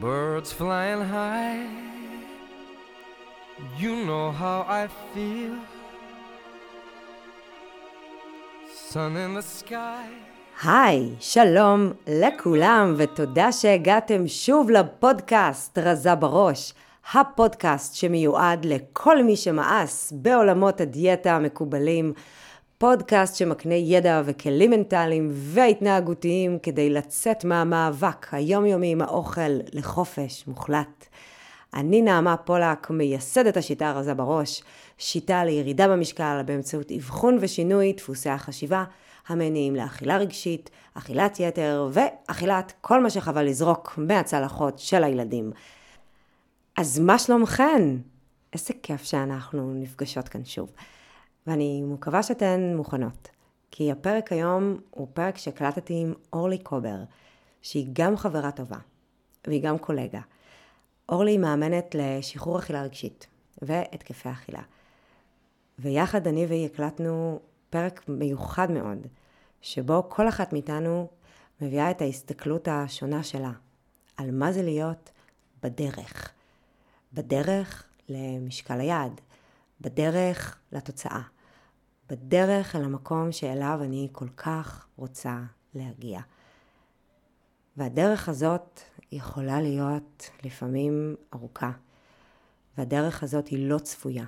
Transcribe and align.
Birds 0.00 0.52
flying 0.52 1.02
high. 1.02 1.66
You 3.78 4.04
know 4.04 4.32
how 4.32 4.66
I 4.68 4.88
feel. 5.12 5.56
Sun 8.90 9.16
in 9.16 9.34
the 9.34 9.42
sky. 9.42 10.08
היי, 10.64 11.14
שלום 11.20 11.92
לכולם, 12.06 12.94
ותודה 12.96 13.52
שהגעתם 13.52 14.28
שוב 14.28 14.70
לפודקאסט 14.70 15.78
רזה 15.78 16.14
בראש, 16.14 16.74
הפודקאסט 17.14 17.94
שמיועד 17.94 18.64
לכל 18.64 19.22
מי 19.22 19.36
שמאס 19.36 20.12
בעולמות 20.16 20.80
הדיאטה 20.80 21.36
המקובלים, 21.36 22.12
פודקאסט 22.78 23.36
שמקנה 23.36 23.74
ידע 23.74 24.22
וכלים 24.24 24.70
מנטליים 24.70 25.30
והתנהגותיים 25.32 26.58
כדי 26.58 26.90
לצאת 26.90 27.44
מהמאבק 27.44 28.34
היומיומי 28.34 28.92
עם 28.92 29.02
האוכל 29.02 29.58
לחופש 29.72 30.44
מוחלט. 30.46 31.06
אני 31.74 32.02
נעמה 32.02 32.36
פולק, 32.36 32.90
מייסדת 32.90 33.56
השיטה 33.56 33.88
הרזה 33.90 34.14
בראש, 34.14 34.62
שיטה 34.98 35.44
לירידה 35.44 35.88
במשקל 35.88 36.42
באמצעות 36.46 36.92
אבחון 36.92 37.38
ושינוי 37.40 37.92
דפוסי 37.92 38.30
החשיבה 38.30 38.84
המניעים 39.28 39.76
לאכילה 39.76 40.16
רגשית, 40.16 40.70
אכילת 40.94 41.40
יתר 41.40 41.88
ואכילת 41.92 42.72
כל 42.80 43.02
מה 43.02 43.10
שחבל 43.10 43.44
לזרוק 43.44 43.94
מהצלחות 43.96 44.78
של 44.78 45.04
הילדים. 45.04 45.52
אז 46.76 46.98
מה 46.98 47.18
שלומכן? 47.18 47.96
איזה 48.52 48.74
כיף 48.82 49.04
שאנחנו 49.04 49.74
נפגשות 49.74 50.28
כאן 50.28 50.44
שוב. 50.44 50.72
ואני 51.46 51.82
מקווה 51.82 52.22
שאתן 52.22 52.74
מוכנות, 52.76 53.28
כי 53.70 53.92
הפרק 53.92 54.32
היום 54.32 54.76
הוא 54.90 55.08
פרק 55.12 55.36
שהקלטתי 55.36 55.94
עם 55.94 56.14
אורלי 56.32 56.58
קובר, 56.58 56.96
שהיא 57.62 57.88
גם 57.92 58.16
חברה 58.16 58.50
טובה, 58.50 58.78
והיא 59.46 59.62
גם 59.62 59.78
קולגה. 59.78 60.20
אורלי 61.08 61.38
מאמנת 61.38 61.94
לשחרור 61.98 62.58
אכילה 62.58 62.82
רגשית 62.82 63.26
והתקפי 63.62 64.30
אכילה. 64.30 64.62
ויחד 65.78 66.26
אני 66.26 66.46
והיא 66.46 66.66
הקלטנו 66.66 67.40
פרק 67.70 68.08
מיוחד 68.08 68.70
מאוד, 68.70 69.06
שבו 69.62 70.08
כל 70.08 70.28
אחת 70.28 70.52
מאיתנו 70.52 71.08
מביאה 71.60 71.90
את 71.90 72.02
ההסתכלות 72.02 72.68
השונה 72.68 73.22
שלה, 73.22 73.52
על 74.16 74.30
מה 74.30 74.52
זה 74.52 74.62
להיות 74.62 75.10
בדרך. 75.62 76.32
בדרך 77.12 77.84
למשקל 78.08 78.80
היעד, 78.80 79.20
בדרך 79.80 80.58
לתוצאה, 80.72 81.20
בדרך 82.10 82.76
אל 82.76 82.84
המקום 82.84 83.32
שאליו 83.32 83.78
אני 83.82 84.08
כל 84.12 84.28
כך 84.28 84.86
רוצה 84.96 85.42
להגיע. 85.74 86.20
והדרך 87.76 88.28
הזאת 88.28 88.80
יכולה 89.12 89.60
להיות 89.60 90.30
לפעמים 90.44 91.16
ארוכה, 91.34 91.70
והדרך 92.78 93.22
הזאת 93.22 93.46
היא 93.46 93.68
לא 93.68 93.78
צפויה. 93.78 94.24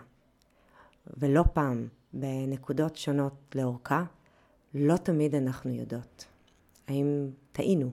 ולא 1.06 1.44
פעם, 1.52 1.88
בנקודות 2.12 2.96
שונות 2.96 3.54
לאורכה, 3.54 4.04
לא 4.74 4.96
תמיד 4.96 5.34
אנחנו 5.34 5.70
יודעות. 5.70 6.24
האם 6.88 7.30
טעינו 7.52 7.90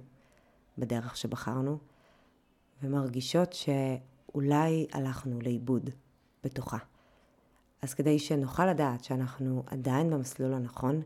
בדרך 0.78 1.18
שבחרנו, 1.18 1.78
ומרגישות 2.84 3.54
שאולי 3.54 4.88
הלכנו 4.94 5.42
לאיבוד 5.42 5.90
בתוכה. 6.44 6.78
אז 7.84 7.94
כדי 7.94 8.20
שנוכל 8.20 8.66
לדעת 8.66 9.04
שאנחנו 9.04 9.64
עדיין 9.66 10.10
במסלול 10.10 10.54
הנכון, 10.54 11.02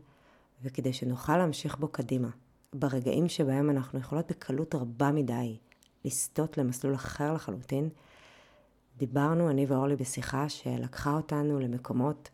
וכדי 0.62 0.92
שנוכל 0.92 1.36
להמשיך 1.36 1.78
בו 1.78 1.88
קדימה, 1.88 2.28
ברגעים 2.72 3.28
שבהם 3.28 3.70
אנחנו 3.70 3.98
יכולות 3.98 4.30
בקלות 4.30 4.74
רבה 4.74 5.12
מדי 5.12 5.56
לסטות 6.04 6.58
למסלול 6.58 6.94
אחר 6.94 7.32
לחלוטין, 7.32 7.88
דיברנו 8.96 9.50
אני 9.50 9.66
ואורלי 9.66 9.96
בשיחה 9.96 10.48
שלקחה 10.48 11.12
אותנו 11.12 11.60
למקומות 11.60 12.30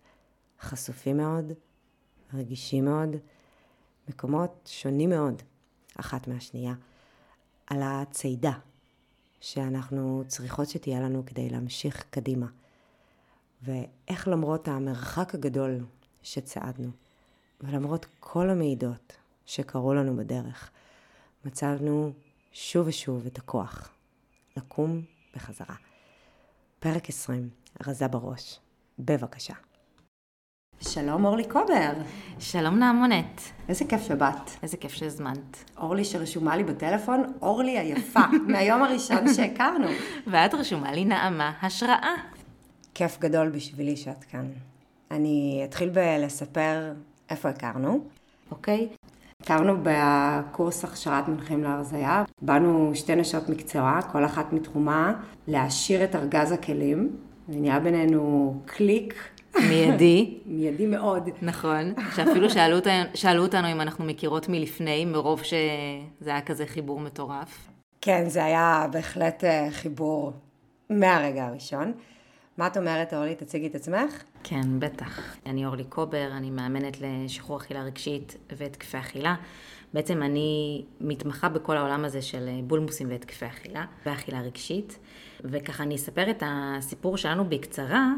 חשופים 0.60 1.16
מאוד, 1.16 1.52
רגישים 2.34 2.84
מאוד, 2.84 3.16
מקומות 4.08 4.70
שונים 4.72 5.10
מאוד 5.10 5.42
אחת 5.96 6.28
מהשנייה, 6.28 6.74
על 7.66 7.80
הצידה 7.82 8.58
שאנחנו 9.40 10.24
צריכות 10.26 10.68
שתהיה 10.68 11.00
לנו 11.00 11.22
כדי 11.26 11.50
להמשיך 11.50 12.04
קדימה. 12.10 12.46
ואיך 13.64 14.28
למרות 14.28 14.68
המרחק 14.68 15.34
הגדול 15.34 15.78
שצעדנו, 16.22 16.90
ולמרות 17.60 18.06
כל 18.20 18.50
המעידות 18.50 19.16
שקרו 19.46 19.94
לנו 19.94 20.16
בדרך, 20.16 20.70
מצאנו 21.44 22.12
שוב 22.52 22.86
ושוב 22.86 23.26
את 23.26 23.38
הכוח 23.38 23.92
לקום 24.56 25.00
בחזרה. 25.36 25.74
פרק 26.80 27.08
20, 27.08 27.48
רזה 27.86 28.08
בראש. 28.08 28.60
בבקשה. 28.98 29.54
שלום 30.80 31.24
אורלי 31.24 31.48
קובר. 31.48 31.92
שלום 32.38 32.78
נעמונת. 32.78 33.40
איזה 33.68 33.84
כיף 33.84 34.02
שבאת. 34.02 34.50
איזה 34.62 34.76
כיף 34.76 34.92
שהזמנת. 34.92 35.70
אורלי 35.76 36.04
שרשומה 36.04 36.56
לי 36.56 36.64
בטלפון, 36.64 37.32
אורלי 37.42 37.78
היפה, 37.78 38.20
מהיום 38.52 38.82
הראשון 38.82 39.34
שהכרנו. 39.34 39.88
ואת 40.26 40.54
רשומה 40.54 40.92
לי 40.92 41.04
נעמה 41.04 41.52
השראה. 41.62 42.33
כיף 42.94 43.18
גדול 43.20 43.48
בשבילי 43.48 43.96
שאת 43.96 44.24
כאן. 44.24 44.46
אני 45.10 45.62
אתחיל 45.64 45.88
בלספר 45.88 46.92
איפה 47.30 47.48
הכרנו. 47.48 48.04
אוקיי. 48.50 48.88
הכרנו 49.42 49.76
בקורס 49.82 50.84
הכשרת 50.84 51.28
מנחים 51.28 51.64
להרזייה. 51.64 52.24
באנו 52.42 52.90
שתי 52.94 53.16
נשות 53.16 53.48
מקצוע, 53.48 54.00
כל 54.12 54.24
אחת 54.24 54.52
מתחומה, 54.52 55.14
להעשיר 55.48 56.04
את 56.04 56.14
ארגז 56.14 56.52
הכלים. 56.52 57.16
ונהיה 57.48 57.80
בינינו 57.80 58.54
קליק. 58.66 59.14
מיידי. 59.68 60.38
מיידי 60.46 60.86
מאוד. 60.86 61.28
נכון. 61.42 61.94
שאפילו 62.16 62.50
שאלו, 62.50 62.76
שאלו 63.14 63.42
אותנו 63.42 63.72
אם 63.72 63.80
אנחנו 63.80 64.04
מכירות 64.04 64.48
מלפני, 64.48 65.04
מרוב 65.04 65.42
שזה 65.42 66.30
היה 66.30 66.40
כזה 66.40 66.66
חיבור 66.66 67.00
מטורף. 67.00 67.68
כן, 68.00 68.24
זה 68.28 68.44
היה 68.44 68.86
בהחלט 68.92 69.44
אה, 69.44 69.68
חיבור 69.70 70.32
מהרגע 70.90 71.46
הראשון. 71.46 71.92
מה 72.58 72.66
את 72.66 72.76
אומרת, 72.76 73.14
אורלי? 73.14 73.34
תציגי 73.34 73.66
את 73.66 73.74
עצמך. 73.74 74.22
כן, 74.44 74.80
בטח. 74.80 75.36
אני 75.46 75.66
אורלי 75.66 75.84
קובר, 75.84 76.28
אני 76.32 76.50
מאמנת 76.50 76.96
לשחרור 77.00 77.58
אכילה 77.58 77.82
רגשית 77.82 78.36
והתקפי 78.56 78.98
אכילה. 78.98 79.34
בעצם 79.94 80.22
אני 80.22 80.82
מתמחה 81.00 81.48
בכל 81.48 81.76
העולם 81.76 82.04
הזה 82.04 82.22
של 82.22 82.48
בולמוסים 82.64 83.10
והתקפי 83.10 83.46
אכילה 83.46 83.84
ואכילה 84.06 84.40
רגשית. 84.40 84.98
וככה 85.40 85.82
אני 85.82 85.96
אספר 85.96 86.30
את 86.30 86.42
הסיפור 86.46 87.16
שלנו 87.16 87.44
בקצרה, 87.48 88.12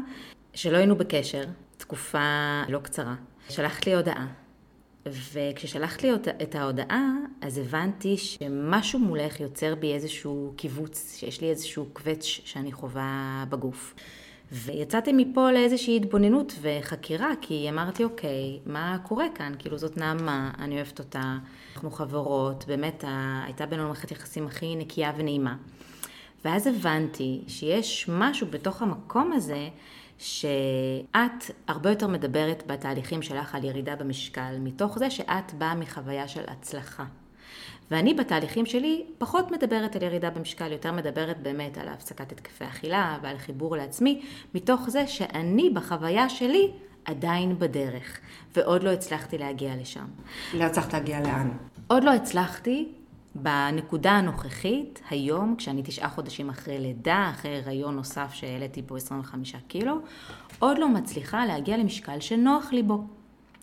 שלא 0.53 0.77
היינו 0.77 0.95
בקשר, 0.95 1.43
תקופה 1.77 2.61
לא 2.69 2.79
קצרה. 2.79 3.15
שלחת 3.49 3.85
לי 3.85 3.95
הודעה. 3.95 4.27
וכששלחת 5.05 6.03
לי 6.03 6.09
את 6.41 6.55
ההודעה, 6.55 7.11
אז 7.41 7.57
הבנתי 7.57 8.17
שמשהו 8.17 8.99
מולך 8.99 9.39
יוצר 9.39 9.75
בי 9.75 9.93
איזשהו 9.93 10.53
קיבוץ, 10.57 11.15
שיש 11.19 11.41
לי 11.41 11.49
איזשהו 11.49 11.85
קווץ' 11.93 12.23
שאני 12.23 12.71
חווה 12.71 13.43
בגוף. 13.49 13.95
ויצאתי 14.51 15.13
מפה 15.13 15.51
לאיזושהי 15.51 15.95
התבוננות 15.95 16.53
וחקירה, 16.61 17.29
כי 17.41 17.69
אמרתי, 17.69 18.03
אוקיי, 18.03 18.59
מה 18.65 18.97
קורה 19.03 19.25
כאן? 19.35 19.53
כאילו 19.59 19.77
זאת 19.77 19.97
נעמה, 19.97 20.51
אני 20.59 20.75
אוהבת 20.75 20.99
אותה, 20.99 21.37
אנחנו 21.75 21.91
חברות, 21.91 22.65
באמת 22.67 23.03
הייתה 23.45 23.65
בינינו 23.65 23.87
מערכת 23.87 24.11
יחסים 24.11 24.47
הכי 24.47 24.75
נקייה 24.75 25.11
ונעימה. 25.17 25.55
ואז 26.45 26.67
הבנתי 26.67 27.41
שיש 27.47 28.09
משהו 28.09 28.47
בתוך 28.49 28.81
המקום 28.81 29.31
הזה, 29.31 29.69
שאת 30.17 31.51
הרבה 31.67 31.89
יותר 31.89 32.07
מדברת 32.07 32.63
בתהליכים 32.67 33.21
שלך 33.21 33.55
על 33.55 33.63
ירידה 33.63 33.95
במשקל, 33.95 34.55
מתוך 34.59 34.99
זה 34.99 35.09
שאת 35.09 35.53
באה 35.53 35.75
מחוויה 35.75 36.27
של 36.27 36.43
הצלחה. 36.47 37.05
ואני 37.91 38.13
בתהליכים 38.13 38.65
שלי 38.65 39.05
פחות 39.17 39.51
מדברת 39.51 39.95
על 39.95 40.03
ירידה 40.03 40.29
במשקל, 40.29 40.71
יותר 40.71 40.91
מדברת 40.91 41.41
באמת 41.41 41.77
על 41.77 41.87
הפסקת 41.87 42.31
התקפי 42.31 42.65
אכילה 42.65 43.17
ועל 43.21 43.37
חיבור 43.37 43.75
לעצמי, 43.75 44.21
מתוך 44.55 44.89
זה 44.89 45.07
שאני 45.07 45.69
בחוויה 45.69 46.29
שלי 46.29 46.71
עדיין 47.05 47.59
בדרך, 47.59 48.19
ועוד 48.55 48.83
לא 48.83 48.89
הצלחתי 48.89 49.37
להגיע 49.37 49.75
לשם. 49.75 50.05
לא 50.53 50.63
הצלחת 50.63 50.93
להגיע 50.93 51.21
לאן? 51.21 51.51
עוד 51.87 52.03
לא 52.03 52.13
הצלחתי. 52.13 52.87
בנקודה 53.41 54.11
הנוכחית, 54.11 55.01
היום, 55.09 55.55
כשאני 55.57 55.83
תשעה 55.83 56.09
חודשים 56.09 56.49
אחרי 56.49 56.79
לידה, 56.79 57.31
אחרי 57.33 57.57
הריון 57.57 57.95
נוסף 57.95 58.33
שהעליתי 58.33 58.81
בו 58.81 58.95
25 58.95 59.55
קילו, 59.67 59.99
עוד 60.59 60.77
לא 60.77 60.89
מצליחה 60.89 61.45
להגיע 61.45 61.77
למשקל 61.77 62.19
שנוח 62.19 62.73
לי 62.73 62.83
בו. 62.83 63.03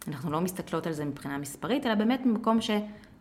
אנחנו 0.09 0.32
לא 0.32 0.41
מסתכלות 0.41 0.87
על 0.87 0.93
זה 0.93 1.05
מבחינה 1.05 1.38
מספרית, 1.38 1.87
אלא 1.87 1.94
באמת 1.94 2.26
ממקום 2.26 2.61
ש... 2.61 2.71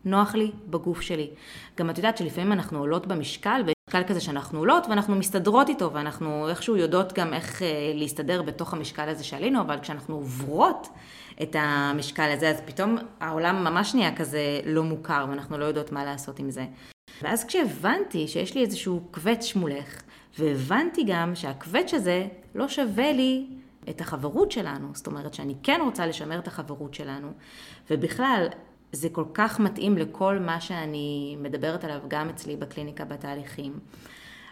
נוח 0.04 0.34
לי 0.34 0.50
בגוף 0.66 1.00
שלי. 1.00 1.30
גם 1.78 1.90
את 1.90 1.96
יודעת 1.96 2.18
שלפעמים 2.18 2.52
אנחנו 2.52 2.78
עולות 2.78 3.06
במשקל, 3.06 3.62
ויש 3.66 3.74
משקל 3.88 4.08
כזה 4.08 4.20
שאנחנו 4.20 4.58
עולות 4.58 4.86
ואנחנו 4.86 5.14
מסתדרות 5.14 5.68
איתו, 5.68 5.92
ואנחנו 5.92 6.48
איכשהו 6.48 6.76
יודעות 6.76 7.12
גם 7.12 7.34
איך 7.34 7.62
אה, 7.62 7.92
להסתדר 7.94 8.42
בתוך 8.42 8.74
המשקל 8.74 9.08
הזה 9.08 9.24
שעלינו, 9.24 9.60
אבל 9.60 9.80
כשאנחנו 9.80 10.14
עוברות 10.14 10.88
את 11.42 11.56
המשקל 11.58 12.30
הזה, 12.36 12.50
אז 12.50 12.60
פתאום 12.64 12.96
העולם 13.20 13.64
ממש 13.64 13.94
נהיה 13.94 14.16
כזה 14.16 14.60
לא 14.66 14.82
מוכר, 14.82 15.26
ואנחנו 15.30 15.58
לא 15.58 15.64
יודעות 15.64 15.92
מה 15.92 16.04
לעשות 16.04 16.38
עם 16.38 16.50
זה. 16.50 16.66
ואז 17.22 17.44
כשהבנתי 17.44 18.28
שיש 18.28 18.54
לי 18.54 18.62
איזשהו 18.62 19.00
קווץ' 19.10 19.52
מולך, 19.56 20.02
והבנתי 20.38 21.04
גם 21.06 21.34
שהקווץ' 21.34 21.94
הזה 21.94 22.26
לא 22.54 22.68
שווה 22.68 23.12
לי 23.12 23.46
את 23.90 24.00
החברות 24.00 24.52
שלנו, 24.52 24.88
זאת 24.92 25.06
אומרת 25.06 25.34
שאני 25.34 25.54
כן 25.62 25.80
רוצה 25.84 26.06
לשמר 26.06 26.38
את 26.38 26.46
החברות 26.46 26.94
שלנו, 26.94 27.28
ובכלל, 27.90 28.46
זה 28.94 29.08
כל 29.08 29.24
כך 29.34 29.60
מתאים 29.60 29.98
לכל 29.98 30.38
מה 30.38 30.60
שאני 30.60 31.36
מדברת 31.40 31.84
עליו 31.84 32.00
גם 32.08 32.28
אצלי 32.28 32.56
בקליניקה 32.56 33.04
בתהליכים. 33.04 33.78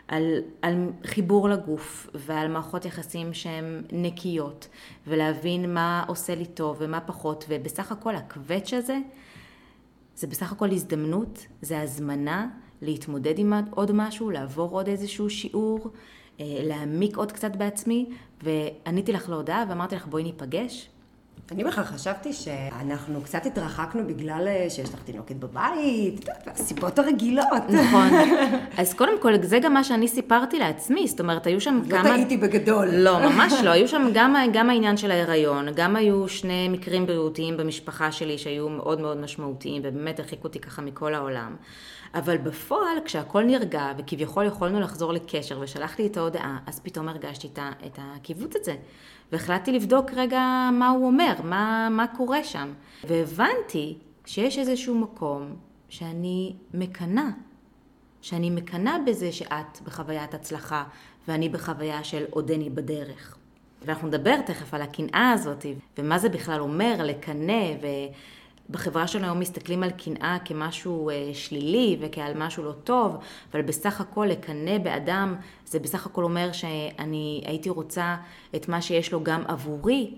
על, 0.08 0.38
על 0.62 0.90
חיבור 1.06 1.48
לגוף 1.48 2.10
ועל 2.14 2.48
מערכות 2.48 2.84
יחסים 2.84 3.34
שהן 3.34 3.82
נקיות 3.92 4.68
ולהבין 5.06 5.74
מה 5.74 6.04
עושה 6.06 6.34
לי 6.34 6.46
טוב 6.46 6.76
ומה 6.80 7.00
פחות 7.00 7.44
ובסך 7.48 7.92
הכל 7.92 8.14
הקווץ' 8.16 8.72
הזה 8.72 8.98
זה 10.16 10.26
בסך 10.26 10.52
הכל 10.52 10.70
הזדמנות, 10.70 11.46
זה 11.62 11.80
הזמנה 11.80 12.48
להתמודד 12.82 13.38
עם 13.38 13.52
עוד 13.70 13.92
משהו, 13.92 14.30
לעבור 14.30 14.70
עוד 14.70 14.88
איזשהו 14.88 15.30
שיעור, 15.30 15.90
אה, 16.40 16.44
להעמיק 16.62 17.16
עוד 17.16 17.32
קצת 17.32 17.56
בעצמי 17.56 18.06
ועניתי 18.42 19.12
לך 19.12 19.28
להודעה 19.28 19.64
ואמרתי 19.68 19.94
לך 19.94 20.06
בואי 20.06 20.22
ניפגש 20.22 20.90
אני 21.52 21.64
בכלל 21.64 21.84
חשבתי 21.84 22.32
שאנחנו 22.32 23.20
קצת 23.20 23.46
התרחקנו 23.46 24.06
בגלל 24.06 24.48
אה, 24.48 24.66
שיש 24.70 24.94
לך 24.94 25.02
תינוקת 25.04 25.36
בבית, 25.36 26.28
הסיבות 26.46 26.98
הרגילות. 26.98 27.70
נכון. 27.70 28.08
אז 28.78 28.94
קודם 28.94 29.20
כל, 29.20 29.42
זה 29.42 29.58
גם 29.58 29.74
מה 29.74 29.84
שאני 29.84 30.08
סיפרתי 30.08 30.58
לעצמי, 30.58 31.08
זאת 31.08 31.20
אומרת, 31.20 31.46
היו 31.46 31.60
שם 31.60 31.80
כמה... 31.90 32.02
לא 32.02 32.08
טעיתי 32.08 32.36
בגדול. 32.36 32.88
לא, 32.92 33.18
ממש 33.18 33.52
לא. 33.64 33.70
היו 33.70 33.88
שם 33.88 34.10
גם, 34.14 34.36
גם 34.52 34.70
העניין 34.70 34.96
של 34.96 35.10
ההיריון, 35.10 35.66
גם 35.74 35.96
היו 35.96 36.28
שני 36.28 36.68
מקרים 36.68 37.06
בריאותיים 37.06 37.56
במשפחה 37.56 38.12
שלי 38.12 38.38
שהיו 38.38 38.68
מאוד 38.68 39.00
מאוד 39.00 39.16
משמעותיים, 39.20 39.82
ובאמת 39.84 40.18
הרחיקו 40.18 40.44
אותי 40.44 40.58
ככה 40.58 40.82
מכל 40.82 41.14
העולם. 41.14 41.56
אבל 42.14 42.38
בפועל, 42.38 42.98
כשהכול 43.04 43.44
נרגע, 43.44 43.92
וכביכול 43.98 44.46
יכולנו 44.46 44.80
לחזור 44.80 45.12
לקשר, 45.12 45.58
ושלחתי 45.60 46.06
את 46.06 46.16
ההודעה, 46.16 46.58
אז 46.66 46.80
פתאום 46.80 47.08
הרגשתי 47.08 47.48
את 47.86 47.98
הקיבוץ 47.98 48.56
הזה. 48.56 48.76
והחלטתי 49.32 49.72
לבדוק 49.72 50.10
רגע 50.16 50.68
מה 50.72 50.88
הוא 50.88 51.06
אומר, 51.06 51.34
מה, 51.44 51.88
מה 51.90 52.06
קורה 52.16 52.44
שם. 52.44 52.72
והבנתי 53.08 53.98
שיש 54.26 54.58
איזשהו 54.58 54.94
מקום 54.94 55.56
שאני 55.88 56.54
מקנאה. 56.74 57.28
שאני 58.22 58.50
מקנאה 58.50 58.96
בזה 59.06 59.32
שאת 59.32 59.80
בחוויית 59.84 60.34
הצלחה 60.34 60.84
ואני 61.28 61.48
בחוויה 61.48 62.04
של 62.04 62.24
עודני 62.30 62.70
בדרך. 62.70 63.36
ואנחנו 63.84 64.08
נדבר 64.08 64.40
תכף 64.40 64.74
על 64.74 64.82
הקנאה 64.82 65.30
הזאת 65.30 65.66
ומה 65.98 66.18
זה 66.18 66.28
בכלל 66.28 66.60
אומר 66.60 66.94
לקנא 66.98 67.74
בחברה 68.72 69.06
שלנו 69.06 69.24
היום 69.24 69.40
מסתכלים 69.40 69.82
על 69.82 69.90
קנאה 69.90 70.36
כמשהו 70.44 71.10
אה, 71.10 71.30
שלילי 71.34 71.96
וכעל 72.00 72.32
משהו 72.36 72.64
לא 72.64 72.72
טוב, 72.72 73.16
אבל 73.52 73.62
בסך 73.62 74.00
הכל 74.00 74.26
לקנא 74.30 74.78
באדם 74.78 75.36
זה 75.66 75.78
בסך 75.78 76.06
הכל 76.06 76.24
אומר 76.24 76.52
שאני 76.52 77.42
הייתי 77.46 77.70
רוצה 77.70 78.16
את 78.56 78.68
מה 78.68 78.82
שיש 78.82 79.12
לו 79.12 79.22
גם 79.22 79.42
עבורי, 79.48 80.14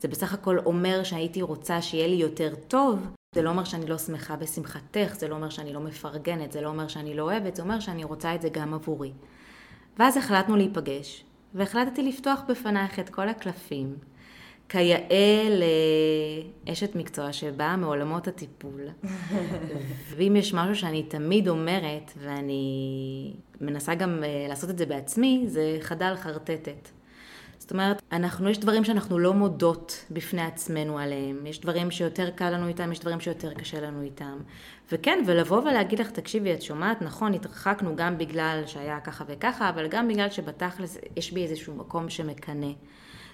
זה 0.00 0.08
בסך 0.08 0.32
הכל 0.32 0.58
אומר 0.58 1.02
שהייתי 1.02 1.42
רוצה 1.42 1.82
שיהיה 1.82 2.06
לי 2.06 2.14
יותר 2.14 2.54
טוב. 2.68 3.06
זה 3.34 3.42
לא 3.42 3.50
אומר 3.50 3.64
שאני 3.64 3.86
לא 3.86 3.98
שמחה 3.98 4.36
בשמחתך, 4.36 5.14
זה 5.14 5.28
לא 5.28 5.34
אומר 5.34 5.48
שאני 5.48 5.72
לא 5.72 5.80
מפרגנת, 5.80 6.52
זה 6.52 6.60
לא 6.60 6.68
אומר 6.68 6.88
שאני 6.88 7.14
לא 7.14 7.22
אוהבת, 7.22 7.56
זה 7.56 7.62
אומר 7.62 7.80
שאני 7.80 8.04
רוצה 8.04 8.34
את 8.34 8.42
זה 8.42 8.48
גם 8.48 8.74
עבורי. 8.74 9.12
ואז 9.98 10.16
החלטנו 10.16 10.56
להיפגש, 10.56 11.24
והחלטתי 11.54 12.02
לפתוח 12.02 12.40
בפנייך 12.48 12.98
את 12.98 13.08
כל 13.08 13.28
הקלפים. 13.28 13.96
כיאה 14.68 15.48
לאשת 16.66 16.96
מקצוע 16.96 17.32
שבאה 17.32 17.76
מעולמות 17.76 18.28
הטיפול. 18.28 18.80
ואם 20.16 20.36
יש 20.36 20.54
משהו 20.54 20.76
שאני 20.76 21.02
תמיד 21.02 21.48
אומרת, 21.48 22.12
ואני 22.18 23.32
מנסה 23.60 23.94
גם 23.94 24.24
אה, 24.24 24.46
לעשות 24.48 24.70
את 24.70 24.78
זה 24.78 24.86
בעצמי, 24.86 25.44
זה 25.46 25.78
חדל 25.80 26.14
חרטטת. 26.16 26.88
זאת 27.58 27.72
אומרת, 27.72 28.02
אנחנו, 28.12 28.48
יש 28.48 28.58
דברים 28.58 28.84
שאנחנו 28.84 29.18
לא 29.18 29.34
מודות 29.34 30.04
בפני 30.10 30.42
עצמנו 30.42 30.98
עליהם. 30.98 31.46
יש 31.46 31.60
דברים 31.60 31.90
שיותר 31.90 32.30
קל 32.30 32.50
לנו 32.50 32.68
איתם, 32.68 32.92
יש 32.92 33.00
דברים 33.00 33.20
שיותר 33.20 33.54
קשה 33.54 33.80
לנו 33.80 34.02
איתם. 34.02 34.38
וכן, 34.92 35.22
ולבוא 35.26 35.60
ולהגיד 35.60 35.98
לך, 35.98 36.10
תקשיבי, 36.10 36.54
את 36.54 36.62
שומעת, 36.62 37.02
נכון, 37.02 37.34
התרחקנו 37.34 37.96
גם 37.96 38.18
בגלל 38.18 38.62
שהיה 38.66 39.00
ככה 39.00 39.24
וככה, 39.28 39.68
אבל 39.68 39.86
גם 39.88 40.08
בגלל 40.08 40.30
שבתכלס 40.30 40.98
יש 41.16 41.32
בי 41.32 41.42
איזשהו 41.42 41.74
מקום 41.74 42.08
שמקנא. 42.08 42.72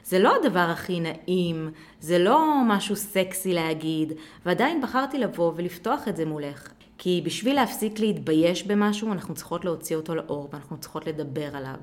זה 0.05 0.19
לא 0.19 0.37
הדבר 0.37 0.59
הכי 0.59 1.01
נעים, 1.01 1.71
זה 2.01 2.19
לא 2.19 2.63
משהו 2.67 2.97
סקסי 2.97 3.55
להגיד, 3.55 4.13
ועדיין 4.47 4.83
בחרתי 4.83 5.19
לבוא 5.19 5.53
ולפתוח 5.57 6.09
את 6.09 6.17
זה 6.17 6.27
מולך. 6.27 6.73
כי 6.99 7.23
בשביל 7.25 7.55
להפסיק 7.57 7.99
להתבייש 7.99 8.63
במשהו, 8.63 9.13
אנחנו 9.13 9.35
צריכות 9.35 9.65
להוציא 9.65 9.97
אותו 9.97 10.15
לאור 10.15 10.49
ואנחנו 10.53 10.79
צריכות 10.79 11.07
לדבר 11.07 11.57
עליו. 11.57 11.77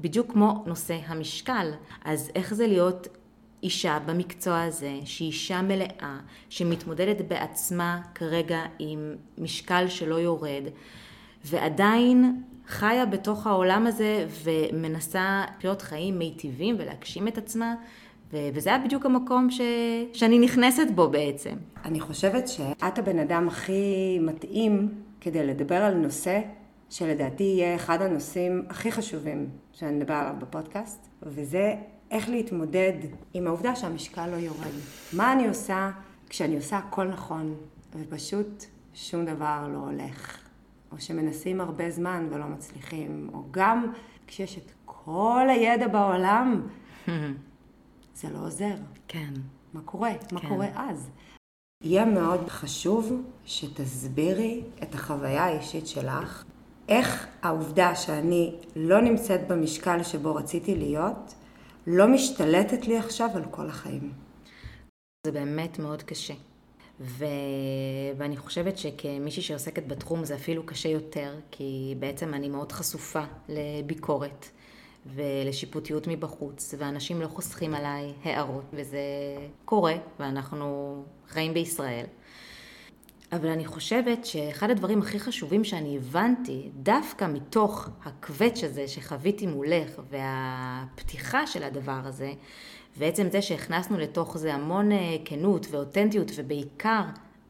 בדיוק 0.00 0.32
כמו 0.32 0.64
נושא 0.66 0.98
המשקל. 1.06 1.70
אז 2.04 2.30
איך 2.34 2.54
זה 2.54 2.66
להיות 2.66 3.08
אישה 3.62 3.98
במקצוע 4.06 4.62
הזה, 4.62 4.92
שהיא 5.04 5.26
אישה 5.26 5.62
מלאה, 5.62 6.18
שמתמודדת 6.48 7.16
בעצמה 7.28 8.00
כרגע 8.14 8.62
עם 8.78 9.14
משקל 9.38 9.88
שלא 9.88 10.14
יורד, 10.14 10.62
ועדיין 11.44 12.42
חיה 12.66 13.06
בתוך 13.06 13.46
העולם 13.46 13.86
הזה 13.86 14.26
ומנסה 14.44 15.44
לחיות 15.58 15.82
חיים 15.82 16.18
מיטיבים 16.18 16.76
ולהגשים 16.78 17.28
את 17.28 17.38
עצמה, 17.38 17.74
ו- 18.32 18.48
וזה 18.54 18.70
היה 18.70 18.78
בדיוק 18.78 19.06
המקום 19.06 19.50
ש- 19.50 19.60
שאני 20.12 20.38
נכנסת 20.38 20.86
בו 20.94 21.08
בעצם. 21.08 21.54
אני 21.84 22.00
חושבת 22.00 22.48
שאת 22.48 22.98
הבן 22.98 23.18
אדם 23.18 23.48
הכי 23.48 24.18
מתאים 24.20 24.88
כדי 25.20 25.46
לדבר 25.46 25.74
על 25.82 25.94
נושא 25.94 26.40
שלדעתי 26.90 27.44
יהיה 27.44 27.74
אחד 27.76 28.02
הנושאים 28.02 28.62
הכי 28.68 28.92
חשובים 28.92 29.48
שאני 29.72 29.98
אדבר 30.02 30.14
עליו 30.14 30.34
בפודקאסט, 30.38 31.08
וזה 31.22 31.74
איך 32.10 32.28
להתמודד 32.28 32.92
עם 33.34 33.46
העובדה 33.46 33.76
שהמשקל 33.76 34.26
לא 34.26 34.36
יורד. 34.36 34.72
מה 35.12 35.32
אני 35.32 35.48
עושה 35.48 35.90
כשאני 36.28 36.56
עושה 36.56 36.76
הכל 36.78 37.04
נכון, 37.04 37.54
ופשוט 37.96 38.64
שום 38.94 39.24
דבר 39.24 39.68
לא 39.72 39.78
הולך. 39.78 40.45
או 40.92 41.00
שמנסים 41.00 41.60
הרבה 41.60 41.90
זמן 41.90 42.28
ולא 42.30 42.46
מצליחים, 42.46 43.30
או 43.34 43.42
גם 43.50 43.92
כשיש 44.26 44.58
את 44.58 44.72
כל 44.84 45.46
הידע 45.50 45.88
בעולם, 45.88 46.66
זה 48.18 48.30
לא 48.30 48.38
עוזר. 48.38 48.74
כן. 49.08 49.32
מה 49.74 49.80
קורה? 49.80 50.12
מה 50.32 50.40
כן. 50.40 50.48
קורה 50.48 50.66
אז? 50.74 51.10
יהיה 51.84 52.04
מאוד 52.04 52.48
חשוב 52.48 53.22
שתסבירי 53.44 54.62
את 54.82 54.94
החוויה 54.94 55.44
האישית 55.44 55.86
שלך, 55.86 56.44
איך 56.88 57.26
העובדה 57.42 57.94
שאני 57.94 58.54
לא 58.76 59.00
נמצאת 59.00 59.48
במשקל 59.48 60.02
שבו 60.02 60.34
רציתי 60.34 60.74
להיות, 60.74 61.34
לא 61.86 62.08
משתלטת 62.08 62.86
לי 62.86 62.98
עכשיו 62.98 63.30
על 63.34 63.44
כל 63.50 63.68
החיים. 63.68 64.12
זה 65.26 65.32
באמת 65.32 65.78
מאוד 65.78 66.02
קשה. 66.02 66.34
ו... 67.00 67.24
ואני 68.16 68.36
חושבת 68.36 68.78
שכמישהי 68.78 69.42
שעוסקת 69.42 69.86
בתחום 69.86 70.24
זה 70.24 70.34
אפילו 70.34 70.66
קשה 70.66 70.88
יותר, 70.88 71.34
כי 71.50 71.94
בעצם 71.98 72.34
אני 72.34 72.48
מאוד 72.48 72.72
חשופה 72.72 73.22
לביקורת 73.48 74.48
ולשיפוטיות 75.14 76.06
מבחוץ, 76.06 76.74
ואנשים 76.78 77.20
לא 77.20 77.28
חוסכים 77.28 77.74
עליי 77.74 78.12
הערות, 78.24 78.64
וזה 78.72 78.98
קורה, 79.64 79.94
ואנחנו 80.20 81.02
חיים 81.28 81.54
בישראל. 81.54 82.04
אבל 83.32 83.48
אני 83.48 83.64
חושבת 83.64 84.26
שאחד 84.26 84.70
הדברים 84.70 85.02
הכי 85.02 85.20
חשובים 85.20 85.64
שאני 85.64 85.96
הבנתי, 85.96 86.70
דווקא 86.74 87.24
מתוך 87.24 87.88
הקווץ' 88.04 88.64
הזה 88.64 88.88
שחוויתי 88.88 89.46
מולך 89.46 89.90
והפתיחה 90.10 91.46
של 91.46 91.62
הדבר 91.62 92.00
הזה, 92.04 92.32
ועצם 92.98 93.26
זה 93.30 93.42
שהכנסנו 93.42 93.98
לתוך 93.98 94.38
זה 94.38 94.54
המון 94.54 94.92
אה, 94.92 95.16
כנות 95.24 95.66
ואותנטיות 95.70 96.30
ובעיקר 96.36 97.02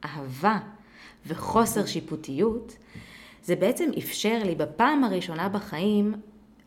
אהבה 0.05 0.59
וחוסר 1.27 1.85
שיפוטיות, 1.85 2.77
זה 3.43 3.55
בעצם 3.55 3.89
אפשר 3.97 4.39
לי 4.45 4.55
בפעם 4.55 5.03
הראשונה 5.03 5.49
בחיים 5.49 6.13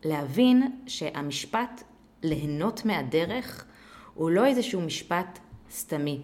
להבין 0.03 0.71
שהמשפט 0.87 1.83
ליהנות 2.23 2.85
מהדרך 2.85 3.65
הוא 4.13 4.29
לא 4.29 4.45
איזשהו 4.45 4.81
משפט 4.81 5.39
סתמי. 5.71 6.21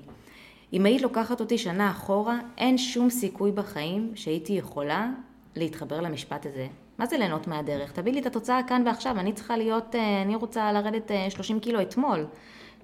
אם 0.73 0.85
היית 0.85 1.01
לוקחת 1.01 1.39
אותי 1.39 1.57
שנה 1.57 1.91
אחורה, 1.91 2.39
אין 2.57 2.77
שום 2.77 3.09
סיכוי 3.09 3.51
בחיים 3.51 4.11
שהייתי 4.15 4.53
יכולה 4.53 5.09
להתחבר 5.55 6.01
למשפט 6.01 6.45
הזה. 6.45 6.67
מה 6.99 7.05
זה 7.05 7.17
ליהנות 7.17 7.47
מהדרך? 7.47 7.91
תביא 7.91 8.13
לי 8.13 8.19
את 8.19 8.25
התוצאה 8.25 8.59
כאן 8.67 8.83
ועכשיו, 8.85 9.19
אני 9.19 9.33
צריכה 9.33 9.57
להיות, 9.57 9.95
אה, 9.95 10.21
אני 10.21 10.35
רוצה 10.35 10.71
לרדת 10.71 11.11
30 11.29 11.55
אה, 11.55 11.61
קילו 11.61 11.81
אתמול. 11.81 12.25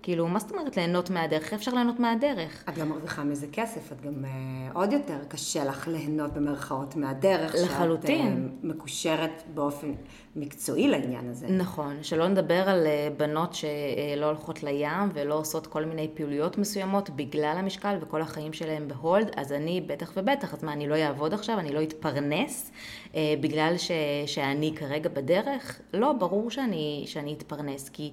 כאילו, 0.03 0.27
מה 0.27 0.39
זאת 0.39 0.51
אומרת 0.51 0.77
ליהנות 0.77 1.09
מהדרך? 1.09 1.43
איך 1.43 1.53
אפשר 1.53 1.73
ליהנות 1.73 1.99
מהדרך? 1.99 2.63
את 2.69 2.77
גם 2.77 2.89
מרוויחה 2.89 3.23
מזה 3.23 3.47
כסף, 3.51 3.91
את 3.91 4.01
גם 4.01 4.13
uh, 4.25 4.27
עוד 4.73 4.93
יותר 4.93 5.17
קשה 5.27 5.65
לך 5.65 5.87
ליהנות 5.87 6.33
במרכאות 6.33 6.95
מהדרך. 6.95 7.55
לחלוטין. 7.63 8.49
שאת 8.49 8.63
uh, 8.63 8.67
מקושרת 8.67 9.43
באופן 9.53 9.91
מקצועי 10.35 10.87
לעניין 10.87 11.29
הזה. 11.29 11.47
נכון, 11.47 11.97
שלא 12.01 12.27
נדבר 12.27 12.69
על 12.69 12.85
uh, 12.85 13.19
בנות 13.19 13.53
שלא 13.53 14.25
הולכות 14.25 14.63
לים 14.63 15.09
ולא 15.13 15.35
עושות 15.35 15.67
כל 15.67 15.85
מיני 15.85 16.09
פעילויות 16.13 16.57
מסוימות 16.57 17.09
בגלל 17.09 17.55
המשקל 17.59 17.97
וכל 18.01 18.21
החיים 18.21 18.53
שלהם 18.53 18.87
בהולד, 18.87 19.31
אז 19.35 19.51
אני 19.51 19.81
בטח 19.81 20.11
ובטח, 20.17 20.53
אז 20.53 20.63
מה, 20.63 20.73
אני 20.73 20.87
לא 20.87 20.95
אעבוד 20.95 21.33
עכשיו, 21.33 21.59
אני 21.59 21.73
לא 21.73 21.83
אתפרנס 21.83 22.71
uh, 23.11 23.15
בגלל 23.41 23.77
ש, 23.77 23.91
שאני 24.25 24.73
כרגע 24.75 25.09
בדרך? 25.09 25.81
לא, 25.93 26.13
ברור 26.13 26.51
שאני, 26.51 27.03
שאני 27.07 27.33
אתפרנס, 27.33 27.89
כי... 27.89 28.11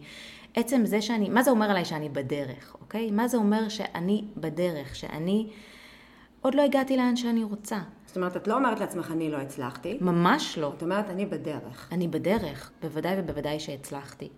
עצם 0.55 0.85
זה 0.85 1.03
שאני, 1.03 1.29
מה 1.29 1.43
זה 1.43 1.51
אומר 1.51 1.71
עליי 1.71 1.85
שאני 1.85 2.09
בדרך, 2.09 2.77
אוקיי? 2.81 3.11
מה 3.11 3.29
זה 3.29 3.37
אומר 3.37 3.69
שאני 3.69 4.25
בדרך, 4.37 4.97
שאני 4.97 5.47
עוד 6.41 6.55
לא 6.55 6.63
הגעתי 6.63 6.97
לאן 6.97 7.17
שאני 7.17 7.45
רוצה. 7.45 7.79
זאת 8.07 8.17
אומרת, 8.17 8.37
את 8.37 8.49
לא 8.49 8.55
אומרת 8.55 8.81
לעצמך, 8.81 9.11
אני 9.11 9.31
לא 9.31 9.37
הצלחתי. 9.37 9.99
ממש 10.01 10.59
לא. 10.59 10.73
את 10.77 10.83
אומרת, 10.83 11.11
אני 11.11 11.27
בדרך. 11.27 11.89
אני 11.93 12.09
בדרך, 12.09 12.71
בוודאי 12.83 13.15
ובוודאי 13.19 13.61
שהצלחתי. 13.61 14.29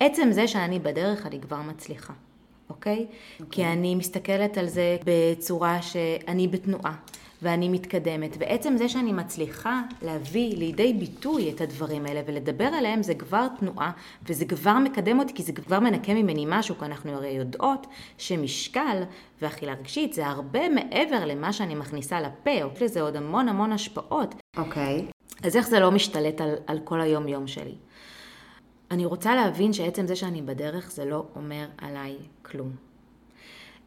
עצם 0.00 0.28
זה 0.30 0.48
שאני 0.48 0.78
בדרך, 0.78 1.26
אני 1.26 1.40
כבר 1.40 1.62
מצליחה, 1.62 2.12
אוקיי? 2.70 3.06
Okay. 3.40 3.44
כי 3.50 3.64
אני 3.64 3.94
מסתכלת 3.94 4.58
על 4.58 4.66
זה 4.66 4.96
בצורה 5.04 5.82
שאני 5.82 6.48
בתנועה. 6.48 6.94
ואני 7.42 7.68
מתקדמת. 7.68 8.36
ועצם 8.38 8.76
זה 8.76 8.88
שאני 8.88 9.12
מצליחה 9.12 9.82
להביא 10.02 10.56
לידי 10.56 10.92
ביטוי 10.92 11.50
את 11.50 11.60
הדברים 11.60 12.06
האלה 12.06 12.20
ולדבר 12.26 12.64
עליהם 12.64 13.02
זה 13.02 13.14
כבר 13.14 13.46
תנועה 13.58 13.90
וזה 14.26 14.44
כבר 14.44 14.78
מקדם 14.78 15.18
אותי 15.18 15.34
כי 15.34 15.42
זה 15.42 15.52
כבר 15.52 15.80
מנקה 15.80 16.14
ממני 16.14 16.44
משהו 16.48 16.78
כי 16.78 16.84
אנחנו 16.84 17.12
הרי 17.12 17.28
יודעות 17.30 17.86
שמשקל 18.18 19.02
ואכילה 19.42 19.72
רגשית 19.72 20.12
זה 20.12 20.26
הרבה 20.26 20.68
מעבר 20.68 21.24
למה 21.24 21.52
שאני 21.52 21.74
מכניסה 21.74 22.20
לפה, 22.20 22.50
יש 22.50 22.82
לזה 22.82 23.02
עוד 23.02 23.16
המון 23.16 23.48
המון 23.48 23.72
השפעות. 23.72 24.34
אוקיי. 24.56 25.04
Okay. 25.08 25.46
אז 25.46 25.56
איך 25.56 25.68
זה 25.68 25.80
לא 25.80 25.90
משתלט 25.90 26.40
על, 26.40 26.54
על 26.66 26.80
כל 26.84 27.00
היום 27.00 27.28
יום 27.28 27.46
שלי? 27.46 27.74
אני 28.90 29.04
רוצה 29.04 29.34
להבין 29.34 29.72
שעצם 29.72 30.06
זה 30.06 30.16
שאני 30.16 30.42
בדרך 30.42 30.90
זה 30.90 31.04
לא 31.04 31.24
אומר 31.36 31.66
עליי 31.78 32.16
כלום. 32.42 32.70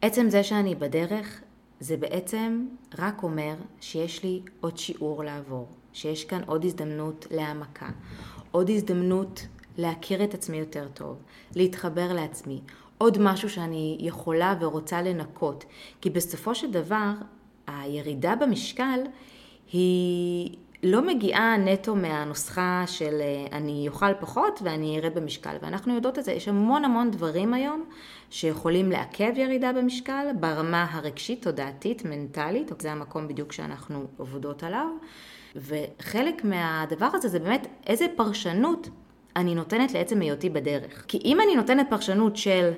עצם 0.02 0.30
זה 0.30 0.42
שאני 0.42 0.74
בדרך 0.74 1.40
זה 1.80 1.96
בעצם 1.96 2.66
רק 2.98 3.22
אומר 3.22 3.54
שיש 3.80 4.24
לי 4.24 4.40
עוד 4.60 4.78
שיעור 4.78 5.24
לעבור, 5.24 5.68
שיש 5.92 6.24
כאן 6.24 6.40
עוד 6.46 6.64
הזדמנות 6.64 7.26
להעמקה, 7.30 7.88
עוד 8.50 8.70
הזדמנות 8.70 9.46
להכיר 9.78 10.24
את 10.24 10.34
עצמי 10.34 10.56
יותר 10.56 10.88
טוב, 10.94 11.16
להתחבר 11.54 12.12
לעצמי, 12.12 12.60
עוד 12.98 13.18
משהו 13.20 13.50
שאני 13.50 13.96
יכולה 14.00 14.54
ורוצה 14.60 15.02
לנקות, 15.02 15.64
כי 16.00 16.10
בסופו 16.10 16.54
של 16.54 16.70
דבר 16.70 17.12
הירידה 17.66 18.34
במשקל 18.36 19.00
היא 19.72 20.56
לא 20.82 21.06
מגיעה 21.06 21.56
נטו 21.56 21.94
מהנוסחה 21.96 22.84
של 22.86 23.20
אני 23.52 23.88
אוכל 23.88 24.14
פחות 24.20 24.60
ואני 24.64 24.98
ארד 24.98 25.14
במשקל, 25.14 25.56
ואנחנו 25.62 25.94
יודעות 25.94 26.18
את 26.18 26.24
זה, 26.24 26.32
יש 26.32 26.48
המון 26.48 26.84
המון 26.84 27.10
דברים 27.10 27.54
היום 27.54 27.84
שיכולים 28.30 28.90
לעכב 28.90 29.32
ירידה 29.36 29.72
במשקל 29.72 30.26
ברמה 30.40 30.86
הרגשית, 30.90 31.42
תודעתית, 31.42 32.04
מנטלית, 32.04 32.70
זה 32.78 32.92
המקום 32.92 33.28
בדיוק 33.28 33.52
שאנחנו 33.52 34.06
עובדות 34.16 34.62
עליו, 34.62 34.88
וחלק 35.56 36.44
מהדבר 36.44 37.08
הזה 37.14 37.28
זה 37.28 37.38
באמת 37.38 37.66
איזה 37.86 38.06
פרשנות 38.16 38.88
אני 39.36 39.54
נותנת 39.54 39.92
לעצם 39.92 40.20
היותי 40.20 40.50
בדרך. 40.50 41.04
כי 41.08 41.18
אם 41.24 41.40
אני 41.40 41.56
נותנת 41.56 41.86
פרשנות 41.90 42.36
של 42.36 42.70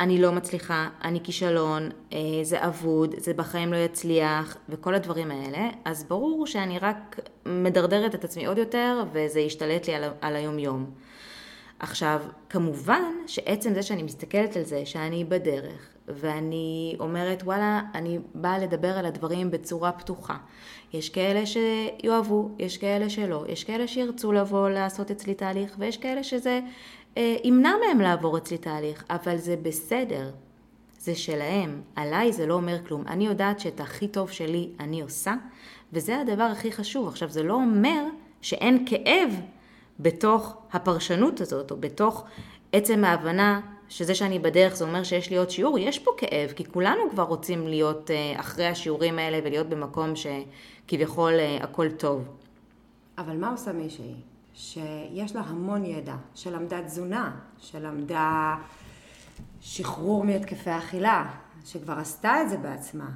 אני 0.00 0.20
לא 0.22 0.32
מצליחה, 0.32 0.88
אני 1.04 1.20
כישלון, 1.24 1.90
אה, 2.12 2.18
זה 2.42 2.66
אבוד, 2.66 3.14
זה 3.18 3.34
בחיים 3.34 3.72
לא 3.72 3.76
יצליח, 3.76 4.56
וכל 4.68 4.94
הדברים 4.94 5.30
האלה, 5.30 5.68
אז 5.84 6.04
ברור 6.04 6.46
שאני 6.46 6.78
רק 6.78 7.20
מדרדרת 7.46 8.14
את 8.14 8.24
עצמי 8.24 8.46
עוד 8.46 8.58
יותר, 8.58 9.04
וזה 9.12 9.40
ישתלט 9.40 9.88
לי 9.88 9.94
על, 9.94 10.04
על 10.20 10.36
היום-יום. 10.36 10.90
עכשיו, 11.78 12.22
כמובן 12.48 13.12
שעצם 13.26 13.74
זה 13.74 13.82
שאני 13.82 14.02
מסתכלת 14.02 14.56
על 14.56 14.62
זה, 14.62 14.86
שאני 14.86 15.24
בדרך, 15.24 15.88
ואני 16.08 16.96
אומרת, 17.00 17.42
וואלה, 17.42 17.80
אני 17.94 18.18
באה 18.34 18.58
לדבר 18.58 18.98
על 18.98 19.06
הדברים 19.06 19.50
בצורה 19.50 19.92
פתוחה. 19.92 20.36
יש 20.92 21.08
כאלה 21.08 21.42
שיאהבו, 21.46 22.48
יש 22.58 22.78
כאלה 22.78 23.10
שלא, 23.10 23.44
יש 23.48 23.64
כאלה 23.64 23.88
שירצו 23.88 24.32
לבוא 24.32 24.68
לעשות 24.68 25.10
אצלי 25.10 25.34
תהליך, 25.34 25.76
ויש 25.78 25.96
כאלה 25.96 26.22
שזה 26.22 26.60
אה, 27.16 27.36
ימנע 27.44 27.72
מהם 27.86 28.00
לעבור 28.00 28.38
אצלי 28.38 28.58
תהליך, 28.58 29.04
אבל 29.10 29.36
זה 29.36 29.56
בסדר, 29.62 30.30
זה 30.98 31.14
שלהם. 31.14 31.82
עליי 31.96 32.32
זה 32.32 32.46
לא 32.46 32.54
אומר 32.54 32.84
כלום. 32.86 33.04
אני 33.06 33.26
יודעת 33.26 33.60
שאת 33.60 33.80
הכי 33.80 34.08
טוב 34.08 34.30
שלי 34.30 34.70
אני 34.80 35.00
עושה, 35.00 35.34
וזה 35.92 36.20
הדבר 36.20 36.42
הכי 36.42 36.72
חשוב. 36.72 37.08
עכשיו, 37.08 37.30
זה 37.30 37.42
לא 37.42 37.54
אומר 37.54 38.04
שאין 38.40 38.84
כאב 38.86 39.40
בתוך 40.00 40.56
הפרשנות 40.72 41.40
הזאת, 41.40 41.70
או 41.70 41.76
בתוך 41.76 42.24
עצם 42.72 43.04
ההבנה 43.04 43.60
שזה 43.88 44.14
שאני 44.14 44.38
בדרך 44.38 44.76
זה 44.76 44.84
אומר 44.84 45.02
שיש 45.02 45.30
לי 45.30 45.36
עוד 45.36 45.50
שיעור, 45.50 45.78
יש 45.78 45.98
פה 45.98 46.10
כאב, 46.16 46.52
כי 46.56 46.64
כולנו 46.64 47.00
כבר 47.10 47.22
רוצים 47.22 47.68
להיות 47.68 48.10
אה, 48.10 48.40
אחרי 48.40 48.66
השיעורים 48.66 49.18
האלה 49.18 49.38
ולהיות 49.44 49.68
במקום 49.68 50.12
שכביכול 50.16 51.32
אה, 51.32 51.58
הכל 51.62 51.90
טוב. 51.90 52.28
אבל 53.18 53.36
מה 53.36 53.50
עושה 53.50 53.72
מישהי 53.72 54.14
שיש 54.54 55.36
לה 55.36 55.40
המון 55.40 55.84
ידע, 55.84 56.16
שלמדה 56.34 56.82
תזונה, 56.82 57.36
שלמדה 57.58 58.56
שחרור 59.60 60.24
מהתקפי 60.24 60.70
אכילה, 60.70 61.26
שכבר 61.64 61.92
עשתה 61.92 62.42
את 62.42 62.48
זה 62.48 62.56
בעצמה, 62.56 63.10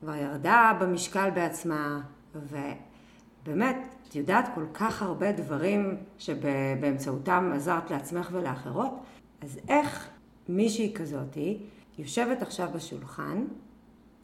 כבר 0.00 0.14
ירדה 0.14 0.72
במשקל 0.80 1.30
בעצמה, 1.30 2.00
ובאמת, 2.34 3.91
את 4.12 4.16
יודעת 4.16 4.48
כל 4.54 4.66
כך 4.74 5.02
הרבה 5.02 5.32
דברים 5.32 5.96
שבאמצעותם 6.18 7.52
עזרת 7.54 7.90
לעצמך 7.90 8.28
ולאחרות, 8.32 8.92
אז 9.40 9.58
איך 9.68 10.08
מישהי 10.48 10.92
כזאתי 10.94 11.58
יושבת 11.98 12.42
עכשיו 12.42 12.68
בשולחן, 12.74 13.44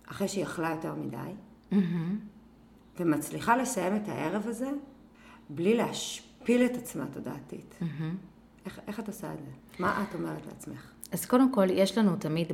אחרי 0.09 0.29
שהיא 0.29 0.45
אכלה 0.45 0.71
יותר 0.71 0.95
מדי, 0.95 1.17
mm-hmm. 1.17 1.77
ומצליחה 3.01 3.57
לסיים 3.57 3.97
את 3.97 4.09
הערב 4.09 4.43
הזה 4.47 4.71
בלי 5.51 5.77
להשפיע 5.77 6.29
להפיל 6.49 6.65
את 6.67 6.77
עצמה 6.77 7.05
תודעתית. 7.13 7.75
Mm-hmm. 7.81 8.65
איך, 8.67 8.81
איך 8.87 9.01
את 9.01 9.09
עושה 9.09 9.33
את 9.33 9.39
זה? 9.39 9.51
מה 9.79 10.05
את 10.09 10.15
אומרת 10.15 10.47
לעצמך? 10.47 10.91
אז 11.13 11.27
קודם 11.27 11.53
כל, 11.53 11.71
יש 11.71 11.99
לנו 11.99 12.17
תמיד, 12.17 12.53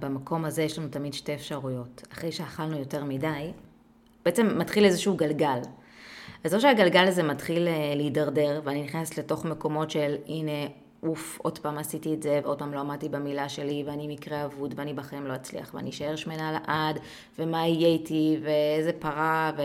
במקום 0.00 0.44
הזה, 0.44 0.62
יש 0.62 0.78
לנו 0.78 0.88
תמיד 0.88 1.14
שתי 1.14 1.34
אפשרויות. 1.34 2.02
אחרי 2.12 2.32
שאכלנו 2.32 2.78
יותר 2.78 3.04
מדי, 3.04 3.52
בעצם 4.24 4.58
מתחיל 4.58 4.84
איזשהו 4.84 5.16
גלגל. 5.16 5.60
אז 6.44 6.54
או 6.54 6.60
שהגלגל 6.60 7.04
הזה 7.08 7.22
מתחיל 7.22 7.68
אה, 7.68 7.92
להידרדר, 7.96 8.60
ואני 8.64 8.82
נכנסת 8.82 9.18
לתוך 9.18 9.44
מקומות 9.44 9.90
של, 9.90 10.14
הנה, 10.26 10.66
אוף, 11.02 11.38
עוד 11.42 11.58
פעם 11.58 11.78
עשיתי 11.78 12.14
את 12.14 12.22
זה, 12.22 12.40
ועוד 12.42 12.58
פעם 12.58 12.74
לא 12.74 12.80
עמדתי 12.80 13.08
במילה 13.08 13.48
שלי, 13.48 13.84
ואני 13.86 14.08
מקרה 14.08 14.44
אבוד, 14.44 14.74
ואני 14.76 14.94
בחיים 14.94 15.26
לא 15.26 15.34
אצליח, 15.34 15.74
ואני 15.74 15.90
אשאר 15.90 16.16
שמנה 16.16 16.52
לעד, 16.52 16.98
ומה 17.38 17.66
יהיה 17.66 17.88
איתי, 17.88 18.38
ואיזה 18.42 18.92
פרה, 18.92 19.52
ו... 19.58 19.62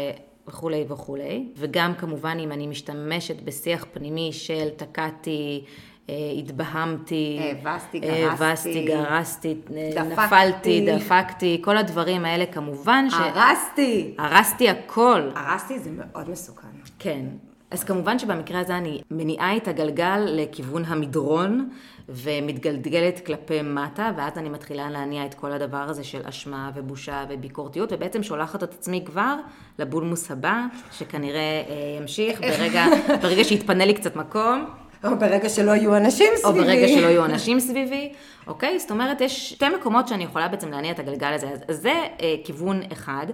וכולי 0.48 0.86
וכולי. 0.88 1.46
וגם 1.56 1.94
כמובן 1.96 2.38
אם 2.40 2.52
אני 2.52 2.68
משתמשת 2.68 3.42
בשיח 3.42 3.86
פנימי 3.94 4.34
של 4.34 4.70
תקעתי, 4.70 5.66
התבהמתי, 6.10 7.40
הבסתי, 7.52 8.00
גרסתי, 8.00 8.26
הבסתי, 8.26 8.86
גרסתי, 8.86 9.56
דפקתי. 9.96 10.14
נפלתי, 10.14 10.88
דפקתי, 10.96 11.62
כל 11.64 11.78
הדברים 11.78 12.26
האלה 12.26 12.46
כמובן 12.46 13.06
ש... 13.10 13.14
הרסתי. 13.14 14.16
הרסתי 14.18 14.70
הכל. 14.70 15.30
הרסתי 15.36 15.80
זה 15.80 15.90
מאוד 15.92 16.30
מסוכן. 16.30 16.68
כן. 17.00 17.26
אז 17.72 17.84
כמובן 17.84 18.20
שבמקרה 18.20 18.60
הזה 18.60 18.78
אני 18.78 19.02
מניעה 19.12 19.58
את 19.58 19.68
הגלגל 19.68 20.20
לכיוון 20.26 20.86
המדרון 20.86 21.70
ומתגלגלת 22.10 23.26
כלפי 23.26 23.62
מטה, 23.62 24.12
ואז 24.18 24.38
אני 24.38 24.50
מתחילה 24.50 24.90
להניע 24.90 25.26
את 25.26 25.34
כל 25.34 25.52
הדבר 25.52 25.78
הזה 25.90 26.04
של 26.04 26.22
אשמה 26.24 26.72
ובושה 26.76 27.26
וביקורתיות, 27.30 27.94
ובעצם 27.94 28.24
שולחת 28.24 28.64
את 28.64 28.74
עצמי 28.74 29.04
כבר 29.06 29.36
לבולמוס 29.80 30.32
הבא, 30.32 30.66
שכנראה 30.92 31.64
אה, 31.70 31.98
ימשיך 32.02 32.42
ברגע, 32.42 32.86
ברגע 33.22 33.44
שיתפנה 33.44 33.86
לי 33.86 33.94
קצת 33.94 34.16
מקום. 34.16 34.66
או 35.04 35.20
ברגע 35.20 35.50
שלא 35.50 35.72
יהיו 35.72 35.98
אנשים 35.98 36.28
סביבי. 36.36 36.60
או 36.60 36.64
ברגע 36.66 36.88
שלא 36.88 37.08
יהיו 37.08 37.26
אנשים 37.26 37.60
סביבי, 37.60 38.14
אוקיי? 38.48 38.80
זאת 38.80 38.92
אומרת, 38.92 39.22
יש 39.22 39.50
שתי 39.50 39.70
מקומות 39.70 40.08
שאני 40.08 40.24
יכולה 40.24 40.48
בעצם 40.48 40.72
להניע 40.72 40.92
את 40.92 41.00
הגלגל 41.00 41.34
הזה. 41.34 41.48
אז 41.68 41.78
זה 41.78 41.94
אה, 42.22 42.36
כיוון 42.44 42.82
אחד. 42.92 43.26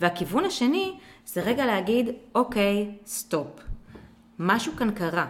והכיוון 0.00 0.44
השני, 0.44 0.92
זה 1.26 1.40
רגע 1.40 1.66
להגיד, 1.66 2.10
אוקיי, 2.34 2.90
stop. 3.06 3.46
משהו 4.38 4.72
כאן 4.76 4.90
קרה. 4.90 5.26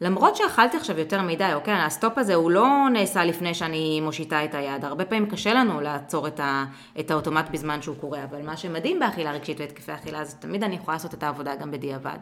למרות 0.00 0.36
שאכלתי 0.36 0.76
עכשיו 0.76 0.98
יותר 0.98 1.22
מדי, 1.22 1.54
אוקיי, 1.54 1.74
ה 1.74 1.83
stop 1.83 2.18
הזה 2.18 2.34
הוא 2.34 2.50
לא 2.50 2.68
נעשה 2.92 3.24
לפני 3.24 3.54
שאני 3.54 4.00
מושיטה 4.00 4.44
את 4.44 4.54
היד. 4.54 4.84
הרבה 4.84 5.04
פעמים 5.04 5.30
קשה 5.30 5.54
לנו 5.54 5.80
לעצור 5.80 6.26
את, 6.26 6.40
ה, 6.40 6.64
את 7.00 7.10
האוטומט 7.10 7.50
בזמן 7.50 7.82
שהוא 7.82 7.96
קורה, 7.96 8.24
אבל 8.24 8.42
מה 8.42 8.56
שמדהים 8.56 8.98
באכילה 8.98 9.32
רגשית 9.32 9.60
והתקפי 9.60 9.94
אכילה 9.94 10.24
זה 10.24 10.36
תמיד 10.36 10.64
אני 10.64 10.74
יכולה 10.74 10.94
לעשות 10.94 11.14
את 11.14 11.22
העבודה 11.22 11.54
גם 11.54 11.70
בדיעבד. 11.70 12.18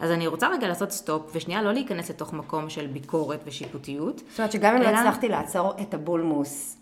אז 0.00 0.10
אני 0.10 0.26
רוצה 0.26 0.48
רגע 0.48 0.68
לעשות 0.68 0.90
stop, 0.90 1.30
ושנייה 1.34 1.62
לא 1.62 1.72
להיכנס 1.72 2.10
לתוך 2.10 2.32
מקום 2.32 2.70
של 2.70 2.86
ביקורת 2.86 3.40
ושיפוטיות. 3.46 4.22
זאת 4.28 4.38
אומרת 4.38 4.52
שגם 4.52 4.76
אם 4.76 4.82
לא 4.82 4.88
אלא... 4.88 4.92
לא 4.92 5.00
הצלחתי 5.00 5.28
לעצור 5.28 5.72
את 5.82 5.94
הבולמוס 5.94 6.78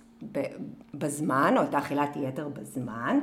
בזמן, 0.94 1.54
או 1.58 1.62
את 1.62 1.74
האכילת 1.74 2.16
יתר 2.16 2.48
בזמן, 2.48 3.18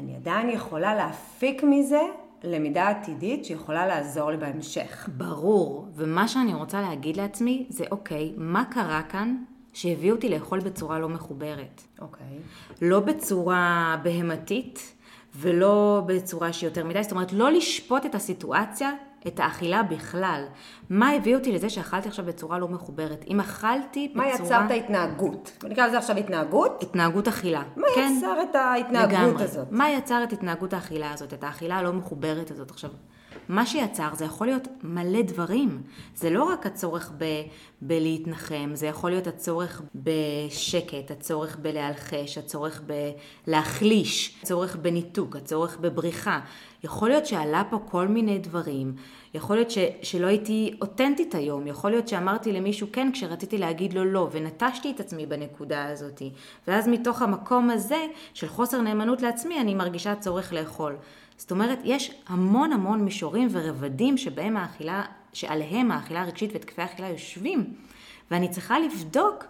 אני 0.00 0.16
עדיין 0.16 0.50
יכולה 0.50 0.94
להפיק 0.94 1.62
מזה 1.62 2.00
למידה 2.42 2.88
עתידית 2.88 3.44
שיכולה 3.44 3.86
לעזור 3.86 4.30
לי 4.30 4.36
בהמשך. 4.36 5.08
ברור, 5.16 5.88
ומה 5.94 6.28
שאני 6.28 6.54
רוצה 6.54 6.80
להגיד 6.80 7.16
לעצמי 7.16 7.66
זה 7.68 7.84
אוקיי, 7.90 8.32
מה 8.36 8.64
קרה 8.64 9.02
כאן 9.02 9.36
שהביא 9.72 10.12
אותי 10.12 10.28
לאכול 10.28 10.60
בצורה 10.60 10.98
לא 10.98 11.08
מחוברת? 11.08 11.82
אוקיי. 12.00 12.26
לא 12.82 13.00
בצורה 13.00 13.96
בהמתית 14.02 14.94
ולא 15.36 16.02
בצורה 16.06 16.52
שהיא 16.52 16.68
יותר 16.68 16.84
מדי, 16.84 17.02
זאת 17.02 17.12
אומרת 17.12 17.32
לא 17.32 17.50
לשפוט 17.50 18.06
את 18.06 18.14
הסיטואציה, 18.14 18.92
את 19.26 19.40
האכילה 19.40 19.82
בכלל. 19.82 20.44
מה 20.90 21.10
הביא 21.10 21.36
אותי 21.36 21.52
לזה 21.52 21.70
שאכלתי 21.70 22.08
עכשיו 22.08 22.24
בצורה 22.24 22.58
לא 22.58 22.68
מחוברת? 22.68 23.24
אם 23.28 23.40
אכלתי 23.40 24.12
מה 24.14 24.24
בצורה... 24.24 24.46
יצר 24.46 24.66
את 24.66 24.70
ההתנהגות? 24.70 25.64
נקרא 25.64 25.86
לזה 25.86 25.98
עכשיו 25.98 26.16
התנהגות. 26.16 26.82
התנהגות 26.82 27.28
אכילה. 27.28 27.62
מה 27.76 27.86
כן, 27.94 28.14
יצר 28.18 28.42
את 28.42 28.54
ההתנהגות 28.54 29.12
לגמרי. 29.12 29.44
הזאת? 29.44 29.66
מה 29.70 29.90
יצר 29.90 30.24
את 30.24 30.32
התנהגות 30.32 30.72
האכילה 30.72 31.12
הזאת, 31.12 31.34
את 31.34 31.44
האכילה 31.44 31.76
הלא 31.76 31.92
מחוברת 31.92 32.50
הזאת? 32.50 32.70
עכשיו, 32.70 32.90
מה 33.48 33.66
שיצר 33.66 34.08
זה 34.14 34.24
יכול 34.24 34.46
להיות 34.46 34.68
מלא 34.82 35.22
דברים. 35.22 35.82
זה 36.14 36.30
לא 36.30 36.44
רק 36.44 36.66
הצורך 36.66 37.12
ב, 37.18 37.24
בלהתנחם, 37.82 38.70
זה 38.74 38.86
יכול 38.86 39.10
להיות 39.10 39.26
הצורך 39.26 39.82
בשקט, 39.94 41.10
הצורך 41.10 41.56
בלהלחש, 41.62 42.38
הצורך 42.38 42.82
בלהחליש, 43.46 44.40
הצורך 44.42 44.76
בניתוק, 44.76 45.36
הצורך 45.36 45.78
בבריחה. 45.80 46.40
יכול 46.84 47.08
להיות 47.08 47.26
שעלה 47.26 47.62
פה 47.70 47.78
כל 47.90 48.08
מיני 48.08 48.38
דברים. 48.38 48.94
יכול 49.34 49.56
להיות 49.56 49.70
ש, 49.70 49.78
שלא 50.02 50.26
הייתי 50.26 50.76
אותנטית 50.80 51.34
היום, 51.34 51.66
יכול 51.66 51.90
להיות 51.90 52.08
שאמרתי 52.08 52.52
למישהו 52.52 52.86
כן 52.92 53.10
כשרציתי 53.12 53.58
להגיד 53.58 53.92
לו 53.92 54.04
לא, 54.04 54.28
ונטשתי 54.32 54.90
את 54.90 55.00
עצמי 55.00 55.26
בנקודה 55.26 55.84
הזאת. 55.86 56.22
ואז 56.68 56.88
מתוך 56.88 57.22
המקום 57.22 57.70
הזה 57.70 58.06
של 58.34 58.48
חוסר 58.48 58.80
נאמנות 58.80 59.22
לעצמי, 59.22 59.60
אני 59.60 59.74
מרגישה 59.74 60.14
צורך 60.14 60.52
לאכול. 60.52 60.96
זאת 61.38 61.50
אומרת, 61.50 61.78
יש 61.84 62.22
המון 62.26 62.72
המון 62.72 63.04
מישורים 63.04 63.48
ורבדים 63.50 64.16
שבהם 64.16 64.56
האכילה, 64.56 65.04
שעליהם 65.32 65.90
האכילה 65.90 66.22
הרגשית 66.22 66.52
והתקפי 66.52 66.82
האכילה 66.82 67.08
יושבים, 67.08 67.74
ואני 68.30 68.48
צריכה 68.48 68.78
לבדוק 68.78 69.44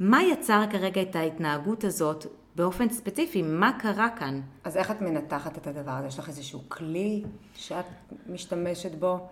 מה 0.00 0.22
יצר 0.22 0.64
כרגע 0.70 1.02
את 1.02 1.16
ההתנהגות 1.16 1.84
הזאת 1.84 2.26
באופן 2.56 2.88
ספציפי, 2.88 3.42
מה 3.42 3.78
קרה 3.78 4.08
כאן. 4.10 4.40
אז 4.64 4.76
איך 4.76 4.90
את 4.90 5.00
מנתחת 5.00 5.58
את 5.58 5.66
הדבר 5.66 5.90
הזה? 5.90 6.06
יש 6.06 6.18
לך 6.18 6.28
איזשהו 6.28 6.60
כלי 6.68 7.22
שאת 7.54 7.84
משתמשת 8.28 8.94
בו? 8.94 9.28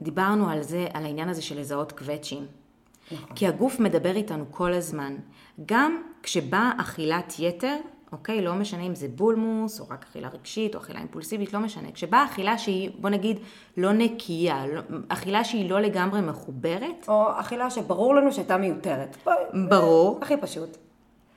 דיברנו 0.00 0.50
על 0.50 0.62
זה, 0.62 0.86
על 0.94 1.04
העניין 1.04 1.28
הזה 1.28 1.42
של 1.42 1.60
לזהות 1.60 1.92
קווצ'ים. 1.92 2.46
נכון. 3.12 3.36
כי 3.36 3.46
הגוף 3.46 3.80
מדבר 3.80 4.16
איתנו 4.16 4.44
כל 4.50 4.72
הזמן. 4.72 5.16
גם 5.66 6.02
כשבאה 6.22 6.72
אכילת 6.80 7.32
יתר, 7.38 7.76
אוקיי? 8.12 8.42
לא 8.42 8.54
משנה 8.54 8.82
אם 8.82 8.94
זה 8.94 9.08
בולמוס, 9.08 9.80
או 9.80 9.84
רק 9.90 10.06
אכילה 10.10 10.28
רגשית, 10.28 10.74
או 10.74 10.80
אכילה 10.80 10.98
אימפולסיבית, 10.98 11.52
לא 11.52 11.60
משנה. 11.60 11.92
כשבאה 11.92 12.24
אכילה 12.24 12.58
שהיא, 12.58 12.90
בוא 13.00 13.10
נגיד, 13.10 13.38
לא 13.76 13.92
נקייה, 13.92 14.66
לא, 14.66 14.80
אכילה 15.08 15.44
שהיא 15.44 15.70
לא 15.70 15.80
לגמרי 15.80 16.20
מחוברת, 16.20 17.08
או 17.08 17.40
אכילה 17.40 17.70
שברור 17.70 18.14
לנו 18.14 18.32
שהייתה 18.32 18.56
מיותרת. 18.56 19.16
ברור. 19.68 20.18
הכי 20.22 20.36
פשוט. 20.36 20.76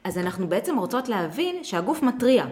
אז 0.03 0.17
אנחנו 0.17 0.47
בעצם 0.47 0.77
רוצות 0.77 1.09
להבין 1.09 1.63
שהגוף 1.63 2.03
מתריע. 2.03 2.45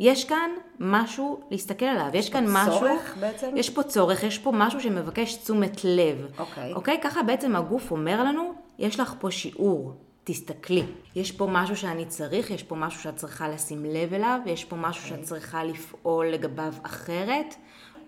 יש 0.00 0.24
כאן 0.24 0.50
משהו 0.80 1.40
להסתכל 1.50 1.84
עליו, 1.84 2.10
יש 2.14 2.30
כאן 2.30 2.44
משהו... 2.48 2.78
צורך 2.78 3.16
בעצם? 3.20 3.50
יש 3.56 3.70
פה 3.70 3.82
צורך, 3.82 4.22
יש 4.22 4.38
פה 4.38 4.52
משהו 4.54 4.80
שמבקש 4.80 5.36
תשומת 5.36 5.84
לב. 5.84 6.26
אוקיי. 6.38 6.72
אוקיי? 6.72 6.98
ככה 7.02 7.22
בעצם 7.22 7.56
הגוף 7.56 7.90
אומר 7.90 8.24
לנו, 8.24 8.52
יש 8.78 9.00
לך 9.00 9.14
פה 9.18 9.30
שיעור, 9.30 9.94
תסתכלי. 10.30 10.82
יש 11.14 11.32
פה 11.32 11.46
משהו 11.50 11.76
שאני 11.76 12.06
צריך, 12.06 12.50
יש 12.50 12.62
פה 12.62 12.74
משהו 12.74 13.02
שאת 13.02 13.16
צריכה 13.16 13.48
לשים 13.48 13.84
לב 13.84 14.14
אליו, 14.14 14.40
יש 14.46 14.64
פה 14.64 14.76
משהו 14.76 15.04
אוקיי. 15.04 15.18
שאת 15.18 15.26
צריכה 15.26 15.64
לפעול 15.64 16.26
לגביו 16.26 16.74
אחרת, 16.82 17.54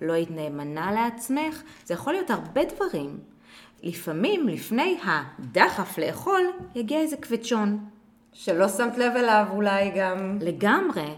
לא 0.00 0.12
היית 0.12 0.30
נאמנה 0.30 0.92
לעצמך, 0.92 1.62
זה 1.84 1.94
יכול 1.94 2.12
להיות 2.12 2.30
הרבה 2.30 2.60
דברים. 2.64 3.18
לפעמים, 3.82 4.48
לפני 4.48 4.98
הדחף 5.04 5.98
לאכול, 5.98 6.42
יגיע 6.74 7.00
איזה 7.00 7.16
קווצ'ון. 7.16 7.78
שלא 8.32 8.68
שמת 8.68 8.98
לב 8.98 9.12
אליו 9.16 9.46
אולי 9.50 9.90
גם... 9.96 10.38
לגמרי. 10.40 11.14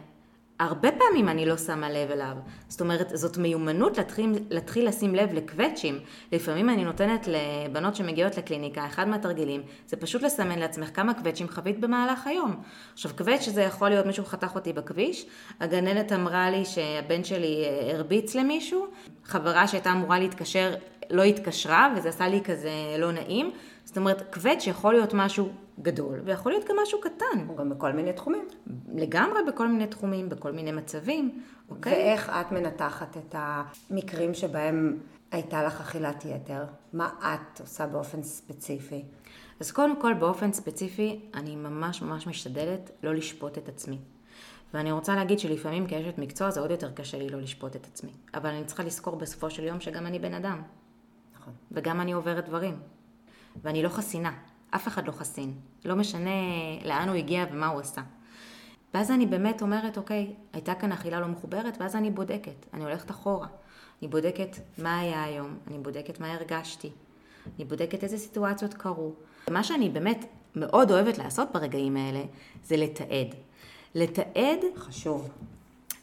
הרבה 0.62 0.88
פעמים 0.92 1.28
אני 1.28 1.46
לא 1.46 1.56
שמה 1.56 1.90
לב 1.90 2.10
אליו. 2.10 2.36
זאת 2.68 2.80
אומרת, 2.80 3.10
זאת 3.14 3.38
מיומנות 3.38 3.98
להתחיל, 3.98 4.32
להתחיל 4.50 4.88
לשים 4.88 5.14
לב 5.14 5.32
לקווצ'ים. 5.32 5.98
לפעמים 6.32 6.68
אני 6.68 6.84
נותנת 6.84 7.28
לבנות 7.28 7.96
שמגיעות 7.96 8.36
לקליניקה, 8.38 8.86
אחד 8.86 9.08
מהתרגילים, 9.08 9.62
זה 9.86 9.96
פשוט 9.96 10.22
לסמן 10.22 10.58
לעצמך 10.58 10.88
כמה 10.94 11.14
קווצ'ים 11.14 11.48
חווית 11.48 11.80
במהלך 11.80 12.26
היום. 12.26 12.62
עכשיו, 12.92 13.10
קווצ' 13.16 13.48
זה 13.48 13.62
יכול 13.62 13.88
להיות 13.88 14.06
מישהו 14.06 14.24
חתך 14.24 14.54
אותי 14.54 14.72
בכביש, 14.72 15.26
הגננת 15.60 16.12
אמרה 16.12 16.50
לי 16.50 16.64
שהבן 16.64 17.24
שלי 17.24 17.64
אה, 17.64 17.94
הרביץ 17.94 18.34
למישהו, 18.34 18.86
חברה 19.24 19.68
שהייתה 19.68 19.92
אמורה 19.92 20.18
להתקשר 20.18 20.74
לא 21.10 21.22
התקשרה, 21.22 21.94
וזה 21.96 22.08
עשה 22.08 22.28
לי 22.28 22.40
כזה 22.44 22.70
לא 22.98 23.12
נעים. 23.12 23.50
זאת 23.84 23.96
אומרת, 23.96 24.34
קווצ' 24.34 24.66
יכול 24.66 24.94
להיות 24.94 25.14
משהו 25.14 25.48
גדול, 25.82 26.20
ויכול 26.24 26.52
להיות 26.52 26.68
גם 26.68 26.76
משהו 26.82 27.00
קטן. 27.00 27.46
או 27.48 27.56
גם 27.56 27.70
בכל 27.70 27.92
מיני 27.92 28.12
תחומים. 28.12 28.48
לגמרי 28.94 29.38
בכל 29.48 29.68
מיני 29.68 29.86
תחומים, 29.86 30.28
בכל 30.28 30.52
מיני 30.52 30.72
מצבים, 30.72 31.42
אוקיי? 31.70 31.92
ואיך 31.92 32.30
את 32.30 32.52
מנתחת 32.52 33.16
את 33.16 33.34
המקרים 33.38 34.34
שבהם 34.34 34.98
הייתה 35.30 35.62
לך 35.62 35.80
אכילת 35.80 36.24
יתר? 36.24 36.64
מה 36.92 37.08
את 37.20 37.60
עושה 37.60 37.86
באופן 37.86 38.22
ספציפי? 38.22 39.04
אז 39.60 39.72
קודם 39.72 40.00
כל, 40.00 40.14
באופן 40.14 40.52
ספציפי, 40.52 41.20
אני 41.34 41.56
ממש 41.56 42.02
ממש 42.02 42.26
משתדלת 42.26 42.90
לא 43.02 43.14
לשפוט 43.14 43.58
את 43.58 43.68
עצמי. 43.68 43.98
ואני 44.74 44.92
רוצה 44.92 45.14
להגיד 45.14 45.38
שלפעמים 45.38 45.86
כאשת 45.86 46.18
מקצוע 46.18 46.50
זה 46.50 46.60
עוד 46.60 46.70
יותר 46.70 46.90
קשה 46.92 47.18
לי 47.18 47.28
לא 47.28 47.40
לשפוט 47.40 47.76
את 47.76 47.86
עצמי. 47.86 48.12
אבל 48.34 48.50
אני 48.50 48.64
צריכה 48.64 48.82
לזכור 48.82 49.16
בסופו 49.16 49.50
של 49.50 49.64
יום 49.64 49.80
שגם 49.80 50.06
אני 50.06 50.18
בן 50.18 50.34
אדם. 50.34 50.62
נכון. 51.36 51.52
וגם 51.72 52.00
אני 52.00 52.12
עוברת 52.12 52.48
דברים. 52.48 52.76
ואני 53.62 53.82
לא 53.82 53.88
חסינה. 53.88 54.32
אף 54.70 54.88
אחד 54.88 55.06
לא 55.06 55.12
חסין. 55.12 55.54
לא 55.84 55.96
משנה 55.96 56.30
לאן 56.84 57.08
הוא 57.08 57.16
הגיע 57.16 57.44
ומה 57.52 57.66
הוא 57.66 57.80
עשה. 57.80 58.02
ואז 58.94 59.10
אני 59.10 59.26
באמת 59.26 59.62
אומרת, 59.62 59.98
אוקיי, 59.98 60.34
הייתה 60.52 60.74
כאן 60.74 60.92
אכילה 60.92 61.20
לא 61.20 61.26
מחוברת, 61.26 61.76
ואז 61.80 61.96
אני 61.96 62.10
בודקת. 62.10 62.66
אני 62.74 62.84
הולכת 62.84 63.10
אחורה. 63.10 63.46
אני 64.02 64.08
בודקת 64.08 64.56
מה 64.78 64.98
היה 64.98 65.24
היום, 65.24 65.56
אני 65.66 65.78
בודקת 65.78 66.20
מה 66.20 66.32
הרגשתי, 66.32 66.90
אני 67.56 67.64
בודקת 67.64 68.04
איזה 68.04 68.18
סיטואציות 68.18 68.74
קרו. 68.74 69.12
מה 69.50 69.64
שאני 69.64 69.88
באמת 69.88 70.24
מאוד 70.56 70.90
אוהבת 70.90 71.18
לעשות 71.18 71.48
ברגעים 71.52 71.96
האלה, 71.96 72.22
זה 72.64 72.76
לתעד. 72.76 73.34
לתעד 73.94 74.58
חשוב. 74.76 75.30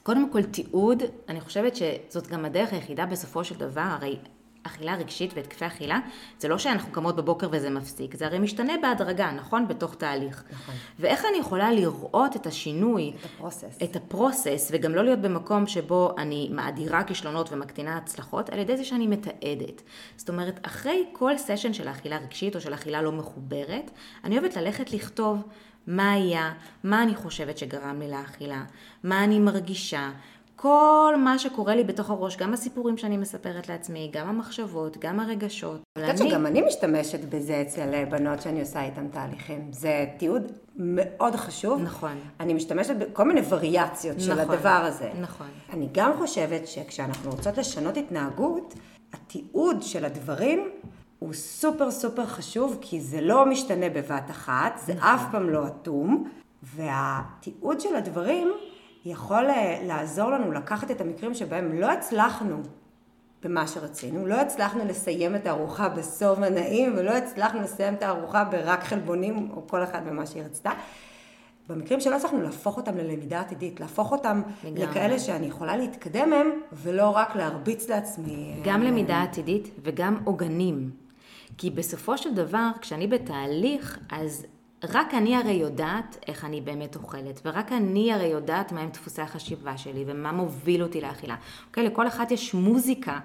קודם 0.03 0.31
כל 0.31 0.43
תיעוד, 0.43 1.03
אני 1.29 1.41
חושבת 1.41 1.73
שזאת 1.75 2.27
גם 2.27 2.45
הדרך 2.45 2.73
היחידה 2.73 3.05
בסופו 3.05 3.43
של 3.43 3.55
דבר, 3.55 3.81
הרי 3.81 4.17
אכילה 4.63 4.95
רגשית 4.95 5.33
והתקפי 5.35 5.67
אכילה, 5.67 5.99
זה 6.39 6.47
לא 6.47 6.57
שאנחנו 6.57 6.91
קמות 6.91 7.15
בבוקר 7.15 7.47
וזה 7.51 7.69
מפסיק, 7.69 8.15
זה 8.15 8.25
הרי 8.25 8.39
משתנה 8.39 8.73
בהדרגה, 8.81 9.31
נכון? 9.31 9.67
בתוך 9.67 9.95
תהליך. 9.95 10.43
נכון. 10.51 10.75
ואיך 10.99 11.25
אני 11.29 11.37
יכולה 11.37 11.71
לראות 11.71 12.35
את 12.35 12.47
השינוי, 12.47 13.13
את 13.19 13.25
הפרוסס. 13.25 13.77
את 13.83 13.95
הפרוסס, 13.95 14.71
וגם 14.73 14.95
לא 14.95 15.03
להיות 15.03 15.19
במקום 15.19 15.67
שבו 15.67 16.15
אני 16.17 16.49
מאדירה 16.51 17.03
כישלונות 17.03 17.51
ומקטינה 17.51 17.97
הצלחות, 17.97 18.49
על 18.49 18.59
ידי 18.59 18.77
זה 18.77 18.83
שאני 18.83 19.07
מתעדת. 19.07 19.81
זאת 20.17 20.29
אומרת, 20.29 20.59
אחרי 20.61 21.05
כל 21.13 21.37
סשן 21.37 21.73
של 21.73 21.89
אכילה 21.89 22.17
רגשית 22.17 22.55
או 22.55 22.61
של 22.61 22.73
אכילה 22.73 23.01
לא 23.01 23.11
מחוברת, 23.11 23.91
אני 24.23 24.39
אוהבת 24.39 24.57
ללכת 24.57 24.93
לכתוב 24.93 25.43
מה 25.87 26.11
היה, 26.11 26.53
מה 26.83 27.03
אני 27.03 27.15
חושבת 27.15 27.57
שגרם 27.57 27.99
לי 27.99 28.11
לאכילה, 28.11 28.63
מה 29.03 29.23
אני 29.23 29.39
מרגישה, 29.39 30.11
כל 30.61 31.15
מה 31.17 31.39
שקורה 31.39 31.75
לי 31.75 31.83
בתוך 31.83 32.09
הראש, 32.09 32.37
גם 32.37 32.53
הסיפורים 32.53 32.97
שאני 32.97 33.17
מספרת 33.17 33.69
לעצמי, 33.69 34.09
גם 34.13 34.29
המחשבות, 34.29 34.97
גם 34.97 35.19
הרגשות. 35.19 35.81
את 35.93 36.01
יודעת 36.01 36.17
שגם 36.17 36.45
אני 36.45 36.61
משתמשת 36.61 37.19
בזה 37.29 37.61
אצל 37.61 38.05
בנות 38.05 38.41
שאני 38.41 38.59
עושה 38.59 38.83
איתן 38.83 39.07
תהליכים. 39.07 39.67
זה 39.71 40.05
תיעוד 40.17 40.51
מאוד 40.75 41.35
חשוב. 41.35 41.81
נכון. 41.81 42.11
אני 42.39 42.53
משתמשת 42.53 42.95
בכל 42.95 43.23
מיני 43.23 43.41
וריאציות 43.49 44.19
של 44.19 44.33
נכון, 44.33 44.53
הדבר 44.53 44.69
הזה. 44.69 45.09
נכון. 45.21 45.47
אני 45.73 45.87
גם 45.91 46.11
חושבת 46.17 46.67
שכשאנחנו 46.67 47.31
רוצות 47.31 47.57
לשנות 47.57 47.97
התנהגות, 47.97 48.73
התיעוד 49.13 49.83
של 49.83 50.05
הדברים 50.05 50.69
הוא 51.19 51.33
סופר 51.33 51.91
סופר 51.91 52.25
חשוב, 52.25 52.77
כי 52.81 53.01
זה 53.01 53.21
לא 53.21 53.45
משתנה 53.45 53.89
בבת 53.89 54.29
אחת, 54.29 54.81
זה 54.85 54.93
אף 54.99 55.21
פעם 55.31 55.49
לא 55.49 55.67
אטום, 55.67 56.29
והתיעוד 56.63 57.79
של 57.79 57.95
הדברים 57.95 58.51
יכול 59.05 59.49
אה, 59.49 59.79
לעזור 59.83 60.31
לנו 60.31 60.51
לקחת 60.51 60.91
את 60.91 61.01
המקרים 61.01 61.33
שבהם 61.33 61.79
לא 61.79 61.91
הצלחנו 61.91 62.61
במה 63.43 63.67
שרצינו, 63.67 64.27
לא 64.27 64.35
הצלחנו 64.35 64.85
לסיים 64.85 65.35
את 65.35 65.45
הארוחה 65.47 65.89
בסוב 65.89 66.43
הנעים, 66.43 66.93
ולא 66.97 67.11
הצלחנו 67.11 67.61
לסיים 67.61 67.93
את 67.93 68.03
הארוחה 68.03 68.43
ברק 68.43 68.83
חלבונים, 68.83 69.51
או 69.51 69.67
כל 69.67 69.83
אחד 69.83 70.01
במה 70.07 70.25
שהיא 70.25 70.43
רצתה. 70.43 70.71
במקרים 71.69 71.99
שלא 71.99 72.15
הצלחנו 72.15 72.41
להפוך 72.41 72.77
אותם 72.77 72.97
ללמידה 72.97 73.39
עתידית, 73.39 73.79
להפוך 73.79 74.11
אותם 74.11 74.41
לגמרי. 74.63 74.85
לכאלה 74.85 75.19
שאני 75.19 75.47
יכולה 75.47 75.77
להתקדם 75.77 76.29
מהם, 76.29 76.49
ולא 76.73 77.09
רק 77.09 77.35
להרביץ 77.35 77.89
לעצמי. 77.89 78.61
גם 78.63 78.81
למידה 78.81 79.21
עתידית 79.21 79.69
וגם 79.83 80.19
עוגנים. 80.23 80.89
כי 81.57 81.69
בסופו 81.69 82.17
של 82.17 82.33
דבר, 82.33 82.69
כשאני 82.81 83.07
בתהליך, 83.07 83.99
אז 84.11 84.45
רק 84.83 85.13
אני 85.13 85.35
הרי 85.35 85.51
יודעת 85.51 86.17
איך 86.27 86.45
אני 86.45 86.61
באמת 86.61 86.95
אוכלת, 86.95 87.41
ורק 87.45 87.71
אני 87.71 88.13
הרי 88.13 88.27
יודעת 88.27 88.71
מהם 88.71 88.89
דפוסי 88.89 89.21
החשיבה 89.21 89.77
שלי 89.77 90.03
ומה 90.07 90.31
מוביל 90.31 90.83
אותי 90.83 91.01
לאכילה. 91.01 91.35
אוקיי, 91.67 91.83
לכל 91.83 92.07
אחת 92.07 92.31
יש 92.31 92.53
מוזיקה, 92.53 93.19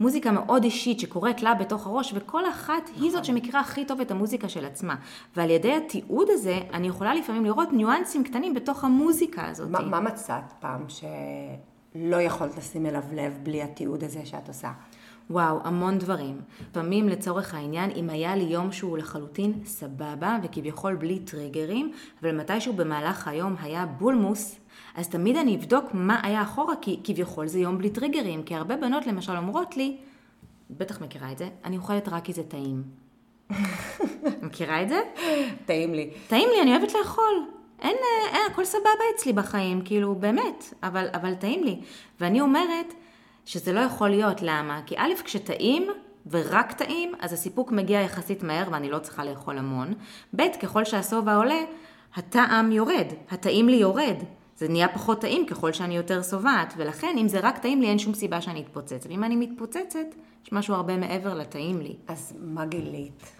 מוזיקה 0.00 0.30
מאוד 0.30 0.64
אישית 0.64 1.00
שקורית 1.00 1.42
לה 1.42 1.54
בתוך 1.54 1.86
הראש, 1.86 2.12
וכל 2.16 2.48
אחת 2.48 2.90
היא 3.00 3.10
זאת 3.10 3.24
שמכירה 3.24 3.60
הכי 3.60 3.84
טוב 3.84 4.00
את 4.00 4.10
המוזיקה 4.10 4.48
של 4.48 4.64
עצמה. 4.64 4.94
ועל 5.36 5.50
ידי 5.50 5.72
התיעוד 5.72 6.28
הזה, 6.30 6.60
אני 6.72 6.88
יכולה 6.88 7.14
לפעמים 7.14 7.44
לראות 7.44 7.72
ניואנסים 7.72 8.24
קטנים 8.24 8.54
בתוך 8.54 8.84
המוזיקה 8.84 9.46
הזאת. 9.46 9.70
מה, 9.70 9.80
מה 9.80 10.00
מצאת 10.00 10.52
פעם 10.60 10.84
שלא 10.88 12.16
יכולת 12.16 12.56
לשים 12.56 12.86
אליו 12.86 13.02
לב 13.12 13.38
בלי 13.42 13.62
התיעוד 13.62 14.04
הזה 14.04 14.20
שאת 14.24 14.48
עושה? 14.48 14.70
וואו, 15.30 15.58
המון 15.64 15.98
דברים. 15.98 16.40
לפעמים 16.70 17.08
לצורך 17.08 17.54
העניין, 17.54 17.90
אם 17.90 18.10
היה 18.10 18.36
לי 18.36 18.44
יום 18.44 18.72
שהוא 18.72 18.98
לחלוטין 18.98 19.52
סבבה 19.64 20.38
וכביכול 20.42 20.94
בלי 20.94 21.18
טריגרים, 21.18 21.92
אבל 22.22 22.32
מתישהו 22.36 22.72
במהלך 22.72 23.28
היום 23.28 23.56
היה 23.60 23.86
בולמוס, 23.86 24.60
אז 24.94 25.08
תמיד 25.08 25.36
אני 25.36 25.56
אבדוק 25.56 25.84
מה 25.94 26.20
היה 26.22 26.42
אחורה, 26.42 26.74
כי 26.80 27.00
כביכול 27.04 27.46
זה 27.46 27.58
יום 27.58 27.78
בלי 27.78 27.90
טריגרים. 27.90 28.42
כי 28.42 28.54
הרבה 28.54 28.76
בנות 28.76 29.06
למשל 29.06 29.36
אומרות 29.36 29.76
לי, 29.76 29.96
בטח 30.70 31.00
מכירה 31.00 31.32
את 31.32 31.38
זה, 31.38 31.48
אני 31.64 31.76
אוכלת 31.76 32.08
רק 32.08 32.24
כי 32.24 32.32
זה 32.32 32.42
טעים. 32.42 32.82
מכירה 34.46 34.82
את 34.82 34.88
זה? 34.88 35.00
טעים 35.66 35.94
לי. 35.94 36.10
טעים 36.28 36.48
לי, 36.48 36.62
אני 36.62 36.76
אוהבת 36.76 36.94
לאכול. 36.94 37.44
אין, 37.82 37.96
אין, 38.32 38.40
הכל 38.50 38.64
סבבה 38.64 39.04
אצלי 39.14 39.32
בחיים, 39.32 39.82
כאילו, 39.84 40.14
באמת, 40.14 40.74
אבל, 40.82 41.06
אבל 41.12 41.34
טעים 41.34 41.64
לי. 41.64 41.80
ואני 42.20 42.40
אומרת 42.40 42.94
שזה 43.48 43.72
לא 43.72 43.80
יכול 43.80 44.08
להיות, 44.08 44.42
למה? 44.42 44.80
כי 44.86 44.94
א', 44.98 45.12
כשטעים, 45.24 45.86
ורק 46.30 46.72
טעים, 46.72 47.12
אז 47.20 47.32
הסיפוק 47.32 47.72
מגיע 47.72 48.00
יחסית 48.00 48.42
מהר 48.42 48.68
ואני 48.72 48.90
לא 48.90 48.98
צריכה 48.98 49.24
לאכול 49.24 49.58
המון. 49.58 49.94
ב', 50.36 50.42
ככל 50.62 50.84
שהשובע 50.84 51.36
עולה, 51.36 51.60
הטעם 52.14 52.72
יורד, 52.72 53.06
הטעים 53.30 53.68
לי 53.68 53.76
יורד. 53.76 54.16
זה 54.56 54.68
נהיה 54.68 54.88
פחות 54.88 55.20
טעים 55.20 55.46
ככל 55.46 55.72
שאני 55.72 55.96
יותר 55.96 56.22
שובעת, 56.22 56.74
ולכן 56.76 57.16
אם 57.18 57.28
זה 57.28 57.40
רק 57.40 57.58
טעים 57.58 57.80
לי 57.80 57.88
אין 57.88 57.98
שום 57.98 58.14
סיבה 58.14 58.40
שאני 58.40 58.60
אתפוצץ. 58.60 59.06
ואם 59.08 59.24
אני 59.24 59.36
מתפוצצת, 59.36 60.14
יש 60.44 60.52
משהו 60.52 60.74
הרבה 60.74 60.96
מעבר 60.96 61.34
לטעים 61.34 61.80
לי. 61.80 61.96
אז 62.08 62.32
מה 62.40 62.66
גילית? 62.66 63.32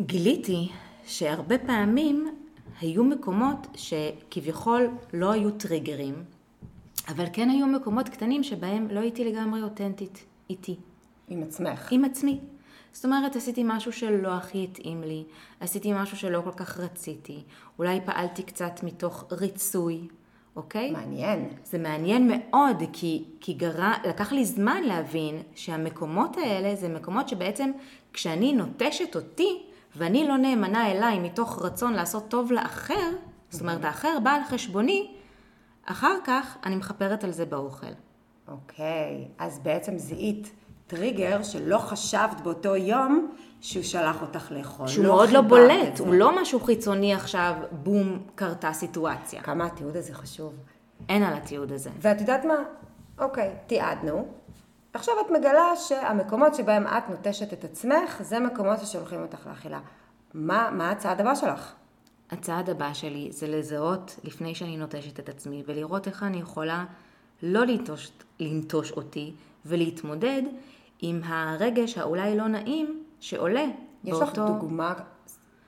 גיליתי 0.00 0.68
שהרבה 1.06 1.58
פעמים 1.58 2.28
היו 2.80 3.04
מקומות 3.04 3.66
שכביכול 3.74 4.88
לא 5.12 5.32
היו 5.32 5.50
טריגרים, 5.50 6.14
אבל 7.10 7.24
כן 7.32 7.50
היו 7.50 7.66
מקומות 7.66 8.08
קטנים 8.08 8.42
שבהם 8.42 8.88
לא 8.90 9.00
הייתי 9.00 9.24
לגמרי 9.24 9.62
אותנטית, 9.62 10.24
איתי. 10.50 10.76
עם 11.28 11.42
עצמך. 11.42 11.88
עם 11.92 12.04
עצמי. 12.04 12.40
זאת 12.92 13.04
אומרת, 13.04 13.36
עשיתי 13.36 13.62
משהו 13.64 13.92
שלא 13.92 14.28
הכי 14.28 14.64
התאים 14.64 15.02
לי, 15.02 15.24
עשיתי 15.60 15.92
משהו 15.92 16.16
שלא 16.16 16.40
כל 16.44 16.52
כך 16.52 16.78
רציתי, 16.78 17.42
אולי 17.78 18.00
פעלתי 18.04 18.42
קצת 18.42 18.80
מתוך 18.82 19.24
ריצוי, 19.32 20.08
אוקיי? 20.56 20.90
מעניין. 20.90 21.48
זה 21.64 21.78
מעניין 21.78 22.28
מאוד, 22.32 22.82
כי, 22.92 23.24
כי 23.40 23.52
גרה, 23.52 23.94
לקח 24.08 24.32
לי 24.32 24.44
זמן 24.44 24.82
להבין 24.82 25.42
שהמקומות 25.54 26.36
האלה 26.36 26.76
זה 26.76 26.88
מקומות 26.88 27.28
שבעצם 27.28 27.70
כשאני 28.12 28.52
נוטשת 28.52 29.16
אותי, 29.16 29.62
ואני 29.96 30.28
לא 30.28 30.36
נאמנה 30.36 30.90
אליי 30.90 31.18
מתוך 31.18 31.62
רצון 31.62 31.92
לעשות 31.92 32.28
טוב 32.28 32.52
לאחר, 32.52 33.10
זאת 33.50 33.60
אומרת, 33.60 33.84
האחר 33.84 34.18
בא 34.22 34.30
על 34.30 34.44
חשבוני, 34.44 35.10
אחר 35.90 36.16
כך 36.24 36.56
אני 36.64 36.76
מכפרת 36.76 37.24
על 37.24 37.30
זה 37.30 37.46
באוכל. 37.46 37.86
אוקיי, 38.48 39.28
אז 39.38 39.58
בעצם 39.58 39.98
זיהית 39.98 40.52
טריגר 40.86 41.42
שלא 41.42 41.78
חשבת 41.78 42.40
באותו 42.40 42.76
יום 42.76 43.30
שהוא 43.60 43.82
שלח 43.82 44.22
אותך 44.22 44.52
לאכול. 44.52 44.88
שהוא 44.88 45.06
מאוד 45.06 45.30
לא 45.30 45.40
בולט. 45.40 45.98
הוא 45.98 46.14
לא 46.14 46.42
משהו 46.42 46.60
חיצוני 46.60 47.14
עכשיו, 47.14 47.54
בום, 47.72 48.22
קרתה 48.34 48.72
סיטואציה. 48.72 49.42
כמה 49.42 49.66
התיעוד 49.66 49.96
הזה 49.96 50.14
חשוב. 50.14 50.54
אין 51.08 51.22
על 51.22 51.34
התיעוד 51.34 51.72
הזה. 51.72 51.90
ואת 52.00 52.20
יודעת 52.20 52.44
מה? 52.44 52.56
אוקיי, 53.18 53.54
תיעדנו. 53.66 54.28
עכשיו 54.92 55.14
את 55.26 55.30
מגלה 55.30 55.76
שהמקומות 55.76 56.54
שבהם 56.54 56.86
את 56.86 57.08
נוטשת 57.10 57.52
את 57.52 57.64
עצמך, 57.64 58.22
זה 58.22 58.40
מקומות 58.40 58.78
ששולחים 58.80 59.22
אותך 59.22 59.46
לאכילה. 59.46 59.80
מה, 60.34 60.70
מה 60.72 60.90
הצעד 60.90 61.20
הבא 61.20 61.34
שלך? 61.34 61.72
הצעד 62.30 62.70
הבא 62.70 62.92
שלי 62.92 63.28
זה 63.32 63.48
לזהות 63.48 64.20
לפני 64.24 64.54
שאני 64.54 64.76
נוטשת 64.76 65.20
את 65.20 65.28
עצמי 65.28 65.62
ולראות 65.66 66.06
איך 66.06 66.22
אני 66.22 66.38
יכולה 66.38 66.84
לא 67.42 67.66
לנטוש, 67.66 68.10
לנטוש 68.40 68.92
אותי 68.92 69.32
ולהתמודד 69.66 70.42
עם 71.00 71.20
הרגש 71.24 71.98
האולי 71.98 72.36
לא 72.36 72.48
נעים 72.48 73.02
שעולה 73.20 73.64
יש 74.04 74.16
לך 74.20 74.34
דוגמה 74.34 74.94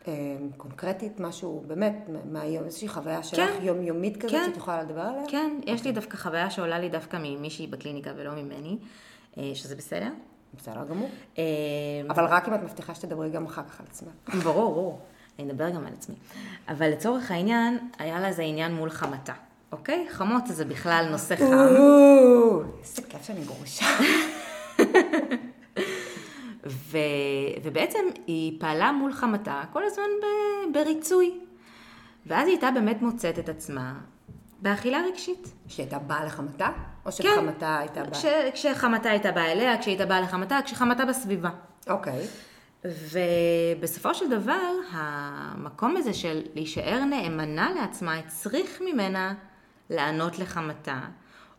אה, 0.08 0.36
קונקרטית, 0.56 1.20
משהו 1.20 1.64
באמת 1.66 1.94
מהיום, 2.30 2.64
איזושהי 2.64 2.88
חוויה 2.88 3.22
שלך 3.22 3.50
כן. 3.50 3.62
יומיומית 3.62 4.16
כזאת 4.16 4.30
כן. 4.30 4.46
שאת 4.46 4.56
יכולה 4.56 4.82
לדבר 4.82 5.00
עליה? 5.00 5.22
כן, 5.28 5.60
יש 5.66 5.84
לי 5.84 5.92
דווקא 5.92 6.16
חוויה 6.16 6.50
שעולה 6.50 6.78
לי 6.78 6.88
דווקא 6.88 7.18
ממישהי 7.22 7.66
בקליניקה 7.66 8.10
ולא 8.16 8.32
ממני, 8.34 8.78
אה, 9.38 9.50
שזה 9.54 9.76
בסדר. 9.76 10.08
בסדר 10.54 10.84
גמור. 10.84 11.10
אה, 11.38 11.44
אבל 12.08 12.24
רק 12.24 12.48
אם 12.48 12.54
את 12.54 12.62
מבטיחה 12.62 12.94
שתדברי 12.94 13.30
גם 13.30 13.46
אחר 13.46 13.62
כך 13.62 13.80
על 13.80 13.86
עצמך. 13.90 14.12
ברור, 14.44 14.74
ברור. 14.74 15.00
אני 15.38 15.50
אדבר 15.50 15.70
גם 15.70 15.86
על 15.86 15.92
עצמי. 15.98 16.14
אבל 16.68 16.88
לצורך 16.90 17.30
העניין, 17.30 17.78
היה 17.98 18.20
לה 18.20 18.28
איזה 18.28 18.42
עניין 18.42 18.74
מול 18.74 18.90
חמתה, 18.90 19.32
אוקיי? 19.72 20.06
חמות 20.10 20.42
זה 20.46 20.64
בכלל 20.64 21.06
נושא 21.10 21.36
חם. 21.36 21.44
איזה 22.82 23.02
כיף 23.08 23.22
שאני 23.22 23.40
גרושה. 23.40 23.86
ו... 26.66 26.98
ובעצם 27.62 28.04
היא 28.26 28.60
פעלה 28.60 28.92
מול 28.92 29.12
חמתה 29.12 29.62
כל 29.72 29.82
הזמן 29.84 30.04
ב... 30.22 30.26
בריצוי. 30.74 31.40
ואז 32.26 32.46
היא 32.46 32.54
הייתה 32.54 32.70
באמת 32.70 33.02
מוצאת 33.02 33.38
את 33.38 33.48
עצמה 33.48 33.94
באכילה 34.62 35.02
רגשית. 35.08 35.52
שהיא 35.68 35.84
הייתה 35.84 35.98
באה 35.98 36.24
לחמתה? 36.24 36.68
או 37.06 37.10
כן. 37.10 37.10
שחמתה 37.10 37.78
הייתה 37.78 38.04
באה? 38.04 38.12
כש... 38.12 38.24
כשחמתה 38.54 39.10
הייתה 39.10 39.32
באה 39.32 39.52
אליה, 39.52 39.78
כשהיא 39.78 39.92
הייתה 39.92 40.06
באה 40.06 40.20
לחמתה, 40.20 40.58
כשחמתה 40.64 41.04
בסביבה. 41.04 41.50
אוקיי. 41.88 42.26
ובסופו 42.84 44.14
של 44.14 44.30
דבר, 44.30 44.72
המקום 44.90 45.96
הזה 45.96 46.12
של 46.12 46.42
להישאר 46.54 47.04
נאמנה 47.04 47.70
לעצמה, 47.72 48.18
הצריך 48.18 48.82
ממנה 48.84 49.34
לענות 49.90 50.38
לחמתה, 50.38 51.00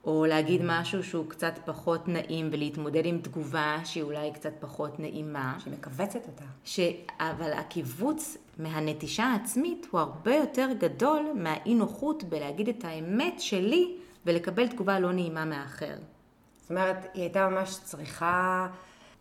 או 0.03 0.25
להגיד 0.25 0.61
משהו 0.63 1.03
שהוא 1.03 1.29
קצת 1.29 1.59
פחות 1.65 2.07
נעים, 2.07 2.49
ולהתמודד 2.51 3.05
עם 3.05 3.17
תגובה 3.21 3.77
שהיא 3.85 4.03
אולי 4.03 4.31
קצת 4.33 4.53
פחות 4.59 4.99
נעימה. 4.99 5.55
שהיא 5.59 5.73
מכווצת 5.73 6.27
אותה. 6.27 6.43
ש... 6.65 6.79
אבל 7.19 7.53
הקיבוץ 7.53 8.37
מהנטישה 8.59 9.23
העצמית 9.23 9.87
הוא 9.91 9.99
הרבה 9.99 10.35
יותר 10.35 10.69
גדול 10.79 11.25
מהאי 11.35 11.75
נוחות 11.75 12.23
בלהגיד 12.23 12.69
את 12.69 12.85
האמת 12.85 13.41
שלי 13.41 13.95
ולקבל 14.25 14.67
תגובה 14.67 14.99
לא 14.99 15.11
נעימה 15.11 15.45
מהאחר. 15.45 15.95
זאת 16.61 16.69
אומרת, 16.69 17.05
היא 17.13 17.21
הייתה 17.21 17.49
ממש 17.49 17.79
צריכה... 17.83 18.67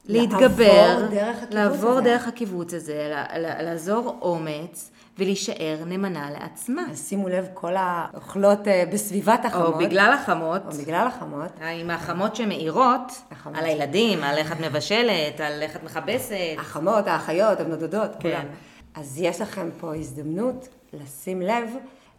להתגבר, 0.06 0.98
לעבור 0.98 1.10
דרך 1.10 1.42
הקיבוץ 1.42 1.54
לעבור 1.54 1.90
הזה. 1.90 2.00
דרך 2.00 2.28
הקיבוץ 2.28 2.74
הזה, 2.74 3.14
לעזור 3.36 4.18
אומץ 4.22 4.90
ולהישאר 5.18 5.76
נאמנה 5.86 6.30
לעצמה. 6.30 6.82
אז 6.90 7.08
שימו 7.08 7.28
לב, 7.28 7.48
כל 7.54 7.72
האוכלות 7.76 8.68
אה, 8.68 8.84
בסביבת 8.92 9.44
החמות. 9.44 9.66
או 9.66 9.78
בגלל 9.78 10.12
החמות, 10.20 10.62
או 10.66 10.70
בגלל 10.82 11.06
החמות. 11.06 11.50
עם 11.80 11.90
החמות 11.90 12.36
שמאירות 12.36 13.22
החמות. 13.30 13.58
על 13.58 13.64
הילדים, 13.64 14.24
על 14.24 14.38
איך 14.38 14.52
את 14.52 14.60
מבשלת, 14.60 15.40
על 15.40 15.62
איך 15.62 15.76
את 15.76 15.82
מכבסת. 15.82 16.36
החמות, 16.58 17.06
האחיות, 17.06 17.60
הבנודדות, 17.60 18.10
כן. 18.10 18.20
כולם. 18.20 18.46
אז 18.94 19.20
יש 19.20 19.40
לכם 19.40 19.68
פה 19.80 19.94
הזדמנות 19.94 20.68
לשים 20.92 21.42
לב 21.42 21.70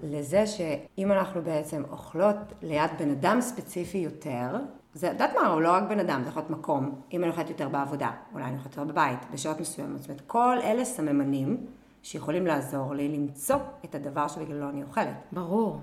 לזה 0.03 0.47
שאם 0.47 1.11
אנחנו 1.11 1.41
בעצם 1.41 1.83
אוכלות 1.91 2.35
ליד 2.61 2.91
בן 2.99 3.09
אדם 3.09 3.41
ספציפי 3.41 3.97
יותר, 3.97 4.57
זה, 4.93 5.07
את 5.07 5.11
יודעת 5.11 5.31
מה, 5.35 5.47
הוא 5.47 5.61
לא 5.61 5.71
רק 5.71 5.83
בן 5.89 5.99
אדם, 5.99 6.23
זה 6.23 6.29
יכול 6.29 6.41
להיות 6.41 6.51
מקום. 6.51 7.01
אם 7.13 7.23
אני 7.23 7.31
אוכלת 7.31 7.49
יותר 7.49 7.69
בעבודה, 7.69 8.11
אולי 8.33 8.45
אני 8.45 8.57
אוכלת 8.57 8.77
יותר 8.77 8.83
בבית, 8.83 9.19
בשעות 9.31 9.59
מסוימות. 9.59 10.01
זאת 10.01 10.09
אומרת, 10.09 10.21
כל 10.27 10.57
אלה 10.63 10.85
סממנים 10.85 11.65
שיכולים 12.03 12.47
לעזור 12.47 12.93
לי 12.93 13.17
למצוא 13.17 13.55
את 13.85 13.95
הדבר 13.95 14.27
שבגללו 14.27 14.69
אני 14.69 14.83
אוכלת. 14.83 15.15
ברור. 15.31 15.79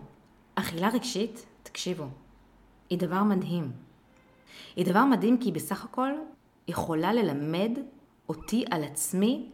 אכילה 0.55 0.89
רגשית, 0.89 1.47
תקשיבו, 1.63 2.05
היא 2.91 2.99
דבר 2.99 3.23
מדהים. 3.23 3.73
היא 4.77 4.87
דבר 4.87 5.05
מדהים 5.05 5.39
כי 5.39 5.45
היא 5.45 5.55
בסך 5.55 5.85
הכל 5.85 6.11
יכולה 6.69 7.13
ללמד 7.13 7.71
אותי 8.29 8.65
על 8.71 8.85
עצמי 8.85 9.51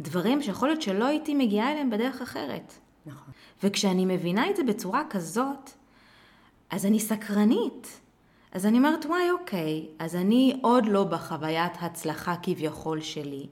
דברים 0.00 0.42
שיכול 0.42 0.68
להיות 0.68 0.82
שלא 0.82 1.04
הייתי 1.04 1.34
מגיעה 1.34 1.72
אליהם 1.72 1.90
בדרך 1.90 2.22
אחרת. 2.22 2.72
נכון. 3.06 3.32
וכשאני 3.62 4.04
מבינה 4.06 4.50
את 4.50 4.56
זה 4.56 4.62
בצורה 4.62 5.02
כזאת, 5.10 5.70
אז 6.70 6.86
אני 6.86 7.00
סקרנית. 7.00 8.00
אז 8.52 8.66
אני 8.66 8.78
אומרת, 8.78 9.06
וואי, 9.06 9.30
אוקיי, 9.30 9.86
אז 9.98 10.16
אני 10.16 10.58
עוד 10.62 10.86
לא 10.86 11.04
בחוויית 11.04 11.72
הצלחה 11.80 12.34
כביכול 12.42 13.00
שלי, 13.00 13.46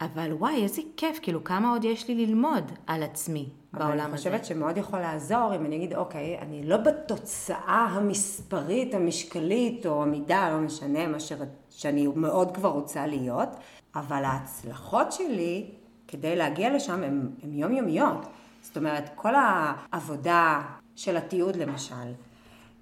אבל 0.00 0.32
וואי, 0.32 0.62
איזה 0.62 0.82
כיף, 0.96 1.18
כאילו, 1.22 1.44
כמה 1.44 1.70
עוד 1.70 1.84
יש 1.84 2.08
לי 2.08 2.26
ללמוד 2.26 2.72
על 2.86 3.02
עצמי 3.02 3.48
בעולם 3.72 3.92
הזה. 3.92 4.04
אני 4.04 4.16
חושבת 4.16 4.44
שמאוד 4.44 4.76
יכול 4.76 4.98
לעזור 4.98 5.52
אם 5.56 5.66
אני 5.66 5.76
אגיד, 5.76 5.94
אוקיי, 5.94 6.38
אני 6.38 6.66
לא 6.66 6.76
בתוצאה 6.76 7.86
המספרית, 7.90 8.94
המשקלית, 8.94 9.86
או 9.86 10.02
המידה, 10.02 10.50
לא 10.50 10.58
משנה, 10.58 11.06
מה 11.06 11.20
ש... 11.20 11.32
שאני 11.70 12.06
מאוד 12.06 12.54
כבר 12.54 12.68
רוצה 12.68 13.06
להיות, 13.06 13.48
אבל 13.94 14.24
ההצלחות 14.24 15.12
שלי 15.12 15.70
כדי 16.08 16.36
להגיע 16.36 16.74
לשם 16.74 17.02
הן 17.02 17.52
יומיומיות. 17.52 18.26
זאת 18.62 18.76
אומרת, 18.76 19.10
כל 19.14 19.34
העבודה 19.34 20.62
של 20.96 21.16
התיעוד 21.16 21.56
למשל, 21.56 22.12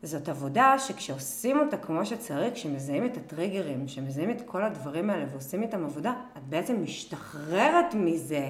זאת 0.03 0.29
עבודה 0.29 0.79
שכשעושים 0.79 1.59
אותה 1.59 1.77
כמו 1.77 2.07
שצריך, 2.07 2.55
כשמזהים 2.55 3.05
את 3.05 3.17
הטריגרים, 3.17 3.87
כשמזהים 3.87 4.31
את 4.31 4.43
כל 4.47 4.65
הדברים 4.65 5.11
האלה 5.11 5.25
ועושים 5.31 5.63
איתם 5.63 5.85
עבודה, 5.85 6.13
את 6.37 6.43
בעצם 6.43 6.83
משתחררת 6.83 7.95
מזה. 7.95 8.49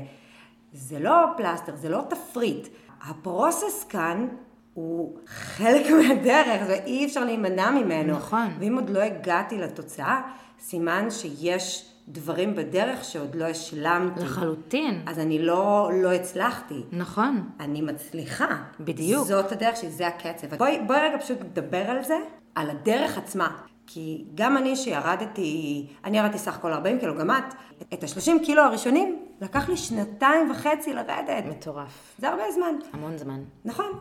זה 0.73 0.99
לא 0.99 1.17
פלסטר, 1.37 1.77
זה 1.77 1.89
לא 1.89 2.03
תפריט. 2.09 2.69
הפרוסס 3.03 3.85
כאן 3.89 4.29
הוא 4.75 5.19
חלק 5.27 5.87
מהדרך, 5.99 6.63
ואי 6.69 7.07
אפשר 7.07 7.25
להימנע 7.25 7.71
ממנו. 7.71 8.13
נכון. 8.13 8.49
ואם 8.59 8.75
עוד 8.75 8.91
לא 8.91 9.01
הגעתי 9.01 9.59
לתוצאה, 9.59 10.21
סימן 10.61 11.11
שיש 11.11 11.92
דברים 12.13 12.55
בדרך 12.55 13.05
שעוד 13.05 13.35
לא 13.35 13.45
השלמתי. 13.45 14.21
לחלוטין. 14.21 15.03
אז 15.07 15.19
אני 15.19 15.39
לא, 15.39 15.91
לא 16.03 16.13
הצלחתי. 16.13 16.83
נכון. 16.93 17.49
אני 17.61 17.81
מצליחה. 17.81 18.57
בדיוק. 18.81 19.27
זאת 19.27 19.53
הדרך 19.53 19.77
שלי, 19.77 19.91
זה 19.91 20.07
הקצב. 20.07 20.55
בואי, 20.55 20.81
בואי 20.87 20.99
רגע 20.99 21.19
פשוט 21.19 21.39
נדבר 21.41 21.91
על 21.91 22.05
זה, 22.05 22.17
על 22.55 22.71
הדרך 22.71 23.19
עצמה. 23.19 23.49
כי 23.87 24.25
גם 24.35 24.57
אני 24.57 24.77
שירדתי, 24.77 25.87
אני 26.05 26.19
ירדתי 26.19 26.39
סך 26.39 26.57
הכל 26.57 26.73
40 26.73 26.99
קילו, 26.99 27.19
גם 27.19 27.31
את, 27.31 27.55
את 27.95 28.03
ה-30 28.05 28.45
קילו 28.45 28.63
הראשונים, 28.63 29.19
לקח 29.41 29.69
לי 29.69 29.77
שנתיים 29.77 30.51
וחצי 30.51 30.93
לרדת. 30.93 31.45
מטורף. 31.49 32.15
זה 32.19 32.29
הרבה 32.29 32.43
זמן. 32.55 32.75
המון 32.93 33.19
זמן. 33.19 33.41
נכון. 33.65 33.93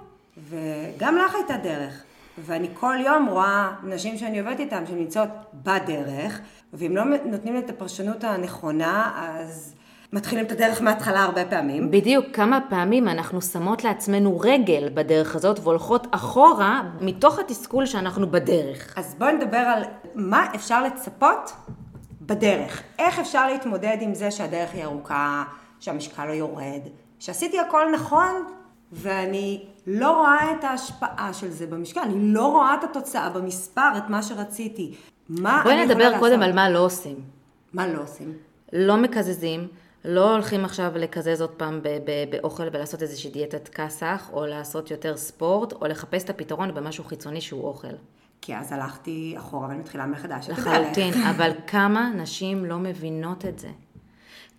וגם 0.50 1.16
לך 1.16 1.36
הייתה 1.36 1.58
דרך. 1.58 2.04
ואני 2.38 2.68
כל 2.74 2.96
יום 3.06 3.28
רואה 3.30 3.72
נשים 3.84 4.18
שאני 4.18 4.40
עובדת 4.40 4.60
איתן, 4.60 4.84
שנמצאות 4.88 5.30
בדרך, 5.54 6.42
ואם 6.74 6.96
לא 6.96 7.04
נותנים 7.26 7.58
את 7.58 7.70
הפרשנות 7.70 8.24
הנכונה, 8.24 9.12
אז 9.16 9.76
מתחילים 10.14 10.46
את 10.46 10.52
הדרך 10.52 10.82
מההתחלה 10.82 11.24
הרבה 11.24 11.46
פעמים. 11.46 11.92
בדיוק 11.92 12.26
כמה 12.34 12.60
פעמים 12.70 13.08
אנחנו 13.08 13.42
שמות 13.42 13.84
לעצמנו 13.84 14.40
רגל 14.40 14.90
בדרך 14.94 15.36
הזאת 15.36 15.60
והולכות 15.64 16.08
אחורה 16.12 16.84
מתוך 17.02 17.40
התסכול 17.40 17.86
שאנחנו 17.86 18.32
בדרך. 18.32 18.94
אז 18.98 19.16
בואי 19.16 19.34
נדבר 19.34 19.58
על 19.58 19.84
מה 20.16 20.46
אפשר 20.56 20.84
לצפות 20.84 21.52
בדרך. 22.22 22.84
איך 23.00 23.20
אפשר 23.20 23.48
להתמודד 23.48 23.98
עם 24.02 24.14
זה 24.14 24.32
שהדרך 24.32 24.74
היא 24.74 24.84
ארוכה, 24.84 25.44
שהמשקל 25.80 26.26
לא 26.26 26.32
יורד, 26.32 26.82
שעשיתי 27.20 27.60
הכל 27.60 27.86
נכון, 27.94 28.44
ואני 28.92 29.64
לא 29.88 30.12
רואה 30.12 30.52
את 30.52 30.64
ההשפעה 30.64 31.34
של 31.34 31.50
זה 31.50 31.68
במשקל, 31.68 32.00
אני 32.00 32.34
לא 32.34 32.46
רואה 32.48 32.76
את 32.76 32.84
התוצאה 32.84 33.30
במספר, 33.30 33.90
את 33.98 34.10
מה 34.10 34.24
שרציתי. 34.24 34.96
מה 35.40 35.62
בואי 35.64 35.86
נדבר 35.86 36.20
קודם 36.20 36.40
לעשות? 36.40 36.50
על 36.50 36.54
מה 36.54 36.70
לא 36.70 36.86
עושים. 36.86 37.16
מה 37.74 37.88
לא 37.88 38.02
עושים? 38.02 38.34
לא 38.74 38.98
מקזזים, 38.98 39.68
לא 40.06 40.32
הולכים 40.34 40.66
עכשיו 40.66 40.92
לקזז 40.96 41.42
עוד 41.42 41.50
פעם 41.50 41.82
באוכל 42.30 42.64
ולעשות 42.74 43.02
איזושהי 43.02 43.32
דיאטת 43.32 43.68
כסח, 43.68 44.30
או 44.34 44.46
לעשות 44.46 44.92
יותר 44.92 45.18
ספורט, 45.18 45.74
או 45.74 45.88
לחפש 45.88 46.24
את 46.24 46.30
הפתרון 46.30 46.74
במשהו 46.74 47.04
חיצוני 47.04 47.42
שהוא 47.42 47.68
אוכל. 47.68 47.88
כי 48.42 48.56
אז 48.56 48.72
הלכתי 48.72 49.36
אחורה 49.38 49.68
ואני 49.68 49.80
מתחילה 49.80 50.06
מחדש. 50.06 50.50
לחלוטין. 50.50 51.14
אבל 51.24 51.52
כמה 51.68 52.12
נשים 52.16 52.66
לא 52.66 52.78
מבינות 52.78 53.46
את 53.46 53.60
זה? 53.60 53.70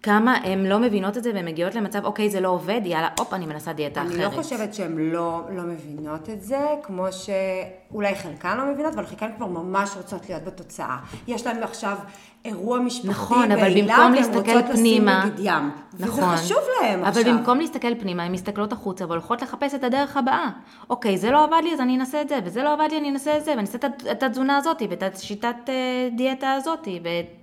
כמה 0.03 0.37
הן 0.45 0.67
לא 0.67 0.79
מבינות 0.79 1.17
את 1.17 1.23
זה 1.23 1.31
והן 1.35 1.45
מגיעות 1.45 1.75
למצב, 1.75 2.05
אוקיי, 2.05 2.31
זה 2.31 2.41
לא 2.41 2.49
עובד, 2.49 2.81
יאללה, 2.85 3.09
הופ, 3.19 3.33
אני 3.33 3.47
מנסה 3.47 3.73
דיאטה 3.73 4.03
אחרת. 4.03 4.13
אני 4.13 4.23
לא 4.25 4.31
חושבת 4.31 4.75
שהן 4.75 4.99
לא, 4.99 5.41
לא 5.51 5.63
מבינות 5.63 6.31
את 6.31 6.43
זה, 6.43 6.61
כמו 6.83 7.07
שאולי 7.13 8.15
חלקן 8.15 8.57
לא 8.57 8.73
מבינות, 8.73 8.95
אבל 8.95 9.07
חלקן 9.07 9.31
כבר 9.37 9.47
ממש 9.47 9.91
רוצות 9.97 10.29
להיות 10.29 10.45
בתוצאה. 10.45 10.97
יש 11.27 11.47
להן 11.47 11.63
עכשיו 11.63 11.97
אירוע 12.45 12.79
משפחתי 12.79 13.09
נכון, 13.09 13.53
אבל 13.53 13.81
במקום 13.83 14.13
להסתכל 14.15 14.73
פנימה, 14.73 15.25
ים. 15.39 15.71
נכון, 16.01 16.25
וזה 16.25 16.37
חשוב 16.37 16.59
להן 16.83 17.05
עכשיו. 17.05 17.23
אבל 17.23 17.33
במקום 17.33 17.59
להסתכל 17.59 17.95
פנימה, 17.95 18.23
הן 18.23 18.33
מסתכלות 18.33 18.73
החוצה 18.73 19.07
והולכות 19.07 19.43
לחפש 19.43 19.75
את 19.75 19.85
הדרך 19.85 20.17
הבאה. 20.17 20.51
אוקיי, 20.91 21.19
זה 21.19 21.31
לא 21.31 21.45
עבד 21.45 21.61
לי, 21.63 21.73
אז 21.75 21.81
אני 21.81 21.97
אנסה 21.97 22.21
את 22.21 22.29
זה, 22.29 22.39
וזה 22.45 22.63
לא 22.63 22.73
עבד 22.73 22.87
לי, 22.91 22.99
אני 22.99 23.11
אנסה 23.11 23.37
את 23.37 23.45
זה, 23.45 23.51
ואני 23.51 23.61
אנסה 23.61 23.79
את 24.11 24.23
התזונה 24.23 24.57
הזאת, 24.57 24.83
ואת 24.91 25.03
השיטת 25.03 25.55
אה, 25.69 25.75
דיאטה 26.17 26.53
הזאת, 26.53 26.89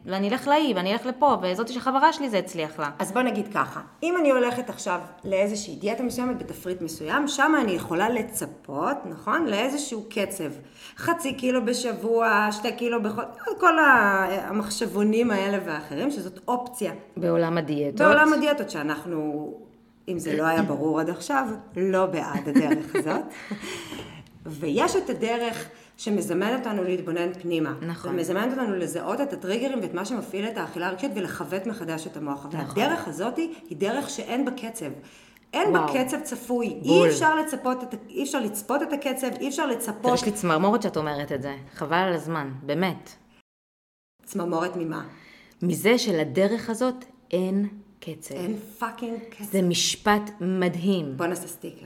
ואני 0.05 0.29
אלך 0.29 0.47
להיא, 0.47 0.75
ואני 0.75 0.93
אלך 0.93 1.05
לפה, 1.05 1.35
וזאתי 1.41 1.73
שחברה 1.73 2.13
שלי 2.13 2.29
זה 2.29 2.37
הצליח 2.37 2.79
לה. 2.79 2.89
אז 2.99 3.11
בוא 3.11 3.21
נגיד 3.21 3.47
ככה, 3.53 3.79
אם 4.03 4.13
אני 4.19 4.29
הולכת 4.31 4.69
עכשיו 4.69 4.99
לאיזושהי 5.25 5.75
דיאטה 5.75 6.03
מסוימת 6.03 6.37
בתפריט 6.37 6.81
מסוים, 6.81 7.27
שם 7.27 7.53
אני 7.61 7.71
יכולה 7.71 8.09
לצפות, 8.09 8.97
נכון? 9.05 9.45
לאיזשהו 9.45 10.03
קצב. 10.09 10.49
חצי 10.97 11.33
קילו 11.33 11.65
בשבוע, 11.65 12.47
שתי 12.51 12.71
קילו 12.71 13.03
בחודש, 13.03 13.27
כל 13.59 13.79
ה- 13.79 14.27
המחשבונים 14.89 15.31
האלה 15.31 15.57
ואחרים, 15.65 16.11
שזאת 16.11 16.39
אופציה. 16.47 16.91
בעולם 17.17 17.57
הדיאטות. 17.57 18.01
בעולם 18.01 18.33
הדיאטות 18.33 18.69
שאנחנו, 18.69 19.53
אם 20.07 20.19
זה 20.19 20.37
לא 20.37 20.43
היה 20.43 20.61
ברור 20.61 20.99
עד 20.99 21.09
עכשיו, 21.09 21.47
לא 21.77 22.05
בעד 22.05 22.47
הדרך 22.47 22.95
הזאת. 22.95 23.21
ויש 24.45 24.95
את 24.95 25.09
הדרך 25.09 25.69
שמזמנת 25.97 26.59
אותנו 26.59 26.83
להתבונן 26.83 27.33
פנימה. 27.33 27.73
נכון. 27.87 28.13
ומזמנת 28.13 28.51
אותנו 28.51 28.75
לזהות 28.75 29.21
את 29.21 29.33
הטריגרים 29.33 29.79
ואת 29.81 29.93
מה 29.93 30.05
שמפעיל 30.05 30.45
את 30.45 30.57
האכילה 30.57 30.87
הרגשית 30.87 31.11
ולכוות 31.15 31.67
מחדש 31.67 32.07
את 32.07 32.17
המוח. 32.17 32.45
נכון. 32.45 32.59
והדרך 32.59 33.07
הזאת 33.07 33.37
היא 33.37 33.77
דרך 33.77 34.09
שאין 34.09 34.45
בה 34.45 34.51
קצב. 34.51 34.85
אין 35.53 35.75
וואו. 35.75 35.93
בה 35.93 36.05
קצב 36.05 36.19
צפוי. 36.19 36.79
בול. 36.85 37.05
אי 37.05 37.11
אפשר 37.11 37.35
לצפות, 37.35 37.83
את, 37.83 37.95
אי 38.09 38.23
אפשר 38.23 38.39
לצפות 38.39 38.81
את 38.81 38.93
הקצב, 38.93 39.27
אי 39.39 39.47
אפשר 39.47 39.65
לצפות 39.65 40.13
יש 40.13 40.25
לי 40.25 40.31
צמרמורת 40.31 40.81
שאת 40.81 40.97
אומרת 40.97 41.31
את 41.31 41.41
זה, 41.41 41.55
חבל 41.75 41.97
על 41.97 42.13
הזמן, 42.13 42.51
באמת. 42.63 43.09
צמרמורת 44.29 44.75
ממה. 44.75 45.03
מזה 45.61 45.97
שלדרך 45.97 46.69
הזאת 46.69 47.05
אין 47.31 47.67
קצב. 47.99 48.35
אין 48.35 48.57
fucking 48.79 49.19
קצב. 49.29 49.43
זה 49.43 49.61
משפט 49.61 50.31
מדהים, 50.41 51.17
בוא 51.17 51.25
נעשה 51.25 51.47
סטיקר. 51.47 51.85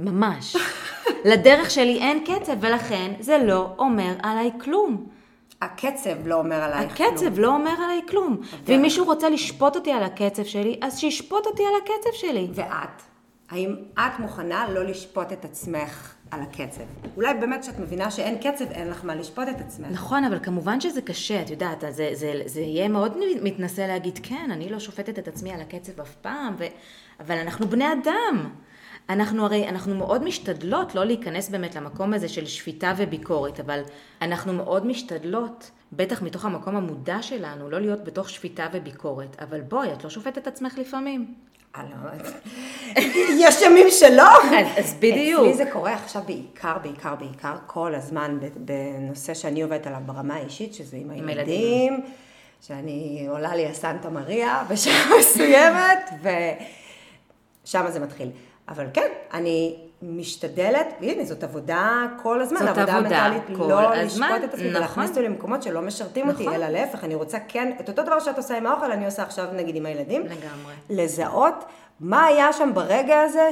ממש. 0.00 0.56
לדרך 1.30 1.70
שלי 1.70 1.98
אין 1.98 2.24
קצב, 2.24 2.52
ולכן 2.60 3.12
זה 3.20 3.38
לא 3.38 3.74
אומר 3.78 4.14
עליי 4.22 4.50
כלום. 4.60 5.06
הקצב 5.62 6.26
לא 6.26 6.34
אומר 6.34 6.56
עלייך 6.56 6.96
כלום. 6.96 7.08
הקצב 7.12 7.38
לא 7.38 7.54
אומר 7.54 7.74
עליי 7.84 8.00
כלום. 8.08 8.40
ואם 8.64 8.82
מישהו 8.82 9.04
רוצה 9.04 9.28
לשפוט 9.28 9.76
אותי 9.76 9.92
על 9.92 10.02
הקצב 10.02 10.44
שלי, 10.44 10.78
אז 10.82 10.98
שישפוט 10.98 11.46
אותי 11.46 11.62
על 11.62 11.72
הקצב 11.82 12.10
שלי. 12.12 12.48
ואת? 12.54 13.02
האם 13.50 13.76
את 13.94 14.20
מוכנה 14.20 14.70
לא 14.70 14.84
לשפוט 14.84 15.32
את 15.32 15.44
עצמך 15.44 16.14
על 16.30 16.40
הקצב? 16.42 16.82
אולי 17.16 17.34
באמת 17.34 17.62
כשאת 17.62 17.78
מבינה 17.78 18.10
שאין 18.10 18.38
קצב, 18.38 18.70
אין 18.70 18.88
לך 18.88 19.04
מה 19.04 19.14
לשפוט 19.14 19.48
את 19.48 19.60
עצמך. 19.60 19.86
נכון, 19.90 20.24
אבל 20.24 20.38
כמובן 20.42 20.80
שזה 20.80 21.02
קשה, 21.02 21.42
את 21.42 21.50
יודעת, 21.50 21.84
זה, 21.90 22.10
זה, 22.12 22.42
זה 22.46 22.60
יהיה 22.60 22.88
מאוד 22.88 23.16
מתנשא 23.42 23.80
להגיד, 23.80 24.18
כן, 24.22 24.50
אני 24.52 24.68
לא 24.70 24.78
שופטת 24.78 25.18
את 25.18 25.28
עצמי 25.28 25.52
על 25.52 25.60
הקצב 25.60 26.00
אף 26.00 26.14
פעם, 26.14 26.54
ו... 26.58 26.64
אבל 27.20 27.38
אנחנו 27.38 27.68
בני 27.68 27.92
אדם. 27.92 28.50
אנחנו 29.08 29.44
הרי, 29.44 29.68
אנחנו 29.68 29.94
מאוד 29.94 30.24
משתדלות 30.24 30.94
לא 30.94 31.04
להיכנס 31.04 31.48
באמת 31.48 31.74
למקום 31.74 32.14
הזה 32.14 32.28
של 32.28 32.46
שפיטה 32.46 32.94
וביקורת, 32.96 33.60
אבל 33.60 33.80
אנחנו 34.22 34.52
מאוד 34.52 34.86
משתדלות, 34.86 35.70
בטח 35.92 36.22
מתוך 36.22 36.44
המקום 36.44 36.76
המודע 36.76 37.22
שלנו, 37.22 37.70
לא 37.70 37.80
להיות 37.80 38.04
בתוך 38.04 38.30
שפיטה 38.30 38.66
וביקורת. 38.72 39.36
אבל 39.42 39.60
בואי, 39.60 39.92
את 39.92 40.04
לא 40.04 40.10
שופטת 40.10 40.46
עצמך 40.46 40.78
לפעמים. 40.78 41.34
לא. 41.76 42.10
יש 43.40 43.62
ימים 43.62 43.86
שלא. 43.90 44.22
אז- 44.78 44.94
בדיוק. 44.98 45.40
אצלי 45.40 45.54
זה 45.54 45.70
קורה 45.72 45.94
עכשיו 45.94 46.22
בעיקר, 46.26 46.76
בעיקר, 46.82 47.14
בעיקר, 47.14 47.54
כל 47.66 47.94
הזמן 47.94 48.38
בנושא 48.56 49.34
שאני 49.34 49.62
עובדת 49.62 49.86
עליו 49.86 50.00
ברמה 50.06 50.34
האישית, 50.34 50.74
שזה 50.74 50.96
עם 50.96 51.28
הילדים, 51.28 52.00
שאני 52.60 53.26
עולה 53.30 53.56
לי 53.56 53.66
הסנטה 53.66 54.10
מריה 54.10 54.62
בשעה 54.70 55.10
מסוימת, 55.18 56.10
ושם 57.64 57.84
זה 57.88 58.00
מתחיל. 58.00 58.30
אבל 58.68 58.86
כן, 58.94 59.08
אני 59.32 59.76
משתדלת, 60.02 60.86
והנה, 61.00 61.24
זאת 61.24 61.44
עבודה 61.44 62.06
כל 62.22 62.42
הזמן, 62.42 62.58
זאת 62.58 62.68
עבודה 62.68 62.96
עבודה 62.96 63.28
מנטלית, 63.28 63.58
לא 63.58 63.94
הזמן, 63.94 64.28
לשפוט 64.32 64.44
את 64.48 64.54
עצמי 64.54 64.68
נכון. 64.68 64.76
ולהכניס 64.76 65.10
אותי 65.10 65.22
למקומות 65.22 65.62
שלא 65.62 65.82
משרתים 65.82 66.28
אותי, 66.28 66.42
נכון. 66.42 66.54
אלא 66.54 66.68
להפך, 66.68 67.04
אני 67.04 67.14
רוצה 67.14 67.38
כן, 67.48 67.76
את 67.80 67.88
אותו 67.88 68.02
דבר 68.02 68.20
שאת 68.20 68.36
עושה 68.36 68.56
עם 68.56 68.66
האוכל, 68.66 68.92
אני 68.92 69.04
עושה 69.04 69.22
עכשיו 69.22 69.46
נגיד 69.52 69.76
עם 69.76 69.86
הילדים. 69.86 70.22
לגמרי. 70.22 70.74
לזהות 70.90 71.64
מה 72.00 72.24
היה 72.24 72.52
שם 72.52 72.70
ברגע 72.74 73.20
הזה 73.20 73.50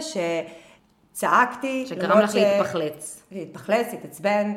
שצעקתי, 1.12 1.86
שגרם 1.86 2.18
לך 2.18 2.34
להתפחלץ. 2.34 3.22
להתפחלץ, 3.32 3.92
להתעצבן, 3.92 4.52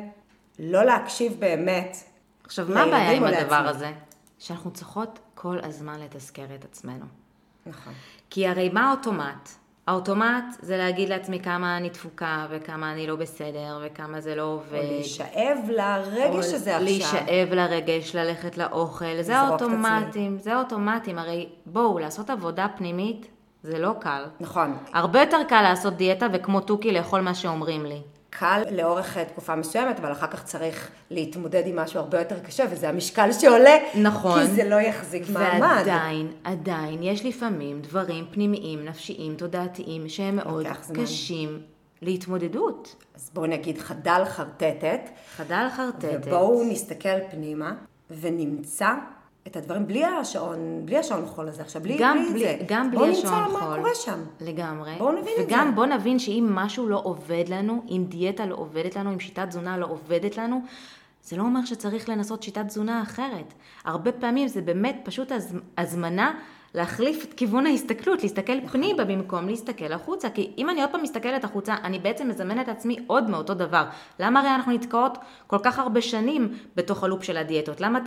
לא 0.58 0.84
להקשיב 0.84 1.36
באמת. 1.38 1.96
עכשיו, 2.44 2.66
מה 2.68 2.82
הבעיה 2.82 3.12
עם 3.12 3.24
הדבר 3.24 3.62
לעצמי? 3.62 3.70
הזה? 3.70 3.92
שאנחנו 4.38 4.70
צריכות 4.70 5.18
כל 5.34 5.58
הזמן 5.62 6.00
לתזכר 6.00 6.44
את 6.54 6.64
עצמנו. 6.64 7.04
נכון. 7.66 7.92
כי 8.30 8.46
הרי 8.46 8.68
מה 8.68 8.88
האוטומט? 8.88 9.48
האוטומט 9.86 10.44
זה 10.60 10.76
להגיד 10.76 11.08
לעצמי 11.08 11.40
כמה 11.40 11.76
אני 11.76 11.90
דפוקה 11.90 12.46
וכמה 12.50 12.92
אני 12.92 13.06
לא 13.06 13.16
בסדר 13.16 13.80
וכמה 13.84 14.20
זה 14.20 14.34
לא 14.34 14.42
עובד. 14.42 14.78
או 14.78 14.82
להישאב 14.82 15.58
לרגש 15.68 16.34
או 16.34 16.38
הזה 16.38 16.76
עכשיו. 16.76 16.84
להישאב 16.84 17.48
לרגש, 17.52 18.16
ללכת 18.16 18.58
לאוכל, 18.58 19.22
זה 19.22 19.36
האוטומטים, 19.36 20.38
זה 20.38 20.54
האוטומטים. 20.54 21.18
הרי 21.18 21.48
בואו, 21.66 21.98
לעשות 21.98 22.30
עבודה 22.30 22.66
פנימית 22.76 23.26
זה 23.62 23.78
לא 23.78 23.94
קל. 24.00 24.24
נכון. 24.40 24.76
הרבה 24.92 25.20
יותר 25.20 25.38
קל 25.48 25.62
לעשות 25.62 25.96
דיאטה 25.96 26.26
וכמו 26.32 26.60
תוכי 26.60 26.92
לאכול 26.92 27.20
מה 27.20 27.34
שאומרים 27.34 27.86
לי. 27.86 28.02
קל 28.30 28.62
לאורך 28.70 29.16
אה, 29.16 29.24
תקופה 29.24 29.56
מסוימת, 29.56 29.98
אבל 29.98 30.12
אחר 30.12 30.26
כך 30.26 30.44
צריך 30.44 30.90
להתמודד 31.10 31.62
עם 31.66 31.76
משהו 31.76 32.00
הרבה 32.00 32.18
יותר 32.18 32.38
קשה, 32.38 32.64
וזה 32.70 32.88
המשקל 32.88 33.32
שעולה. 33.32 33.76
נכון. 33.94 34.40
כי 34.40 34.46
זה 34.46 34.68
לא 34.68 34.80
יחזיק 34.80 35.22
מעמד. 35.30 35.60
ועדיין, 35.62 36.32
עדיין, 36.44 37.02
יש 37.02 37.26
לפעמים 37.26 37.80
דברים 37.80 38.24
פנימיים, 38.30 38.84
נפשיים, 38.84 39.34
תודעתיים, 39.34 40.08
שהם 40.08 40.36
מאוד. 40.36 40.66
קשים 40.94 41.58
להתמודדות. 42.02 42.96
אז 43.14 43.30
בואו 43.34 43.46
נגיד 43.46 43.78
חדל 43.78 44.22
חרטטת, 44.28 45.00
חדל 45.36 45.66
חרטטת. 45.76 46.18
ובואו 46.26 46.64
נסתכל 46.64 47.20
פנימה 47.30 47.74
ונמצא 48.10 48.90
את 49.46 49.56
הדברים 49.56 49.86
בלי 49.86 50.04
השעון, 50.04 50.82
בלי 50.84 50.98
השעון 50.98 51.26
חול 51.26 51.48
הזה 51.48 51.62
עכשיו, 51.62 51.82
בלי, 51.82 51.96
גם 52.00 52.18
בלי, 52.18 52.30
בלי, 52.30 52.40
זה. 52.40 52.58
גם 52.66 52.90
בואו 52.90 53.02
בלי 53.02 53.16
נמצא 53.16 53.28
השעון 53.28 53.52
מה 53.52 53.60
חול. 53.60 53.76
קורה 53.76 53.94
שם. 53.94 54.20
לגמרי. 54.40 54.94
בואו 54.98 55.12
נבין 55.12 55.34
את 55.40 55.44
וגם 55.46 55.66
זה. 55.68 55.74
בואו 55.74 55.86
נבין 55.86 56.18
שאם 56.18 56.48
משהו 56.52 56.88
לא 56.88 57.00
עובד 57.04 57.44
לנו, 57.48 57.82
אם 57.88 58.04
דיאטה 58.08 58.46
לא 58.46 58.54
עובדת 58.54 58.96
לנו, 58.96 59.12
אם 59.12 59.20
שיטת 59.20 59.48
תזונה 59.48 59.78
לא 59.78 59.86
עובדת 59.86 60.36
לנו, 60.36 60.62
זה 61.22 61.36
לא 61.36 61.42
אומר 61.42 61.64
שצריך 61.64 62.08
לנסות 62.08 62.42
שיטת 62.42 62.66
תזונה 62.66 63.02
אחרת. 63.02 63.54
הרבה 63.84 64.12
פעמים 64.12 64.48
זה 64.48 64.60
באמת 64.60 65.00
פשוט 65.04 65.32
הז... 65.32 65.54
הזמנה 65.78 66.34
להחליף 66.74 67.24
את 67.24 67.34
כיוון 67.34 67.66
ההסתכלות, 67.66 68.22
להסתכל 68.22 68.52
נכון. 68.56 68.68
פנימה 68.68 69.04
במקום 69.04 69.48
להסתכל 69.48 69.92
החוצה. 69.92 70.30
כי 70.30 70.50
אם 70.58 70.70
אני 70.70 70.80
עוד 70.80 70.90
פעם 70.90 71.02
מסתכלת 71.02 71.44
החוצה, 71.44 71.74
אני 71.84 71.98
בעצם 71.98 72.28
מזמנת 72.28 72.68
לעצמי 72.68 72.96
עוד 73.06 73.30
מאותו 73.30 73.54
דבר. 73.54 73.84
למה 74.20 74.40
הרי 74.40 74.48
אנחנו 74.50 74.72
נתקעות 74.72 75.18
כל 75.46 75.58
כך 75.62 75.78
הרבה 75.78 76.00
שנים 76.00 76.48
בתוך 76.76 77.04
הלופ 77.04 77.22
של 77.24 77.36
הדיאטות? 77.36 77.80
למה 77.80 77.98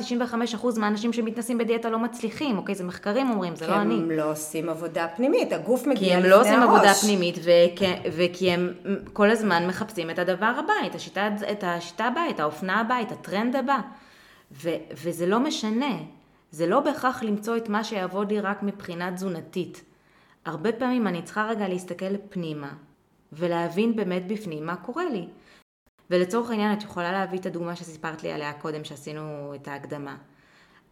95% 0.54 0.80
מהאנשים 0.80 1.14
שמתנסים 1.14 1.58
בדיאטה 1.58 1.90
לא 1.90 2.00
מצליחים? 2.00 2.58
אוקיי, 2.58 2.76
זה 2.76 2.84
מחקרים 2.84 3.30
אומרים, 3.30 3.56
זה 3.56 3.66
כי 3.66 3.72
לא 3.72 3.76
אני. 3.82 3.94
הם 3.96 4.12
לא 4.12 4.32
עושים 4.32 4.70
עבודה 4.70 5.08
פנימית, 5.08 5.54
הגוף 5.54 5.88
מגיע 5.88 5.98
כי 6.08 6.14
הם 6.14 6.20
לפני 6.20 6.30
לא 6.32 6.42
עושים 6.42 6.62
הראש. 6.62 6.76
עבודה 6.76 6.94
פנימית, 6.94 7.36
וכ- 7.44 7.84
וכי 8.18 8.52
הם 8.52 8.70
כל 9.14 9.30
הזמן 9.30 9.68
מחפשים 9.68 10.10
את 10.10 10.20
הדבר 10.20 10.52
הבא, 10.58 10.74
את 10.86 10.96
השיטה, 10.96 11.28
את 11.52 11.64
השיטה 11.64 12.06
הבאה, 12.06 12.30
את 12.30 12.40
האופנה 12.40 12.80
הבאה, 12.80 13.02
את 13.02 13.12
הטרנד 13.12 13.56
הבא. 13.56 13.78
ו- 14.64 14.70
וזה 15.04 15.26
לא 15.26 15.40
משנה. 15.40 15.96
זה 16.54 16.68
לא 16.68 16.80
בהכרח 16.80 17.24
למצוא 17.24 17.58
את 17.58 17.70
מה 17.70 17.84
שיעבוד 17.84 18.32
לי 18.32 18.40
רק 18.40 18.64
מבחינה 18.64 19.12
תזונתית. 19.12 19.84
הרבה 20.46 20.72
פעמים 20.72 21.08
אני 21.08 21.22
צריכה 21.22 21.48
רגע 21.50 21.68
להסתכל 21.68 22.18
פנימה, 22.30 22.74
ולהבין 23.32 23.96
באמת 23.96 24.28
בפנים 24.28 24.66
מה 24.66 24.76
קורה 24.76 25.10
לי. 25.10 25.28
ולצורך 26.10 26.50
העניין 26.50 26.74
את 26.78 26.84
יכולה 26.84 27.12
להביא 27.12 27.40
את 27.40 27.46
הדוגמה 27.46 27.76
שסיפרת 27.76 28.24
לי 28.24 28.32
עליה 28.32 28.54
קודם, 28.54 28.84
שעשינו 28.84 29.54
את 29.56 29.68
ההקדמה. 29.68 30.18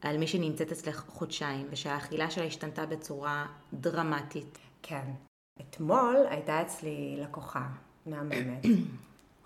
על 0.02 0.18
מי 0.18 0.28
שנמצאת 0.28 0.72
אצלך 0.72 1.04
חודשיים, 1.08 1.68
ושהאכילה 1.70 2.32
שלה 2.32 2.46
השתנתה 2.46 2.86
בצורה 2.86 3.46
דרמטית. 3.74 4.58
כן. 4.82 5.06
אתמול 5.62 6.18
הייתה 6.30 6.62
אצלי 6.62 7.18
לקוחה 7.20 7.66
מהממת. 8.06 8.66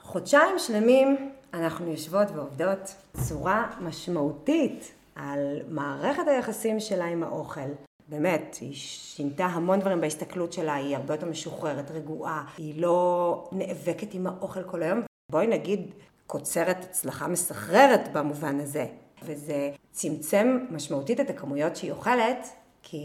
חודשיים 0.02 0.60
שלמים 0.60 1.32
אנחנו 1.54 1.92
יושבות 1.92 2.28
ועובדות 2.32 2.96
צורה 3.14 3.72
משמעותית 3.82 4.95
על 5.16 5.62
מערכת 5.68 6.28
היחסים 6.28 6.80
שלה 6.80 7.06
עם 7.06 7.24
האוכל. 7.24 7.70
באמת, 8.08 8.58
היא 8.62 8.74
שינתה 8.74 9.46
המון 9.46 9.80
דברים 9.80 10.02
בהסתכלות 10.02 10.54
שלה, 10.54 10.76
היא 10.76 10.96
הרבה 10.96 11.14
יותר 11.14 11.26
משוחררת, 11.26 11.92
רגועה, 11.92 12.46
היא 12.58 12.82
לא 12.82 13.50
נאבקת 13.52 14.14
עם 14.14 14.28
האוכל 14.28 14.64
כל 14.64 14.84
היום. 14.84 15.02
בואי 15.32 15.48
נגיד, 15.48 15.94
קוצרת 16.28 16.84
הצלחה 16.84 17.28
מסחררת 17.28 18.14
במובן 18.14 18.60
הזה. 18.60 18.88
וזה 19.24 19.72
צמצם 19.92 20.60
משמעותית 20.72 21.20
את 21.20 21.30
הכמויות 21.30 21.76
שהיא 21.76 21.92
אוכלת, 21.92 22.48
כי 22.82 22.98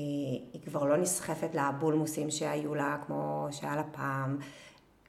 היא 0.53 0.63
כבר 0.65 0.85
לא 0.85 0.97
נסחפת 0.97 1.55
לבולמוסים 1.55 2.31
שהיו 2.31 2.75
לה, 2.75 2.97
כמו 3.07 3.49
שהיה 3.51 3.77
לה 3.77 3.85
פעם. 3.93 4.39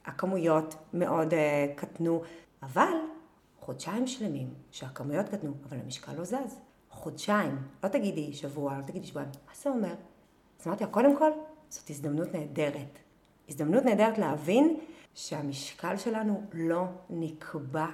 הכמויות 0.06 0.76
מאוד 0.94 1.34
uh, 1.34 1.36
קטנו, 1.76 2.22
אבל 2.64 2.94
חודשיים 3.60 4.08
שלמים 4.08 4.54
שהכמויות 4.72 5.30
קטנו, 5.30 5.52
אבל 5.70 5.78
המשקל 5.80 6.14
לא 6.14 6.24
זז. 6.24 6.60
חודשיים, 7.02 7.58
לא 7.84 7.90
תגידי 7.90 8.34
שבוע, 8.34 8.78
לא 8.78 8.82
תגידי 8.82 9.08
שבועיים, 9.08 9.32
מה 9.48 9.54
זה 9.56 9.70
אומר? 9.70 9.94
אז 10.60 10.68
אמרתי 10.68 10.84
לה, 10.84 10.90
קודם 10.90 11.18
כל, 11.18 11.32
זאת 11.70 11.90
הזדמנות 11.90 12.34
נהדרת. 12.34 13.00
הזדמנות 13.50 13.86
נהדרת 13.86 14.18
להבין 14.18 14.80
שהמשקל 15.14 15.98
שלנו 15.98 16.44
לא 16.54 16.86
נקבע 17.10 17.86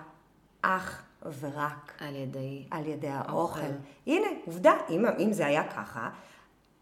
אך 0.61 1.03
ורק 1.39 1.93
על 1.99 2.15
ידי... 2.15 2.67
על 2.71 2.85
ידי 2.85 3.09
האוכל. 3.09 3.59
אוכל. 3.59 3.71
הנה, 4.07 4.27
עובדה, 4.45 4.73
אם, 4.89 5.05
אם 5.19 5.33
זה 5.33 5.45
היה 5.45 5.63
ככה, 5.71 6.09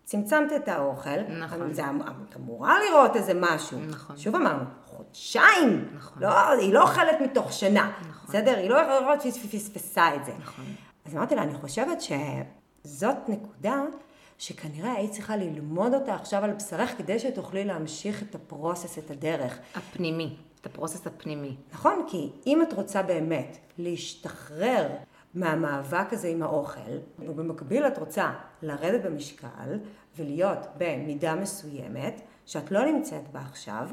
צמצמת 0.04 0.52
את 0.56 0.68
האוכל, 0.68 1.22
נכון. 1.40 1.74
זה, 1.74 1.90
אמ- 1.90 2.02
את 2.02 2.36
אמורה 2.36 2.78
לראות 2.90 3.16
איזה 3.16 3.34
משהו. 3.36 3.80
נכון. 3.90 4.18
שוב 4.18 4.36
אמרנו, 4.36 4.64
חודשיים. 4.86 5.90
נכון. 5.96 6.22
לא, 6.24 6.50
היא 6.50 6.74
לא 6.74 6.82
אוכלת 6.82 7.22
מתוך 7.22 7.54
שנה. 7.54 7.92
נכון. 8.10 8.30
בסדר? 8.30 8.58
היא 8.58 8.70
לא 8.70 8.76
יכולה 8.76 9.18
פספסה 9.52 10.16
את 10.16 10.26
זה. 10.26 10.32
נכון. 10.40 10.66
אז 11.06 11.16
אמרתי 11.16 11.36
לה, 11.36 11.44
אני 11.44 11.54
חושבת 11.54 11.98
שזאת 12.02 13.18
נקודה 13.28 13.84
שכנראה 14.38 14.94
היית 14.94 15.12
צריכה 15.12 15.38
ללמוד 15.38 15.94
אותה 15.94 16.16
עכשיו 16.16 16.44
על 16.44 16.54
בשרך 16.54 16.98
כדי 16.98 17.20
שתוכלי 17.20 17.66
להמשיך 17.66 18.24
את 18.24 18.36
הפרוסס, 18.36 18.98
את 18.98 19.12
הדרך. 19.12 19.60
הפנימי, 19.76 20.36
את 20.62 20.66
הפרוסס 20.66 21.08
הפנימי. 21.08 21.56
נכון, 21.74 22.06
כי 22.08 22.30
אם 22.48 22.62
את 22.62 22.74
רוצה 22.74 23.04
באמת 23.04 23.58
להשתחרר 23.78 24.88
מהמאבק 25.34 26.14
הזה 26.14 26.28
עם 26.28 26.44
האוכל, 26.44 26.98
ובמקביל 27.20 27.88
את 27.88 27.98
רוצה 27.98 28.34
לרדת 28.62 29.06
במשקל 29.06 29.80
ולהיות 30.18 30.60
במידה 30.78 31.36
מסוימת, 31.36 32.22
שאת 32.46 32.72
לא 32.72 32.86
נמצאת 32.86 33.32
בה 33.32 33.40
עכשיו, 33.40 33.90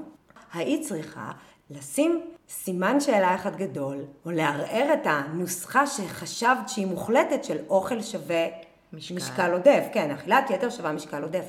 היית 0.53 0.89
צריכה 0.89 1.33
לשים 1.75 2.21
סימן 2.49 3.01
שאלה 3.01 3.35
אחד 3.35 3.57
גדול, 3.57 4.05
או 4.27 4.31
לערער 4.31 4.95
את 4.95 5.07
הנוסחה 5.07 5.87
שחשבת 5.87 6.69
שהיא 6.69 6.87
מוחלטת 6.87 7.45
של 7.45 7.59
אוכל 7.69 8.03
שווה 8.03 8.47
משקל. 8.93 9.15
משקל 9.15 9.53
עודף. 9.53 9.85
כן, 9.93 10.11
אכילת 10.11 10.51
יתר 10.51 10.71
שווה 10.71 10.93
משקל 10.93 11.23
עודף. 11.23 11.45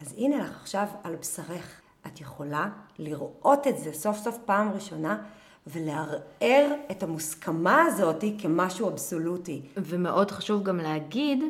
אז 0.00 0.14
הנה 0.18 0.36
לך 0.36 0.56
עכשיו 0.60 0.86
על 1.04 1.16
בשרך. 1.16 1.80
את 2.06 2.20
יכולה 2.20 2.68
לראות 2.98 3.66
את 3.66 3.78
זה 3.78 3.92
סוף 3.92 4.18
סוף 4.18 4.38
פעם 4.44 4.72
ראשונה, 4.72 5.18
ולערער 5.66 6.74
את 6.90 7.02
המוסכמה 7.02 7.82
הזאת 7.82 8.24
כמשהו 8.38 8.88
אבסולוטי. 8.88 9.62
ומאוד 9.76 10.30
חשוב 10.30 10.62
גם 10.62 10.76
להגיד 10.76 11.44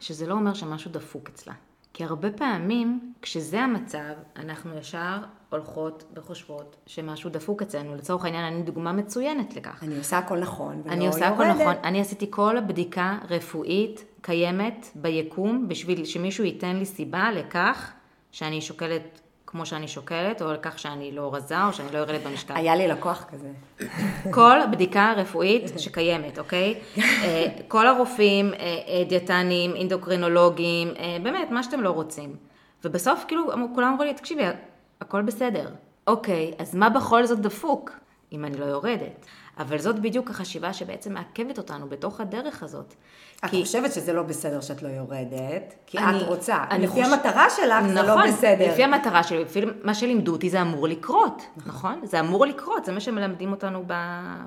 שזה 0.00 0.26
לא 0.26 0.34
אומר 0.34 0.54
שמשהו 0.54 0.90
דפוק 0.90 1.28
אצלה. 1.28 1.54
כי 1.94 2.04
הרבה 2.04 2.30
פעמים, 2.30 3.12
כשזה 3.22 3.60
המצב, 3.60 4.12
אנחנו 4.36 4.78
ישר 4.78 5.18
הולכות 5.50 6.04
וחושבות 6.16 6.76
שמשהו 6.86 7.30
דפוק 7.30 7.62
אצלנו. 7.62 7.94
לצורך 7.94 8.24
העניין, 8.24 8.44
אני 8.44 8.62
דוגמה 8.62 8.92
מצוינת 8.92 9.56
לכך. 9.56 9.82
אני 9.82 9.98
עושה 9.98 10.18
הכל 10.18 10.38
נכון, 10.38 10.82
ולא 10.84 10.92
אני 10.92 11.06
עושה 11.06 11.28
הכל. 11.28 11.48
נכון. 11.48 11.74
אני 11.84 12.00
עשיתי 12.00 12.26
כל 12.30 12.56
בדיקה 12.66 13.18
רפואית 13.30 14.04
קיימת 14.20 14.86
ביקום 14.94 15.68
בשביל 15.68 16.04
שמישהו 16.04 16.44
ייתן 16.44 16.76
לי 16.76 16.86
סיבה 16.86 17.32
לכך 17.32 17.92
שאני 18.32 18.60
שוקלת 18.60 19.20
כמו 19.52 19.66
שאני 19.66 19.88
שוקלת, 19.88 20.42
או 20.42 20.52
לכך 20.52 20.78
שאני 20.78 21.12
לא 21.12 21.34
רזה, 21.34 21.64
או 21.66 21.72
שאני 21.72 21.92
לא 21.92 21.98
יורדת 21.98 22.22
במשקל. 22.22 22.54
היה 22.56 22.76
לי 22.76 22.88
לקוח 22.88 23.24
כזה. 23.32 23.48
כל 24.34 24.58
בדיקה 24.72 25.12
רפואית 25.16 25.72
שקיימת, 25.78 26.38
אוקיי? 26.38 26.80
אה, 26.98 27.46
כל 27.68 27.86
הרופאים, 27.86 28.54
אה, 28.54 28.58
אה, 28.58 29.04
דיאטנים, 29.08 29.74
אינדוקרינולוגים, 29.74 30.88
באמת, 31.22 31.50
מה 31.50 31.62
שאתם 31.62 31.80
לא 31.80 31.90
רוצים. 31.90 32.36
ובסוף 32.84 33.24
כאילו 33.28 33.46
כולם 33.74 33.88
אמרו 33.92 34.04
לי, 34.04 34.14
תקשיבי, 34.14 34.42
הכל 35.00 35.22
בסדר. 35.22 35.68
אוקיי, 36.06 36.52
אז 36.58 36.74
מה 36.74 36.90
בכל 36.90 37.26
זאת 37.26 37.40
דפוק, 37.40 37.90
אם 38.32 38.44
אני 38.44 38.56
לא 38.56 38.64
יורדת? 38.64 39.26
אבל 39.58 39.78
זאת 39.78 39.98
בדיוק 39.98 40.30
החשיבה 40.30 40.72
שבעצם 40.72 41.12
מעכבת 41.14 41.58
אותנו 41.58 41.88
בתוך 41.88 42.20
הדרך 42.20 42.62
הזאת. 42.62 42.94
את 43.44 43.50
כי- 43.50 43.62
חושבת 43.64 43.92
שזה 43.92 44.12
לא 44.12 44.22
בסדר 44.22 44.60
שאת 44.60 44.82
לא 44.82 44.88
יורדת, 44.88 45.74
כי 45.86 45.98
אני- 45.98 46.16
את 46.20 46.22
רוצה. 46.22 46.64
אני 46.70 46.86
לפי 46.86 47.04
חוש- 47.04 47.12
המטרה 47.12 47.46
שלך 47.50 47.86
זה 47.88 48.02
לא 48.02 48.02
נכון, 48.14 48.28
בסדר. 48.30 48.72
לפי 48.72 48.84
המטרה 48.84 49.22
שלי, 49.22 49.44
לפי 49.44 49.60
מה 49.84 49.94
שלימדו 49.94 50.32
אותי 50.32 50.50
זה 50.50 50.62
אמור 50.62 50.88
לקרות, 50.88 51.42
נכון? 51.66 52.00
זה 52.04 52.20
אמור 52.20 52.46
לקרות, 52.46 52.84
זה 52.84 52.92
מה 52.92 53.00
שמלמדים 53.00 53.50
אותנו 53.52 53.84
ב- 53.86 53.92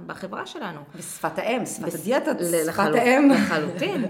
בחברה 0.07 0.45
שלנו. 0.45 0.79
בשפת 0.97 1.39
האם, 1.39 1.65
שפת 1.65 1.85
בס- 1.85 1.95
הדיאטה, 1.95 2.31
ל- 2.39 2.65
שפת 2.71 2.79
האם. 2.95 3.29
לחלוטין. 3.31 4.05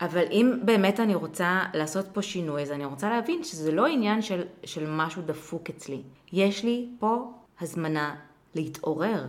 אבל 0.00 0.24
אם 0.30 0.58
באמת 0.64 1.00
אני 1.00 1.14
רוצה 1.14 1.60
לעשות 1.74 2.06
פה 2.12 2.22
שינוי, 2.22 2.62
אז 2.62 2.70
אני 2.70 2.84
רוצה 2.84 3.10
להבין 3.10 3.44
שזה 3.44 3.72
לא 3.72 3.86
עניין 3.86 4.22
של, 4.22 4.42
של 4.64 4.84
משהו 4.90 5.22
דפוק 5.22 5.70
אצלי. 5.70 6.02
יש 6.32 6.64
לי 6.64 6.88
פה 6.98 7.30
הזמנה 7.60 8.14
להתעורר. 8.54 9.26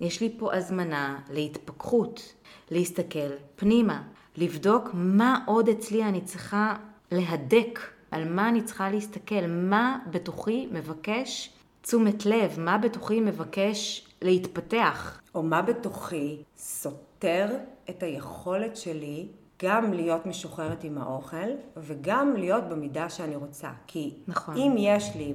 יש 0.00 0.20
לי 0.20 0.34
פה 0.38 0.54
הזמנה 0.54 1.18
להתפכחות, 1.30 2.34
להסתכל 2.70 3.30
פנימה, 3.56 4.02
לבדוק 4.36 4.90
מה 4.94 5.44
עוד 5.46 5.68
אצלי 5.68 6.04
אני 6.04 6.20
צריכה 6.20 6.76
להדק, 7.10 7.80
על 8.10 8.28
מה 8.28 8.48
אני 8.48 8.62
צריכה 8.62 8.90
להסתכל, 8.90 9.46
מה 9.48 9.98
בתוכי 10.10 10.68
מבקש 10.72 11.52
תשומת 11.82 12.26
לב, 12.26 12.60
מה 12.60 12.78
בתוכי 12.78 13.20
מבקש 13.20 14.06
להתפתח. 14.22 15.20
או 15.34 15.42
מה 15.42 15.62
בתוכי 15.62 16.42
סותר 16.56 17.46
את 17.90 18.02
היכולת 18.02 18.76
שלי 18.76 19.28
גם 19.62 19.92
להיות 19.92 20.26
משוחררת 20.26 20.84
עם 20.84 20.98
האוכל, 20.98 21.50
וגם 21.76 22.34
להיות 22.36 22.64
במידה 22.68 23.10
שאני 23.10 23.36
רוצה. 23.36 23.70
כי 23.86 24.14
נכון. 24.28 24.56
אם 24.56 24.74
יש 24.78 25.16
לי 25.16 25.34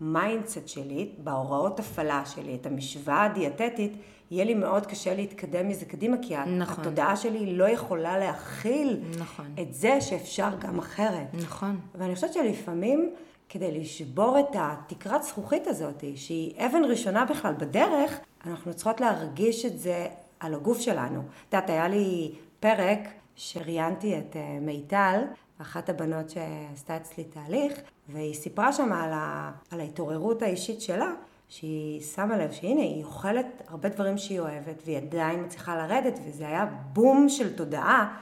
ב 0.00 0.09
mindset 0.09 0.68
שלי, 0.68 1.10
בהוראות 1.18 1.80
הפעלה 1.80 2.26
שלי, 2.26 2.54
את 2.54 2.66
המשוואה 2.66 3.24
הדיאטטית, 3.24 3.92
יהיה 4.30 4.44
לי 4.44 4.54
מאוד 4.54 4.86
קשה 4.86 5.14
להתקדם 5.14 5.68
מזה 5.68 5.84
קדימה, 5.84 6.16
כי 6.22 6.36
נכון. 6.36 6.80
התודעה 6.80 7.16
שלי 7.16 7.56
לא 7.56 7.68
יכולה 7.68 8.18
להכיל 8.18 9.00
נכון. 9.18 9.46
את 9.60 9.74
זה 9.74 10.00
שאפשר 10.00 10.48
גם 10.60 10.78
אחרת. 10.78 11.26
נכון. 11.42 11.80
ואני 11.94 12.14
חושבת 12.14 12.32
שלפעמים, 12.32 13.14
כדי 13.48 13.80
לשבור 13.80 14.38
את 14.40 14.56
התקרת 14.58 15.22
זכוכית 15.22 15.66
הזאת, 15.66 16.04
שהיא 16.16 16.66
אבן 16.66 16.84
ראשונה 16.84 17.24
בכלל 17.24 17.54
בדרך, 17.58 18.20
אנחנו 18.46 18.74
צריכות 18.74 19.00
להרגיש 19.00 19.66
את 19.66 19.78
זה 19.78 20.06
על 20.40 20.54
הגוף 20.54 20.80
שלנו. 20.80 21.20
את 21.20 21.54
יודעת, 21.54 21.70
היה 21.70 21.88
לי 21.88 22.32
פרק 22.60 22.98
שראיינתי 23.36 24.18
את 24.18 24.36
אה, 24.36 24.58
מיטל, 24.60 25.24
אחת 25.58 25.88
הבנות 25.88 26.30
שעשתה 26.30 26.96
אצלי 26.96 27.24
תהליך, 27.24 27.72
והיא 28.12 28.34
סיפרה 28.34 28.72
שם 28.72 28.92
על, 28.92 29.12
ה... 29.12 29.50
על 29.70 29.80
ההתעוררות 29.80 30.42
האישית 30.42 30.80
שלה, 30.80 31.12
שהיא 31.48 32.00
שמה 32.00 32.36
לב 32.36 32.52
שהנה, 32.52 32.80
היא 32.80 33.04
אוכלת 33.04 33.62
הרבה 33.68 33.88
דברים 33.88 34.18
שהיא 34.18 34.40
אוהבת, 34.40 34.82
והיא 34.84 34.96
עדיין 34.96 35.44
מצליחה 35.44 35.76
לרדת, 35.76 36.18
וזה 36.26 36.48
היה 36.48 36.66
בום 36.92 37.28
של 37.28 37.56
תודעה, 37.56 38.18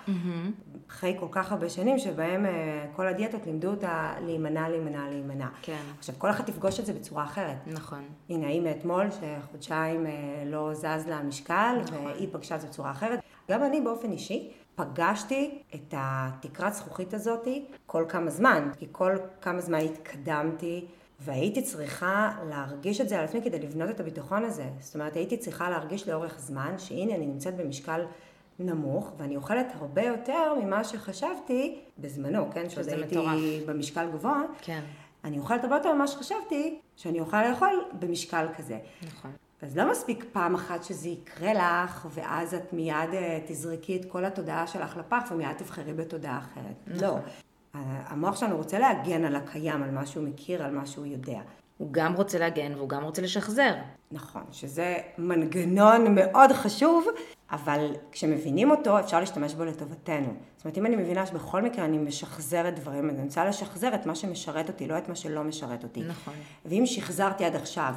אחרי 0.90 1.16
כל 1.20 1.26
כך 1.30 1.52
הרבה 1.52 1.68
שנים 1.68 1.98
שבהם 1.98 2.46
אה, 2.46 2.86
כל 2.96 3.08
הדיאטות 3.08 3.46
לימדו 3.46 3.70
אותה 3.70 4.14
להימנע, 4.24 4.68
להימנע, 4.68 5.08
להימנע. 5.08 5.46
כן. 5.62 5.82
עכשיו, 5.98 6.14
כל 6.18 6.30
אחד 6.30 6.44
תפגוש 6.44 6.80
את 6.80 6.86
זה 6.86 6.92
בצורה 6.92 7.24
אחרת. 7.24 7.56
נכון. 7.66 8.04
הנה, 8.28 8.46
היא 8.46 8.60
מאתמול, 8.60 9.06
שחודשיים 9.10 10.06
אה, 10.06 10.12
לא 10.46 10.74
זז 10.74 11.06
לה 11.06 11.16
המשקל, 11.16 11.76
נכון. 11.82 12.06
והיא 12.06 12.28
פגשה 12.32 12.54
את 12.54 12.60
זה 12.60 12.66
בצורה 12.66 12.90
אחרת. 12.90 13.20
גם 13.50 13.64
אני 13.64 13.80
באופן 13.80 14.12
אישי 14.12 14.52
פגשתי 14.78 15.62
את 15.74 15.94
התקרת 15.96 16.74
זכוכית 16.74 17.14
הזאת 17.14 17.48
כל 17.86 18.04
כמה 18.08 18.30
זמן, 18.30 18.70
כי 18.78 18.86
כל 18.92 19.16
כמה 19.40 19.60
זמן 19.60 19.78
התקדמתי, 19.78 20.86
והייתי 21.20 21.62
צריכה 21.62 22.30
להרגיש 22.48 23.00
את 23.00 23.08
זה 23.08 23.18
על 23.18 23.24
עצמי 23.24 23.42
כדי 23.42 23.58
לבנות 23.58 23.90
את 23.90 24.00
הביטחון 24.00 24.44
הזה. 24.44 24.64
זאת 24.80 24.94
אומרת, 24.94 25.16
הייתי 25.16 25.36
צריכה 25.36 25.70
להרגיש 25.70 26.08
לאורך 26.08 26.38
זמן, 26.38 26.74
שהנה, 26.78 27.14
אני 27.14 27.26
נמצאת 27.26 27.56
במשקל 27.56 28.04
נמוך, 28.58 29.12
ואני 29.16 29.36
אוכלת 29.36 29.66
הרבה 29.74 30.02
יותר 30.02 30.54
ממה 30.62 30.84
שחשבתי 30.84 31.80
בזמנו, 31.98 32.52
כן? 32.52 32.70
שזה 32.70 32.94
הייתי 32.94 33.16
מטורף. 33.16 33.38
במשקל 33.66 34.10
גבוה. 34.12 34.42
כן. 34.60 34.80
אני 35.24 35.38
אוכלת 35.38 35.64
הרבה 35.64 35.76
יותר 35.76 35.94
ממה 35.94 36.06
שחשבתי 36.06 36.78
שאני 36.96 37.20
אוכל 37.20 37.48
לאכול 37.48 37.84
במשקל 37.98 38.46
כזה. 38.56 38.78
נכון. 39.06 39.30
אז 39.62 39.76
לא 39.76 39.90
מספיק 39.90 40.24
פעם 40.32 40.54
אחת 40.54 40.84
שזה 40.84 41.08
יקרה 41.08 41.52
לך, 41.54 42.08
ואז 42.10 42.54
את 42.54 42.72
מיד 42.72 42.94
אה, 43.14 43.38
תזרקי 43.46 43.96
את 43.96 44.04
כל 44.04 44.24
התודעה 44.24 44.66
שלך 44.66 44.96
לפח 44.96 45.22
ומיד 45.30 45.56
תבחרי 45.56 45.92
בתודעה 45.92 46.38
אחרת. 46.38 47.00
לא. 47.02 47.16
ה- 47.74 48.12
המוח 48.12 48.36
שלנו 48.36 48.56
רוצה 48.56 48.78
להגן 48.78 49.24
על 49.24 49.36
הקיים, 49.36 49.82
על 49.82 49.90
מה 49.90 50.06
שהוא 50.06 50.24
מכיר, 50.28 50.62
על 50.64 50.74
מה 50.74 50.86
שהוא 50.86 51.06
יודע. 51.06 51.40
הוא 51.78 51.88
גם 51.90 52.14
רוצה 52.14 52.38
להגן 52.38 52.74
והוא 52.74 52.88
גם 52.88 53.04
רוצה 53.04 53.22
לשחזר. 53.22 53.74
נכון, 54.12 54.42
שזה 54.52 54.96
מנגנון 55.18 56.14
מאוד 56.14 56.52
חשוב, 56.52 57.06
אבל 57.50 57.86
כשמבינים 58.12 58.70
אותו 58.70 59.00
אפשר 59.00 59.20
להשתמש 59.20 59.54
בו 59.54 59.64
לטובתנו. 59.64 60.34
זאת 60.56 60.64
אומרת, 60.64 60.78
אם 60.78 60.86
אני 60.86 60.96
מבינה 60.96 61.26
שבכל 61.26 61.62
מקרה 61.62 61.84
אני 61.84 61.98
משחזרת 61.98 62.74
דברים, 62.80 63.10
אני 63.10 63.22
רוצה 63.22 63.44
לשחזר 63.44 63.94
את 63.94 64.06
מה 64.06 64.14
שמשרת 64.14 64.68
אותי, 64.68 64.86
לא 64.88 64.98
את 64.98 65.08
מה 65.08 65.14
שלא 65.14 65.44
משרת 65.44 65.82
אותי. 65.84 66.00
נכון. 66.02 66.34
ואם 66.66 66.82
שחזרתי 66.86 67.44
עד 67.44 67.56
עכשיו, 67.56 67.94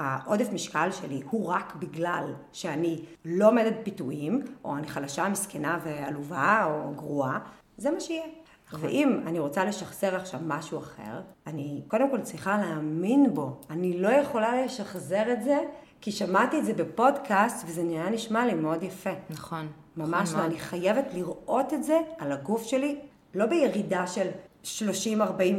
העודף 0.00 0.52
משקל 0.52 0.90
שלי 0.90 1.22
הוא 1.30 1.46
רק 1.46 1.74
בגלל 1.74 2.34
שאני 2.52 3.00
לא 3.24 3.48
עומדת 3.48 3.72
בפיתויים, 3.80 4.44
או 4.64 4.76
אני 4.76 4.88
חלשה, 4.88 5.28
מסכנה 5.28 5.78
ועלובה 5.84 6.64
או 6.64 6.94
גרועה, 6.94 7.38
זה 7.76 7.90
מה 7.90 8.00
שיהיה. 8.00 8.24
ואם 8.72 9.20
אני 9.26 9.38
רוצה 9.38 9.64
לשחזר 9.64 10.16
עכשיו 10.16 10.40
משהו 10.46 10.78
אחר, 10.78 11.20
אני 11.46 11.82
קודם 11.88 12.10
כל 12.10 12.20
צריכה 12.20 12.58
להאמין 12.58 13.34
בו. 13.34 13.60
אני 13.70 14.00
לא 14.00 14.08
יכולה 14.08 14.64
לשחזר 14.64 15.32
את 15.32 15.42
זה, 15.42 15.58
כי 16.00 16.12
שמעתי 16.12 16.58
את 16.58 16.64
זה 16.64 16.72
בפודקאסט, 16.74 17.66
וזה 17.68 17.82
נראה 17.82 18.10
נשמע 18.10 18.46
לי 18.46 18.54
מאוד 18.54 18.82
יפה. 18.82 19.10
נכון. 19.30 19.68
ממש 19.96 20.28
נכון 20.28 20.40
לא. 20.40 20.46
אני 20.46 20.58
חייבת 20.58 21.04
לראות 21.14 21.74
את 21.74 21.84
זה 21.84 21.98
על 22.18 22.32
הגוף 22.32 22.62
שלי, 22.62 22.98
לא 23.34 23.46
בירידה 23.46 24.06
של 24.06 24.28
30-40 24.64 24.68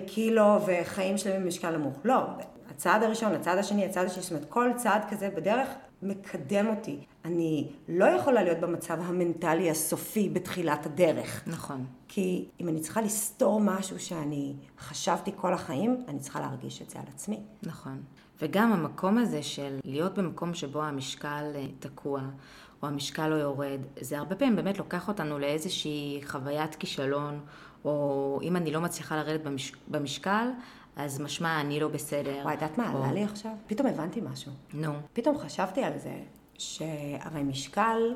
קילו 0.07 0.59
וחיים 0.65 1.17
שלמים 1.17 1.43
במשקל 1.43 1.77
נמוך, 1.77 1.99
לא. 2.03 2.19
הצעד 2.75 3.03
הראשון, 3.03 3.33
הצעד 3.35 3.57
השני, 3.57 3.85
הצעד 3.85 4.05
השני, 4.05 4.23
זאת 4.23 4.31
אומרת, 4.31 4.45
כל 4.49 4.69
צעד 4.75 5.01
כזה 5.09 5.29
בדרך 5.29 5.67
מקדם 6.01 6.67
אותי. 6.67 6.99
אני 7.25 7.67
לא 7.89 8.05
יכולה 8.05 8.43
להיות 8.43 8.59
במצב 8.59 8.97
המנטלי 9.01 9.71
הסופי 9.71 10.29
בתחילת 10.29 10.85
הדרך. 10.85 11.43
נכון. 11.47 11.85
כי 12.07 12.45
אם 12.59 12.69
אני 12.69 12.79
צריכה 12.79 13.01
לסתור 13.01 13.59
משהו 13.59 13.99
שאני 13.99 14.53
חשבתי 14.79 15.31
כל 15.35 15.53
החיים, 15.53 16.03
אני 16.07 16.19
צריכה 16.19 16.39
להרגיש 16.39 16.81
את 16.81 16.89
זה 16.89 16.99
על 16.99 17.05
עצמי. 17.13 17.39
נכון. 17.63 18.01
וגם 18.41 18.73
המקום 18.73 19.17
הזה 19.17 19.43
של 19.43 19.79
להיות 19.83 20.17
במקום 20.17 20.53
שבו 20.53 20.83
המשקל 20.83 21.51
אה, 21.55 21.65
תקוע, 21.79 22.21
או 22.83 22.87
המשקל 22.87 23.27
לא 23.27 23.35
יורד, 23.35 23.79
זה 23.99 24.17
הרבה 24.17 24.35
פעמים 24.35 24.55
באמת 24.55 24.77
לוקח 24.77 25.07
אותנו 25.07 25.39
לאיזושהי 25.39 26.21
חוויית 26.25 26.75
כישלון, 26.75 27.39
או 27.85 28.39
אם 28.43 28.55
אני 28.55 28.71
לא 28.71 28.81
מצליחה 28.81 29.15
לרדת 29.15 29.41
במש... 29.43 29.73
במשקל, 29.87 30.47
אז 30.95 31.21
משמע 31.21 31.61
אני 31.61 31.79
לא 31.79 31.87
בסדר. 31.87 32.39
וואי, 32.43 32.53
את 32.55 32.61
יודעת 32.61 32.77
מה 32.77 32.89
עלה 32.89 33.11
לי 33.13 33.23
עכשיו? 33.23 33.51
פתאום 33.67 33.87
הבנתי 33.87 34.21
משהו. 34.31 34.51
נו, 34.73 34.93
פתאום 35.13 35.37
חשבתי 35.37 35.83
על 35.83 35.97
זה, 35.97 36.13
שהרי 36.57 37.43
משקל, 37.43 38.15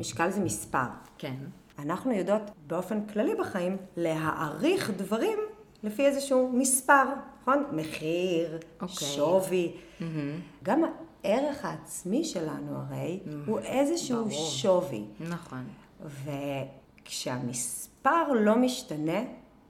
משקל 0.00 0.30
זה 0.30 0.40
מספר. 0.40 0.86
כן. 1.18 1.36
אנחנו 1.78 2.12
יודעות 2.12 2.42
באופן 2.66 3.06
כללי 3.06 3.34
בחיים 3.34 3.76
להעריך 3.96 4.90
דברים 4.96 5.38
לפי 5.82 6.06
איזשהו 6.06 6.52
מספר, 6.54 7.04
נכון? 7.42 7.64
מחיר, 7.72 8.58
אוקיי. 8.80 8.96
שווי. 8.96 9.72
גם 10.62 10.82
הערך 11.24 11.64
העצמי 11.64 12.24
שלנו 12.24 12.76
הרי 12.76 13.20
הוא 13.46 13.58
איזשהו 13.58 14.24
ברור. 14.24 14.50
שווי. 14.50 15.04
נכון. 15.20 15.64
וכשהמספר 17.04 18.32
לא 18.32 18.56
משתנה, 18.56 19.20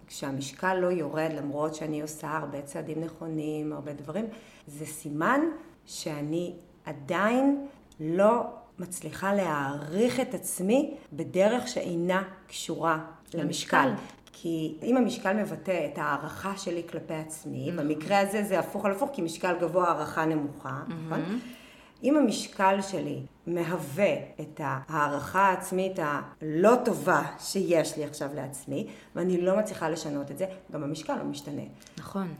כשהמשקל 0.09 0.75
לא 0.75 0.87
יורד, 0.87 1.31
למרות 1.37 1.75
שאני 1.75 2.03
עושה 2.03 2.31
הרבה 2.31 2.63
צעדים 2.63 3.01
נכונים, 3.01 3.73
הרבה 3.73 3.93
דברים, 3.93 4.25
זה 4.67 4.87
סימן 4.87 5.41
שאני 5.87 6.55
עדיין 6.85 7.67
לא 8.01 8.43
מצליחה 8.79 9.35
להעריך 9.35 10.21
את 10.21 10.35
עצמי 10.35 10.95
בדרך 11.13 11.69
שאינה 11.69 12.23
קשורה 12.47 12.99
למשקל. 13.35 13.87
למשקל. 13.87 14.19
כי 14.33 14.79
אם 14.83 14.97
המשקל 14.97 15.33
מבטא 15.33 15.89
את 15.93 15.99
ההערכה 15.99 16.57
שלי 16.57 16.83
כלפי 16.91 17.15
עצמי, 17.15 17.73
במקרה 17.77 18.19
הזה 18.19 18.45
זה 18.45 18.59
הפוך 18.59 18.85
על 18.85 18.93
הפוך, 18.93 19.11
כי 19.13 19.23
משקל 19.23 19.55
גבוה 19.61 19.89
הערכה 19.89 20.25
נמוכה, 20.25 20.83
נכון? 21.07 21.39
אם 22.03 22.17
המשקל 22.17 22.79
שלי 22.83 23.21
מהווה 23.47 24.15
את 24.41 24.61
ההערכה 24.65 25.41
העצמית 25.41 25.99
הלא 26.03 26.75
טובה 26.85 27.23
שיש 27.39 27.97
לי 27.97 28.05
עכשיו 28.05 28.31
לעצמי, 28.35 28.87
ואני 29.17 29.41
לא 29.41 29.59
מצליחה 29.59 29.89
לשנות 29.89 30.31
את 30.31 30.39
זה, 30.39 30.47
גם 30.73 30.83
המשקל 30.83 31.17
לא 31.17 31.25
משתנה. 31.25 31.63
נכון. 31.99 32.35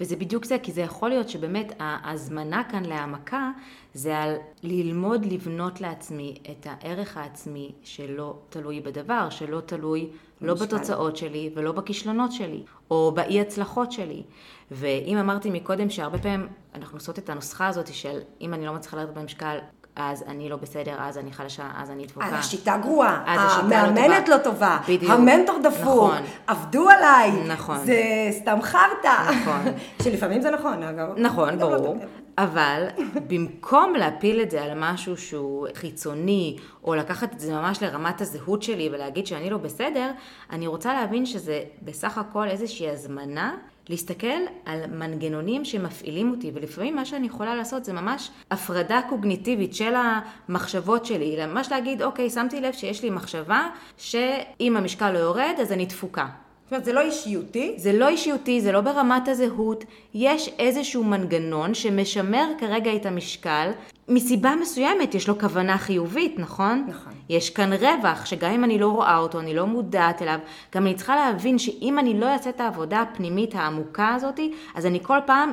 וזה 0.00 0.16
בדיוק 0.16 0.44
זה, 0.44 0.56
כי 0.62 0.72
זה 0.72 0.80
יכול 0.80 1.08
להיות 1.08 1.28
שבאמת 1.28 1.72
ההזמנה 1.78 2.62
כאן 2.70 2.84
להעמקה 2.84 3.50
זה 3.94 4.18
על 4.18 4.36
ללמוד 4.62 5.26
לבנות 5.26 5.80
לעצמי 5.80 6.38
את 6.50 6.66
הערך 6.70 7.16
העצמי 7.16 7.72
שלא 7.82 8.34
תלוי 8.48 8.80
בדבר, 8.80 9.30
שלא 9.30 9.60
תלוי 9.60 10.10
לא 10.40 10.54
במשקל. 10.54 10.66
בתוצאות 10.66 11.16
שלי 11.16 11.50
ולא 11.54 11.72
בכישלונות 11.72 12.32
שלי, 12.32 12.62
או 12.90 13.12
באי 13.14 13.40
הצלחות 13.40 13.92
שלי. 13.92 14.22
ואם 14.70 15.16
אמרתי 15.16 15.50
מקודם 15.50 15.90
שהרבה 15.90 16.18
פעמים 16.18 16.48
אנחנו 16.74 16.96
עושות 16.96 17.18
את 17.18 17.30
הנוסחה 17.30 17.66
הזאת 17.66 17.94
של 17.94 18.18
אם 18.40 18.54
אני 18.54 18.66
לא 18.66 18.72
מצליחה 18.72 18.96
לרדת 18.96 19.14
במשקל, 19.14 19.58
אז 19.98 20.24
אני 20.28 20.48
לא 20.48 20.56
בסדר, 20.56 20.94
אז 20.98 21.18
אני 21.18 21.32
חלשה, 21.32 21.68
אז 21.76 21.90
אני 21.90 22.06
דפוקה. 22.06 22.26
אז 22.26 22.32
השיטה 22.32 22.76
גרועה, 22.76 23.22
השיטה 23.26 23.68
לא 23.68 23.74
המאמנת 23.74 24.26
טובה. 24.26 24.36
לא 24.36 24.38
טובה, 24.44 24.78
בדיוק. 24.88 25.12
המנטור 25.12 25.58
דפוק, 25.58 25.80
נכון. 25.84 26.22
עבדו 26.46 26.88
עליי, 26.88 27.30
נכון. 27.46 27.78
זה 27.86 28.28
סתם 28.30 28.58
חרטא. 28.62 29.30
נכון. 29.40 29.72
שלפעמים 30.02 30.42
זה 30.42 30.50
נכון, 30.50 30.82
אגב. 30.82 31.08
נכון, 31.16 31.58
לא 31.58 31.68
ברור. 31.68 31.94
תמיד. 31.94 32.08
אבל 32.38 32.86
במקום 33.28 33.94
להפיל 33.94 34.42
את 34.42 34.50
זה 34.50 34.62
על 34.62 34.70
משהו 34.76 35.16
שהוא 35.16 35.66
חיצוני, 35.74 36.56
או 36.84 36.94
לקחת 36.94 37.32
את 37.32 37.40
זה 37.40 37.52
ממש 37.52 37.82
לרמת 37.82 38.20
הזהות 38.20 38.62
שלי 38.62 38.88
ולהגיד 38.92 39.26
שאני 39.26 39.50
לא 39.50 39.56
בסדר, 39.58 40.10
אני 40.50 40.66
רוצה 40.66 40.94
להבין 40.94 41.26
שזה 41.26 41.62
בסך 41.82 42.18
הכל 42.18 42.48
איזושהי 42.48 42.90
הזמנה 42.90 43.56
להסתכל 43.88 44.26
על 44.64 44.86
מנגנונים 44.86 45.64
שמפעילים 45.64 46.30
אותי, 46.30 46.50
ולפעמים 46.54 46.96
מה 46.96 47.04
שאני 47.04 47.26
יכולה 47.26 47.54
לעשות 47.54 47.84
זה 47.84 47.92
ממש 47.92 48.30
הפרדה 48.50 49.00
קוגניטיבית 49.08 49.74
של 49.74 49.94
המחשבות 49.94 51.06
שלי, 51.06 51.46
ממש 51.46 51.70
להגיד, 51.70 52.02
אוקיי, 52.02 52.30
שמתי 52.30 52.60
לב 52.60 52.72
שיש 52.72 53.02
לי 53.02 53.10
מחשבה 53.10 53.68
שאם 53.96 54.76
המשקל 54.76 55.10
לא 55.10 55.18
יורד 55.18 55.54
אז 55.60 55.72
אני 55.72 55.86
תפוקה. 55.86 56.26
זאת 56.68 56.72
אומרת, 56.72 56.84
זה 56.84 56.92
לא 56.92 57.00
אישיותי, 57.00 57.74
זה 57.76 57.92
לא 57.92 58.08
אישיותי, 58.08 58.60
זה 58.60 58.72
לא 58.72 58.80
ברמת 58.80 59.28
הזהות, 59.28 59.84
יש 60.14 60.50
איזשהו 60.58 61.04
מנגנון 61.04 61.74
שמשמר 61.74 62.44
כרגע 62.58 62.94
את 62.94 63.06
המשקל, 63.06 63.70
מסיבה 64.08 64.54
מסוימת 64.60 65.14
יש 65.14 65.28
לו 65.28 65.38
כוונה 65.38 65.78
חיובית, 65.78 66.38
נכון? 66.38 66.84
נכון. 66.88 67.12
יש 67.28 67.50
כאן 67.50 67.72
רווח, 67.72 68.26
שגם 68.26 68.50
אם 68.52 68.64
אני 68.64 68.78
לא 68.78 68.88
רואה 68.88 69.18
אותו, 69.18 69.40
אני 69.40 69.54
לא 69.54 69.66
מודעת 69.66 70.22
אליו, 70.22 70.38
גם 70.74 70.86
אני 70.86 70.94
צריכה 70.94 71.16
להבין 71.16 71.58
שאם 71.58 71.98
אני 71.98 72.20
לא 72.20 72.26
אעשה 72.26 72.50
את 72.50 72.60
העבודה 72.60 73.02
הפנימית 73.02 73.54
העמוקה 73.54 74.14
הזאת, 74.14 74.40
אז 74.74 74.86
אני 74.86 74.98
כל 75.02 75.18
פעם 75.26 75.52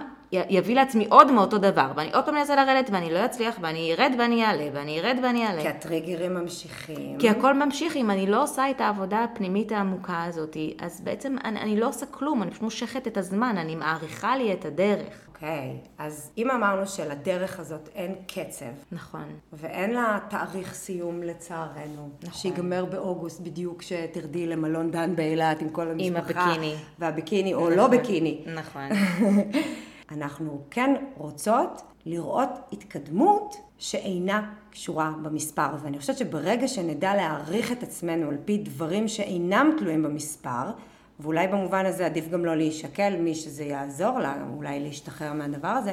יביא 0.49 0.75
לעצמי 0.75 1.07
עוד 1.09 1.31
מאותו 1.31 1.57
דבר, 1.57 1.91
ואני 1.95 2.13
עוד 2.13 2.25
פעם 2.25 2.37
אנסה 2.37 2.55
לרדת 2.55 2.89
ואני 2.91 3.13
לא 3.13 3.25
אצליח, 3.25 3.57
ואני 3.61 3.93
ארד 3.93 4.11
ואני 4.19 4.45
אעלה, 4.45 4.67
ואני 4.73 4.99
ארד 4.99 5.17
ואני 5.23 5.47
אעלה. 5.47 5.61
כי 5.61 5.67
הטריגרים 5.67 6.33
ממשיכים. 6.33 7.17
כי 7.19 7.29
הכל 7.29 7.53
ממשיך, 7.53 7.95
אם 7.95 8.11
אני 8.11 8.27
לא 8.27 8.43
עושה 8.43 8.69
את 8.69 8.81
העבודה 8.81 9.23
הפנימית 9.23 9.71
העמוקה 9.71 10.23
הזאת, 10.23 10.57
אז 10.79 11.01
בעצם 11.01 11.35
אני, 11.43 11.59
אני 11.59 11.79
לא 11.79 11.87
עושה 11.87 12.05
כלום, 12.05 12.43
אני 12.43 12.51
פשוט 12.51 12.63
מושכת 12.63 13.07
את 13.07 13.17
הזמן, 13.17 13.55
אני 13.57 13.75
מעריכה 13.75 14.37
לי 14.37 14.53
את 14.53 14.65
הדרך. 14.65 15.25
אוקיי, 15.35 15.77
אז 15.97 16.31
אם 16.37 16.51
אמרנו 16.51 16.87
שלדרך 16.87 17.59
הזאת 17.59 17.89
אין 17.95 18.15
קצב, 18.27 18.65
נכון. 18.91 19.23
ואין 19.53 19.93
לה 19.93 20.19
תאריך 20.29 20.73
סיום 20.73 21.23
לצערנו, 21.23 22.09
נכון. 22.23 22.33
שיגמר 22.33 22.85
באוגוסט 22.85 23.41
בדיוק 23.41 23.79
כשתרדי 23.79 24.47
למלון 24.47 24.91
דן 24.91 25.15
באילת 25.15 25.61
עם 25.61 25.69
כל 25.69 25.87
המשפחה. 25.87 26.07
עם 26.07 26.15
הביקיני. 26.15 26.75
והביקיני, 26.99 27.53
או 27.53 27.69
לא 27.69 27.87
ביקיני. 27.87 28.41
נכון. 28.55 28.89
אנחנו 30.11 30.61
כן 30.71 30.95
רוצות 31.17 31.81
לראות 32.05 32.49
התקדמות 32.73 33.55
שאינה 33.77 34.53
קשורה 34.71 35.13
במספר, 35.21 35.67
ואני 35.81 35.99
חושבת 35.99 36.17
שברגע 36.17 36.67
שנדע 36.67 37.15
להעריך 37.15 37.71
את 37.71 37.83
עצמנו 37.83 38.29
על 38.29 38.37
פי 38.45 38.57
דברים 38.57 39.07
שאינם 39.07 39.71
תלויים 39.77 40.03
במספר, 40.03 40.71
ואולי 41.19 41.47
במובן 41.47 41.85
הזה 41.85 42.05
עדיף 42.05 42.29
גם 42.29 42.45
לא 42.45 42.55
להישקל 42.55 43.17
מי 43.19 43.35
שזה 43.35 43.63
יעזור 43.63 44.19
לה, 44.19 44.35
אולי 44.55 44.79
להשתחרר 44.79 45.33
מהדבר 45.33 45.67
הזה, 45.67 45.91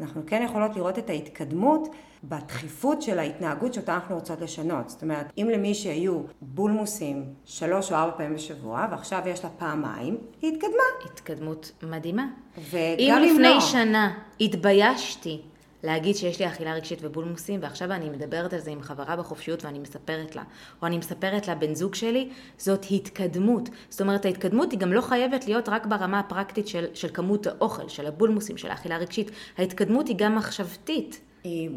אנחנו 0.00 0.22
כן 0.26 0.42
יכולות 0.44 0.76
לראות 0.76 0.98
את 0.98 1.10
ההתקדמות 1.10 1.88
בדחיפות 2.24 3.02
של 3.02 3.18
ההתנהגות 3.18 3.74
שאותה 3.74 3.94
אנחנו 3.94 4.14
רוצות 4.14 4.40
לשנות. 4.40 4.90
זאת 4.90 5.02
אומרת, 5.02 5.32
אם 5.38 5.48
למי 5.52 5.74
שהיו 5.74 6.20
בולמוסים 6.42 7.24
שלוש 7.44 7.92
או 7.92 7.96
ארבע 7.96 8.16
פעמים 8.16 8.34
בשבוע, 8.34 8.86
ועכשיו 8.90 9.22
יש 9.26 9.44
לה 9.44 9.50
פעמיים, 9.50 10.18
היא 10.42 10.52
התקדמה. 10.52 10.82
התקדמות 11.04 11.72
מדהימה. 11.82 12.26
וגם 12.70 12.78
אם 12.98 13.14
אם 13.14 13.32
לפני 13.32 13.54
לא. 13.54 13.60
שנה 13.60 14.18
התביישתי 14.40 15.40
להגיד 15.82 16.16
שיש 16.16 16.38
לי 16.38 16.46
אכילה 16.46 16.74
רגשית 16.74 16.98
ובולמוסים, 17.02 17.60
ועכשיו 17.62 17.92
אני 17.92 18.10
מדברת 18.10 18.52
על 18.52 18.60
זה 18.60 18.70
עם 18.70 18.82
חברה 18.82 19.16
בחופשיות 19.16 19.64
ואני 19.64 19.78
מספרת 19.78 20.36
לה, 20.36 20.42
או 20.82 20.86
אני 20.86 20.98
מספרת 20.98 21.48
לבן 21.48 21.74
זוג 21.74 21.94
שלי, 21.94 22.28
זאת 22.58 22.86
התקדמות. 22.90 23.68
זאת 23.88 24.00
אומרת, 24.00 24.24
ההתקדמות 24.24 24.72
היא 24.72 24.78
גם 24.78 24.92
לא 24.92 25.00
חייבת 25.00 25.46
להיות 25.46 25.68
רק 25.68 25.86
ברמה 25.86 26.18
הפרקטית 26.18 26.68
של, 26.68 26.86
של 26.94 27.08
כמות 27.14 27.46
האוכל, 27.46 27.88
של 27.88 28.06
הבולמוסים, 28.06 28.56
של 28.56 28.70
האכילה 28.70 28.94
הרגשית. 28.96 29.30
ההתקדמות 29.58 30.08
היא 30.08 30.16
גם 30.18 30.34
מחשבתית. 30.34 31.20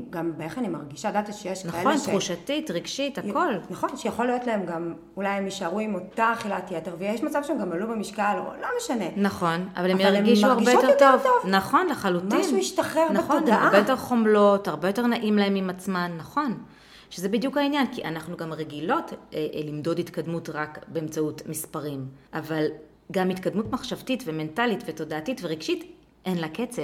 גם 0.10 0.32
באיך 0.38 0.58
אני 0.58 0.68
מרגישה, 0.68 1.08
יודעת 1.08 1.34
שיש 1.34 1.66
נכון, 1.66 1.84
כאלה 1.84 1.98
ש... 1.98 2.08
תחושתית, 2.08 2.72
רגשית, 2.72 3.18
הכל. 3.18 3.48
נכון, 3.70 3.90
שיכול 3.98 4.26
להיות 4.26 4.46
להם 4.48 4.66
גם, 4.66 4.94
אולי 5.18 5.30
הם 5.30 5.46
יישארו 5.46 5.80
עם 5.80 5.96
אותה 5.96 6.34
אכילת 6.34 6.72
יתר, 6.72 6.96
ויש 7.00 7.24
מצב 7.24 7.42
שהם 7.44 7.58
גם 7.58 7.72
עלו 7.72 7.88
במשקל, 7.88 8.36
או 8.38 8.44
לא 8.62 8.68
משנה. 8.78 9.06
נכון, 9.18 9.70
אבל 9.76 9.92
הם 9.92 10.00
אבל 10.00 10.16
ירגישו 10.16 10.48
הרבה 10.48 10.72
יותר 10.72 10.88
טוב. 11.00 11.22
טוב. 11.24 11.52
נכון, 11.52 11.88
לחלוטין. 11.88 12.40
משהו 12.40 12.58
השתחרר 12.58 13.12
נכון, 13.12 13.38
בתודעה. 13.38 13.58
הן 13.58 13.66
הרבה 13.66 13.78
יותר 13.78 13.96
חומלות, 13.96 14.68
הרבה 14.68 14.90
יותר 14.90 15.08
נעים 15.08 15.38
להם 15.38 15.56
עם 15.56 15.70
עצמן, 15.70 16.12
נכון. 16.18 16.58
שזה 17.10 17.30
בדיוק 17.30 17.58
העניין, 17.58 17.88
כי 17.92 18.04
אנחנו 18.04 18.38
גם 18.38 18.54
רגילות 18.54 19.14
אה, 19.14 19.38
אה, 19.54 19.62
למדוד 19.68 20.00
התקדמות 20.00 20.50
רק 20.50 20.86
באמצעות 20.88 21.42
מספרים. 21.46 22.06
אבל 22.34 22.66
גם 23.12 23.30
התקדמות 23.30 23.72
מחשבתית 23.72 24.24
ומנטלית 24.26 24.84
ותודעתית 24.86 25.42
ורגשית, 25.44 25.96
אין 26.26 26.38
לה 26.38 26.48
קצב. 26.48 26.82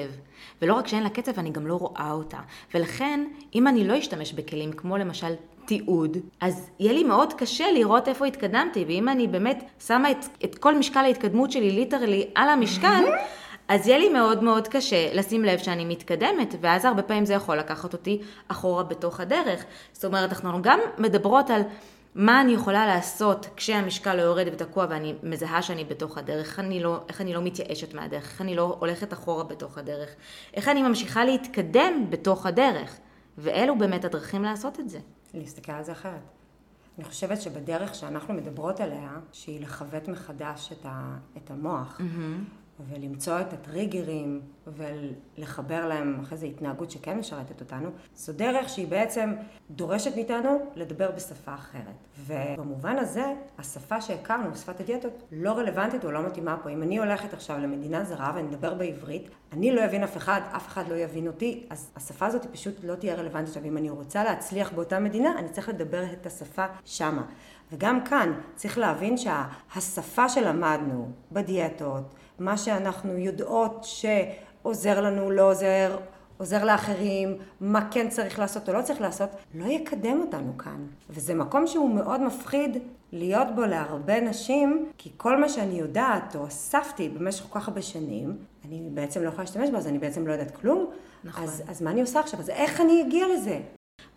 ולא 0.61 0.73
רק 0.73 0.87
שאין 0.87 1.03
לה 1.03 1.09
קצב, 1.09 1.39
אני 1.39 1.49
גם 1.49 1.67
לא 1.67 1.75
רואה 1.75 2.11
אותה. 2.11 2.37
ולכן, 2.73 3.25
אם 3.55 3.67
אני 3.67 3.87
לא 3.87 3.99
אשתמש 3.99 4.33
בכלים 4.33 4.71
כמו 4.71 4.97
למשל 4.97 5.33
תיעוד, 5.65 6.17
אז 6.41 6.69
יהיה 6.79 6.93
לי 6.93 7.03
מאוד 7.03 7.33
קשה 7.33 7.71
לראות 7.71 8.07
איפה 8.07 8.25
התקדמתי, 8.25 8.85
ואם 8.87 9.09
אני 9.09 9.27
באמת 9.27 9.63
שמה 9.87 10.11
את, 10.11 10.25
את 10.43 10.57
כל 10.57 10.77
משקל 10.77 10.99
ההתקדמות 10.99 11.51
שלי 11.51 11.71
ליטרלי 11.71 12.27
על 12.35 12.49
המשקל, 12.49 13.03
אז 13.67 13.87
יהיה 13.87 13.97
לי 13.97 14.09
מאוד 14.09 14.43
מאוד 14.43 14.67
קשה 14.67 15.13
לשים 15.13 15.45
לב 15.45 15.59
שאני 15.59 15.85
מתקדמת, 15.85 16.55
ואז 16.61 16.85
הרבה 16.85 17.01
פעמים 17.01 17.25
זה 17.25 17.33
יכול 17.33 17.57
לקחת 17.57 17.93
אותי 17.93 18.21
אחורה 18.47 18.83
בתוך 18.83 19.19
הדרך. 19.19 19.65
זאת 19.93 20.05
אומרת, 20.05 20.29
אנחנו 20.29 20.61
גם 20.61 20.79
מדברות 20.97 21.49
על 21.49 21.61
מה 22.15 22.41
אני 22.41 22.51
יכולה 22.51 22.87
לעשות 22.87 23.47
כשהמשקל 23.55 24.15
לא 24.15 24.21
יורד 24.21 24.47
ותקוע 24.53 24.85
ואני 24.89 25.15
מזהה 25.23 25.61
שאני 25.61 25.85
בתוך 25.85 26.17
הדרך, 26.17 26.47
איך 26.47 26.59
אני 26.59 26.83
לא, 26.83 27.03
איך 27.07 27.21
אני 27.21 27.33
לא 27.33 27.41
מתייאשת 27.41 27.93
מהדרך, 27.93 28.23
איך 28.23 28.41
אני 28.41 28.55
לא 28.55 28.77
הולכת 28.79 29.13
אחורה 29.13 29.43
בתוך 29.43 29.77
הדרך, 29.77 30.09
איך 30.53 30.67
אני 30.67 30.81
ממשיכה 30.81 31.25
להתקדם 31.25 32.05
בתוך 32.09 32.45
הדרך. 32.45 32.97
ואלו 33.37 33.77
באמת 33.77 34.05
הדרכים 34.05 34.43
לעשות 34.43 34.79
את 34.79 34.89
זה. 34.89 34.99
להסתכל 35.33 35.71
על 35.71 35.83
זה 35.83 35.91
אחרת. 35.91 36.21
אני 36.97 37.05
חושבת 37.05 37.41
שבדרך 37.41 37.95
שאנחנו 37.95 38.33
מדברות 38.33 38.79
עליה, 38.79 39.11
שהיא 39.31 39.61
לכבד 39.61 40.09
מחדש 40.09 40.71
את, 40.71 40.85
ה, 40.85 41.17
את 41.37 41.51
המוח, 41.51 42.01
ולמצוא 42.89 43.41
את 43.41 43.53
הטריגרים, 43.53 44.41
ולחבר 44.67 45.87
להם 45.87 46.19
אחרי 46.21 46.37
זה 46.37 46.45
התנהגות 46.45 46.91
שכן 46.91 47.17
משרתת 47.17 47.61
אותנו, 47.61 47.89
זו 48.15 48.33
דרך 48.33 48.69
שהיא 48.69 48.87
בעצם 48.87 49.33
דורשת 49.71 50.15
מאיתנו 50.15 50.59
לדבר 50.75 51.11
בשפה 51.11 51.53
אחרת. 51.53 51.95
ובמובן 52.25 52.97
הזה, 52.97 53.33
השפה 53.57 54.01
שהכרנו, 54.01 54.55
שפת 54.55 54.79
הדיאטות, 54.79 55.23
לא 55.31 55.51
רלוונטית 55.51 56.05
או 56.05 56.11
לא 56.11 56.25
מתאימה 56.25 56.57
פה. 56.63 56.69
אם 56.69 56.83
אני 56.83 56.99
הולכת 56.99 57.33
עכשיו 57.33 57.57
למדינה 57.57 58.03
זרה 58.03 58.31
ואני 58.35 58.49
אדבר 58.49 58.73
בעברית, 58.73 59.29
אני 59.51 59.75
לא 59.75 59.85
אבין 59.85 60.03
אף 60.03 60.17
אחד, 60.17 60.41
אף 60.55 60.67
אחד 60.67 60.87
לא 60.89 60.95
יבין 60.95 61.27
אותי, 61.27 61.65
אז 61.69 61.91
השפה 61.95 62.25
הזאת 62.25 62.45
פשוט 62.45 62.75
לא 62.83 62.95
תהיה 62.95 63.15
רלוונטית. 63.15 63.49
עכשיו, 63.49 63.65
אם 63.65 63.77
אני 63.77 63.89
רוצה 63.89 64.23
להצליח 64.23 64.71
באותה 64.71 64.99
מדינה, 64.99 65.39
אני 65.39 65.49
צריך 65.49 65.69
לדבר 65.69 66.03
את 66.13 66.25
השפה 66.25 66.65
שמה. 66.85 67.23
וגם 67.71 68.03
כאן 68.03 68.33
צריך 68.55 68.77
להבין 68.77 69.15
שהשפה 69.17 70.29
שלמדנו 70.29 71.11
בדיאטות, 71.31 72.13
מה 72.39 72.57
שאנחנו 72.57 73.17
יודעות 73.17 73.83
שעוזר 73.83 75.01
לנו, 75.01 75.31
לא 75.31 75.51
עוזר, 75.51 75.97
עוזר 76.37 76.65
לאחרים, 76.65 77.37
מה 77.61 77.87
כן 77.91 78.09
צריך 78.09 78.39
לעשות 78.39 78.69
או 78.69 78.73
לא 78.73 78.81
צריך 78.81 79.01
לעשות, 79.01 79.29
לא 79.53 79.65
יקדם 79.65 80.21
אותנו 80.21 80.57
כאן. 80.57 80.85
וזה 81.09 81.33
מקום 81.33 81.67
שהוא 81.67 81.95
מאוד 81.95 82.21
מפחיד 82.21 82.77
להיות 83.11 83.47
בו 83.55 83.61
להרבה 83.61 84.19
נשים, 84.19 84.85
כי 84.97 85.09
כל 85.17 85.39
מה 85.41 85.49
שאני 85.49 85.79
יודעת 85.79 86.35
או 86.35 86.47
אספתי 86.47 87.09
במשך 87.09 87.45
כל 87.49 87.59
כך 87.59 87.67
הרבה 87.67 87.81
שנים, 87.81 88.37
אני 88.67 88.81
בעצם 88.93 89.23
לא 89.23 89.27
יכולה 89.27 89.43
להשתמש 89.43 89.69
בו, 89.69 89.77
אז 89.77 89.87
אני 89.87 89.99
בעצם 89.99 90.27
לא 90.27 90.31
יודעת 90.31 90.51
כלום. 90.55 90.85
נכון. 91.23 91.43
אז, 91.43 91.63
אז 91.67 91.81
מה 91.81 91.91
אני 91.91 92.01
עושה 92.01 92.19
עכשיו? 92.19 92.39
אז 92.39 92.49
איך 92.49 92.81
אני 92.81 93.01
אגיע 93.01 93.25
לזה? 93.27 93.59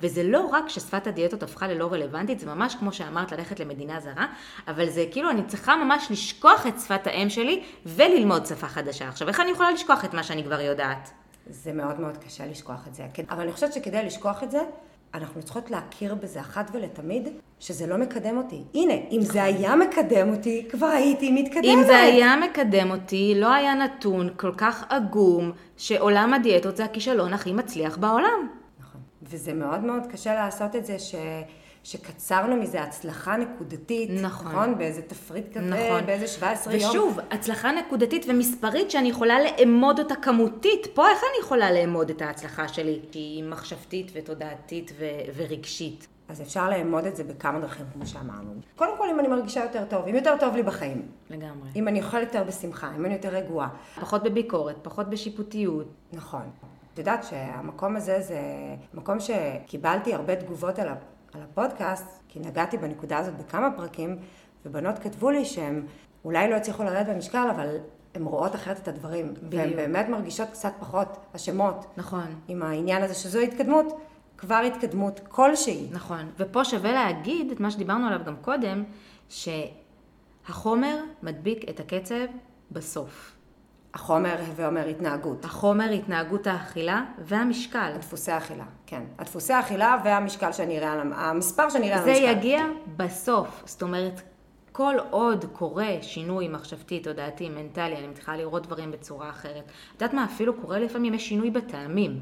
וזה 0.01 0.22
לא 0.22 0.47
רק 0.53 0.68
ששפת 0.68 1.07
הדיאטות 1.07 1.42
הפכה 1.42 1.66
ללא 1.66 1.92
רלוונטית, 1.92 2.40
זה 2.40 2.47
ממש 2.47 2.74
כמו 2.74 2.92
שאמרת, 2.92 3.32
ללכת 3.32 3.61
למדינה 3.61 4.01
זרה, 4.01 4.26
אבל 4.68 4.88
זה 4.88 5.05
כאילו 5.11 5.30
אני 5.30 5.42
צריכה 5.47 5.76
ממש 5.76 6.07
לשכוח 6.11 6.66
את 6.66 6.80
שפת 6.80 7.07
האם 7.07 7.30
שלי 7.30 7.62
וללמוד 7.86 8.47
שפה 8.47 8.66
חדשה. 8.66 9.09
עכשיו, 9.09 9.28
איך 9.28 9.40
אני 9.40 9.51
יכולה 9.51 9.70
לשכוח 9.70 10.05
את 10.05 10.14
מה 10.14 10.22
שאני 10.22 10.45
כבר 10.45 10.61
יודעת? 10.61 11.11
זה 11.51 11.72
מאוד 11.72 12.01
מאוד 12.01 12.16
קשה 12.16 12.47
לשכוח 12.47 12.88
את 12.88 12.95
זה. 12.95 13.03
כן, 13.14 13.22
אבל 13.30 13.40
אני 13.40 13.53
חושבת 13.53 13.72
שכדי 13.72 14.05
לשכוח 14.05 14.42
את 14.42 14.51
זה, 14.51 14.61
אנחנו 15.14 15.42
צריכות 15.42 15.70
להכיר 15.70 16.14
בזה 16.14 16.40
אחת 16.40 16.70
ולתמיד, 16.74 17.28
שזה 17.61 17.86
לא 17.86 17.97
מקדם 17.97 18.36
אותי. 18.36 18.62
הנה, 18.74 18.95
אם 19.11 19.20
זה 19.20 19.42
היה 19.42 19.76
מקדם 19.76 20.32
אותי, 20.32 20.66
כבר 20.70 20.86
הייתי 20.86 21.30
מתקדמת. 21.30 21.64
אם 21.64 21.82
זה 21.86 21.99
היה 21.99 22.36
מקדם 22.36 22.90
אותי, 22.90 23.34
לא 23.36 23.53
היה 23.53 23.74
נתון 23.74 24.28
כל 24.36 24.53
כך 24.57 24.84
עגום, 24.88 25.53
שעולם 25.76 26.34
הדיאטות 26.34 26.76
זה 26.76 26.84
הכישלון 26.84 27.32
הכי 27.32 27.53
מצליח 27.53 27.97
בעולם. 27.97 28.49
וזה 29.31 29.55
מאוד 29.55 29.81
מאוד 29.81 30.03
קשה 30.12 30.35
לעשות 30.35 30.77
את 30.77 30.87
זה, 30.87 30.99
ש... 30.99 31.14
שקצרנו 31.85 32.57
מזה 32.57 32.83
הצלחה 32.83 33.37
נקודתית. 33.37 34.11
נכון. 34.11 34.53
נכון? 34.53 34.79
באיזה 34.79 35.03
תפריט 35.03 35.57
כזה, 35.57 35.66
נכון. 35.66 36.07
באיזה 36.07 36.27
17 36.27 36.75
יום. 36.75 36.91
ושוב, 36.91 37.18
הצלחה 37.31 37.72
נקודתית 37.72 38.27
ומספרית 38.29 38.91
שאני 38.91 39.09
יכולה 39.09 39.37
לאמוד 39.41 39.99
אותה 39.99 40.14
כמותית. 40.14 40.87
פה 40.95 41.11
איך 41.11 41.18
אני 41.18 41.45
יכולה 41.45 41.72
לאמוד 41.72 42.11
את 42.11 42.22
ההצלחה 42.22 42.68
שלי? 42.68 43.01
שהיא 43.12 43.45
מחשבתית 43.45 44.11
ותודעתית 44.14 44.93
ו- 44.99 45.05
ורגשית. 45.37 46.07
אז 46.29 46.43
אפשר 46.43 46.70
לאמוד 46.70 47.05
את 47.05 47.16
זה 47.16 47.25
בכמה 47.25 47.61
דרכים, 47.61 47.87
כמו 47.93 48.07
שאמרנו. 48.07 48.53
קודם 48.77 48.99
כל, 48.99 49.09
אם 49.09 49.20
אני 49.20 49.29
מרגישה 49.29 49.61
יותר 49.62 49.85
טוב, 49.85 50.09
אם 50.09 50.14
יותר 50.14 50.35
טוב 50.41 50.57
לי 50.57 50.62
בחיים. 50.62 51.03
לגמרי. 51.31 51.68
אם 51.77 51.89
אני 51.89 52.03
אוכלת 52.03 52.22
יותר 52.22 52.45
בשמחה, 52.45 52.91
אם 52.97 53.07
אני 53.07 53.14
יותר 53.14 53.29
רגועה. 53.29 53.68
פחות 54.01 54.22
בביקורת, 54.22 54.77
פחות 54.83 55.11
בשיפוטיות. 55.11 55.87
נכון. 56.12 56.43
את 56.95 56.99
יודעת 56.99 57.24
שהמקום 57.24 57.97
הזה 57.97 58.20
זה 58.20 58.40
מקום 58.95 59.16
שקיבלתי 59.20 60.14
הרבה 60.14 60.36
תגובות 60.36 60.78
על, 60.78 60.88
הפודקאסט, 61.34 62.22
כי 62.28 62.40
נגעתי 62.40 62.78
בנקודה 62.78 63.18
הזאת 63.18 63.34
בכמה 63.36 63.70
פרקים, 63.76 64.18
ובנות 64.66 64.99
כתבו 64.99 65.30
לי 65.30 65.45
שהן 65.45 65.86
אולי 66.24 66.51
לא 66.51 66.55
הצליחו 66.55 66.84
לרדת 66.84 67.07
במשקל, 67.07 67.49
אבל 67.51 67.76
הן 68.14 68.24
רואות 68.24 68.55
אחרת 68.55 68.78
את 68.78 68.88
הדברים. 68.88 69.26
והן 69.26 69.64
בדיוק. 69.64 69.76
באמת 69.76 70.09
מרגישות 70.09 70.49
קצת 70.51 70.72
פחות 70.80 71.09
אשמות 71.36 71.86
נכון. 71.97 72.40
עם 72.49 72.62
העניין 72.62 73.03
הזה 73.03 73.14
שזו 73.14 73.38
התקדמות, 73.38 74.01
כבר 74.38 74.62
התקדמות 74.66 75.20
כלשהי. 75.28 75.88
נכון. 75.92 76.30
ופה 76.38 76.64
שווה 76.64 76.92
להגיד 76.92 77.51
את 77.51 77.61
מה 77.61 77.70
שדיברנו 77.70 78.07
עליו 78.07 78.20
גם 78.24 78.36
קודם, 78.36 78.84
שהחומר 79.28 80.97
מדביק 81.22 81.70
את 81.70 81.80
הקצב 81.80 82.24
בסוף. 82.70 83.34
החומר, 83.95 84.34
הווה 84.47 84.66
אומר 84.66 84.86
התנהגות. 84.86 85.45
החומר, 85.45 85.90
התנהגות 85.90 86.47
האכילה 86.47 87.03
והמשקל. 87.18 87.92
הדפוסי 87.95 88.32
האכילה, 88.32 88.64
כן. 88.86 89.03
הדפוסי 89.18 89.53
האכילה 89.53 89.97
והמשקל 90.05 90.53
שאני 90.53 90.78
אראה 90.78 90.92
על 90.92 91.01
המ... 91.01 91.12
המספר 91.12 91.68
שאני 91.68 91.86
אראה 91.88 91.99
על 91.99 92.05
זה 92.05 92.11
המשקל. 92.11 92.30
יגיע 92.30 92.64
בסוף. 92.97 93.62
זאת 93.66 93.82
אומרת, 93.82 94.20
כל 94.72 94.95
עוד 95.11 95.45
קורה 95.53 95.97
שינוי 96.03 96.49
מחשבתי, 96.49 97.01
תודעתי, 97.01 97.49
מנטלי, 97.49 97.97
אני 97.97 98.07
מתחילה 98.07 98.36
לראות 98.36 98.66
דברים 98.66 98.90
בצורה 98.90 99.30
אחרת. 99.30 99.64
את 99.97 100.03
יודעת 100.03 100.14
מה, 100.14 100.24
אפילו 100.24 100.55
קורה 100.55 100.78
לפעמים, 100.78 101.14
יש 101.14 101.28
שינוי 101.28 101.51
בטעמים. 101.51 102.20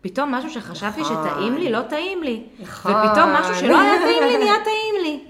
פתאום 0.00 0.34
משהו 0.34 0.50
שחשבתי 0.50 1.00
נכון. 1.00 1.16
שטעים 1.28 1.54
לי, 1.56 1.72
לא 1.72 1.82
טעים 1.82 2.22
לי. 2.22 2.46
נכון. 2.60 2.92
ופתאום 2.92 3.30
משהו 3.30 3.54
שלא 3.54 3.80
היה 3.80 3.98
טעים 4.02 4.22
לי, 4.22 4.38
נהיה 4.44 4.64
טעים 4.64 5.02
לי. 5.02 5.24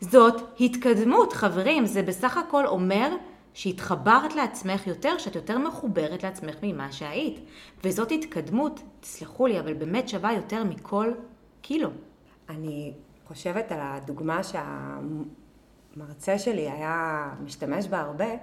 זאת 0.00 0.42
התקדמות, 0.60 1.32
חברים, 1.32 1.86
זה 1.86 2.02
בסך 2.02 2.36
הכל 2.36 2.66
אומר 2.66 3.08
שהתחברת 3.54 4.34
לעצמך 4.34 4.86
יותר, 4.86 5.18
שאת 5.18 5.34
יותר 5.34 5.58
מחוברת 5.58 6.22
לעצמך 6.22 6.54
ממה 6.62 6.92
שהיית. 6.92 7.40
וזאת 7.84 8.10
התקדמות, 8.10 8.80
תסלחו 9.00 9.46
לי, 9.46 9.60
אבל 9.60 9.74
באמת 9.74 10.08
שווה 10.08 10.32
יותר 10.32 10.64
מכל 10.64 11.12
קילו. 11.62 11.90
אני 12.48 12.92
חושבת 13.26 13.72
על 13.72 13.78
הדוגמה 13.82 14.40
שהמרצה 14.42 16.38
שלי 16.38 16.70
היה 16.70 17.28
משתמש 17.44 17.88
בה 17.88 18.00
הרבה. 18.00 18.30
הוא 18.30 18.36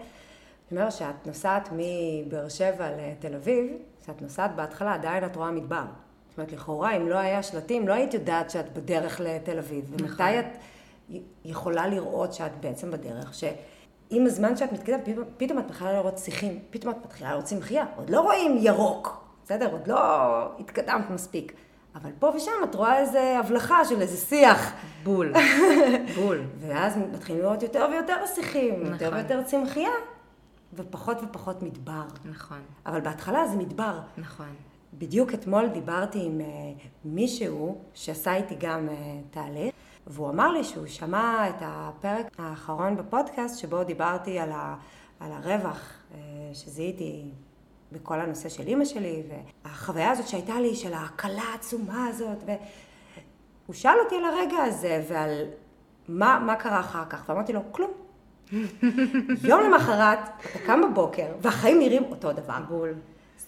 אומר 0.72 0.90
שאת 0.90 1.28
נוסעת 1.28 1.70
מבאר 1.72 2.50
שבע 2.50 2.90
לתל 2.98 3.36
אביב, 3.36 3.66
כשאת 4.04 4.22
נוסעת 4.22 4.56
בהתחלה 4.56 4.94
עדיין 4.94 5.26
את 5.26 5.36
רואה 5.36 5.52
מדבר. 5.52 5.84
זאת 6.30 6.38
אומרת, 6.38 6.52
לכאורה, 6.52 6.98
אם 6.98 7.08
לא 7.08 7.16
היה 7.16 7.44
שלטים, 7.44 7.88
לא 7.88 7.94
היית 7.94 8.14
יודעת 8.14 8.50
שאת 8.50 8.74
בדרך 8.74 9.20
לתל 9.20 9.58
אביב. 9.58 9.94
נכון. 9.94 10.08
ומתי 10.08 10.40
את 10.40 10.46
יכולה 11.46 11.88
לראות 11.88 12.34
שאת 12.34 12.52
בעצם 12.60 12.92
בדרך? 12.92 13.34
שעם 14.12 14.26
הזמן 14.26 14.58
שאת 14.58 14.74
מתקדמת, 14.74 15.06
פתאום, 15.06 15.26
פתאום 15.38 15.60
את 15.60 15.66
מתחילה 15.70 15.94
לראות 15.94 16.18
שיחים, 16.18 16.60
פתאום 16.70 16.94
את 16.94 17.06
מתחילה 17.06 17.32
לראות 17.32 17.46
צמחייה. 17.46 17.86
עוד 17.96 18.10
לא 18.10 18.22
רואים 18.22 18.58
ירוק, 18.60 19.24
בסדר? 19.44 19.72
עוד 19.72 19.88
לא 19.88 19.98
התקדמת 20.60 21.10
מספיק. 21.10 21.54
אבל 21.96 22.12
פה 22.20 22.32
ושם 22.36 22.52
את 22.64 22.76
רואה 22.76 22.98
איזה 23.00 23.40
הבלחה 23.40 23.86
של 23.86 24.02
איזה 24.02 24.18
שיח. 24.18 24.74
בול. 25.04 25.34
בול. 26.16 26.42
ואז 26.60 26.98
מתחילים 26.98 27.42
לראות 27.42 27.64
יותר 27.64 27.88
ויותר 27.92 28.26
שיחים, 28.36 28.86
יותר 28.86 29.08
נכון. 29.08 29.14
ויותר 29.14 29.44
צמחייה, 29.44 29.92
ופחות 30.74 31.18
ופחות 31.24 31.64
מדבר. 31.64 32.04
נכון, 32.26 32.60
אבל 32.86 33.02
בהתחלה 33.02 33.48
זה 33.48 33.58
מדבר. 33.58 34.00
נכון. 34.18 34.56
בדיוק 34.94 35.34
אתמול 35.34 35.68
דיברתי 35.68 36.26
עם 36.26 36.42
uh, 36.42 36.44
מישהו 37.06 37.78
שעשה 37.94 38.36
איתי 38.36 38.56
גם 38.60 38.88
uh, 38.88 38.92
תהליך, 39.34 39.74
והוא 40.08 40.30
אמר 40.30 40.52
לי 40.52 40.64
שהוא 40.64 40.88
שמע 40.88 41.50
את 41.50 41.56
הפרק 41.62 42.26
האחרון 42.38 42.98
בפודקאסט 42.98 43.60
שבו 43.60 43.84
דיברתי 43.84 44.40
על, 44.40 44.52
ה, 44.52 44.76
על 45.20 45.32
הרווח 45.32 45.94
uh, 46.12 46.16
שזיהיתי 46.54 47.26
בכל 47.92 48.20
הנושא 48.20 48.50
של 48.50 48.68
אימא 48.68 48.86
שלי, 48.86 49.24
והחוויה 49.64 50.12
הזאת 50.12 50.28
שהייתה 50.28 50.60
לי 50.60 50.76
של 50.76 50.94
ההקלה 50.94 51.42
העצומה 51.52 52.08
הזאת, 52.08 52.44
והוא 52.46 53.74
שאל 53.74 53.96
אותי 54.04 54.16
על 54.16 54.26
הרגע 54.26 54.58
הזה 54.58 55.04
ועל 55.08 55.46
מה, 56.08 56.40
מה 56.46 56.56
קרה 56.56 56.80
אחר 56.80 57.06
כך, 57.10 57.24
ואמרתי 57.30 57.54
לו, 57.54 57.62
כלום. 57.72 57.92
יום 59.50 59.62
למחרת, 59.64 60.20
אתה 60.40 60.60
קם 60.66 60.82
בבוקר, 60.82 61.28
והחיים 61.42 61.80
נראים 61.80 62.04
אותו 62.04 62.34
דבר. 62.34 62.60
בול. 62.68 62.94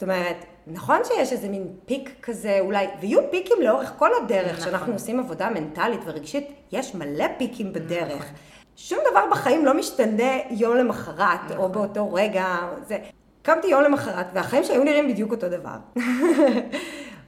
זאת 0.03 0.09
אומרת, 0.09 0.45
נכון 0.67 0.97
שיש 1.03 1.31
איזה 1.31 1.49
מין 1.49 1.67
פיק 1.85 2.09
כזה, 2.21 2.57
אולי, 2.59 2.87
ויהיו 3.01 3.31
פיקים 3.31 3.57
לאורך 3.61 3.93
כל 3.97 4.09
הדרך, 4.23 4.51
נכון. 4.51 4.61
כשאנחנו 4.61 4.93
עושים 4.93 5.19
עבודה 5.19 5.49
מנטלית 5.49 5.99
ורגשית, 6.05 6.47
יש 6.71 6.95
מלא 6.95 7.25
פיקים 7.37 7.73
בדרך. 7.73 8.31
שום 8.75 8.99
דבר 9.11 9.21
בחיים 9.31 9.65
לא 9.65 9.73
משתנה 9.73 10.31
יום 10.49 10.77
למחרת, 10.77 11.51
או 11.57 11.69
באותו 11.69 12.13
רגע, 12.13 12.45
זה... 12.87 12.97
קמתי 13.41 13.67
יום 13.67 13.83
למחרת, 13.83 14.25
והחיים 14.33 14.63
שהיו 14.63 14.83
נראים 14.83 15.07
בדיוק 15.07 15.31
אותו 15.31 15.49
דבר. 15.49 15.75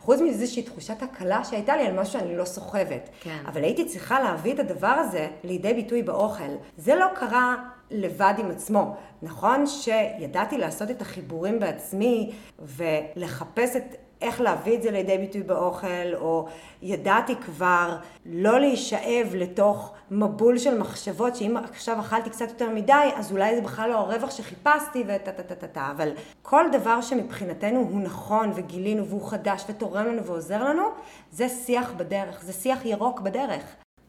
חוץ 0.05 0.21
מאיזושהי 0.21 0.63
תחושת 0.63 1.03
הקלה 1.03 1.43
שהייתה 1.43 1.77
לי 1.77 1.87
על 1.87 1.99
משהו 1.99 2.13
שאני 2.13 2.37
לא 2.37 2.45
סוחבת. 2.45 3.09
כן. 3.21 3.37
אבל 3.45 3.63
הייתי 3.63 3.85
צריכה 3.85 4.19
להביא 4.19 4.53
את 4.53 4.59
הדבר 4.59 4.87
הזה 4.87 5.27
לידי 5.43 5.73
ביטוי 5.73 6.03
באוכל. 6.03 6.43
זה 6.77 6.95
לא 6.95 7.05
קרה 7.15 7.55
לבד 7.91 8.33
עם 8.37 8.51
עצמו. 8.51 8.95
נכון 9.21 9.65
שידעתי 9.67 10.57
לעשות 10.57 10.91
את 10.91 11.01
החיבורים 11.01 11.59
בעצמי 11.59 12.31
ולחפש 12.59 13.75
את 13.75 13.95
איך 14.25 14.41
להביא 14.41 14.77
את 14.77 14.81
זה 14.81 14.91
לידי 14.91 15.17
ביטוי 15.17 15.43
באוכל, 15.43 16.15
או 16.15 16.47
ידעתי 16.81 17.35
כבר 17.35 17.97
לא 18.25 18.59
להישאב 18.59 19.27
לתוך 19.33 19.93
מבול 20.11 20.57
של 20.57 20.77
מחשבות, 20.77 21.35
שאם 21.35 21.57
עכשיו 21.57 21.99
אכלתי 21.99 22.29
קצת 22.29 22.49
יותר 22.49 22.69
מדי, 22.69 23.09
אז 23.15 23.31
אולי 23.31 23.55
זה 23.55 23.61
בכלל 23.61 23.89
לא 23.89 23.95
הרווח 23.95 24.31
שחיפשתי 24.31 25.03
וטה 25.07 25.31
טה 25.31 25.43
טה 25.43 25.55
טה 25.55 25.67
טה. 25.67 25.91
אבל 25.91 26.09
כל 26.41 26.65
דבר 26.71 27.01
שמבחינתנו 27.01 27.79
הוא 27.79 28.01
נכון 28.01 28.51
וגילינו 28.55 29.05
והוא 29.05 29.29
חדש 29.29 29.63
ותורם 29.69 30.05
לנו 30.05 30.23
ועוזר 30.23 30.63
לנו, 30.63 30.83
זה 31.31 31.49
שיח 31.49 31.91
בדרך, 31.97 32.43
זה 32.43 32.53
שיח 32.53 32.85
ירוק 32.85 33.19
בדרך. 33.19 33.63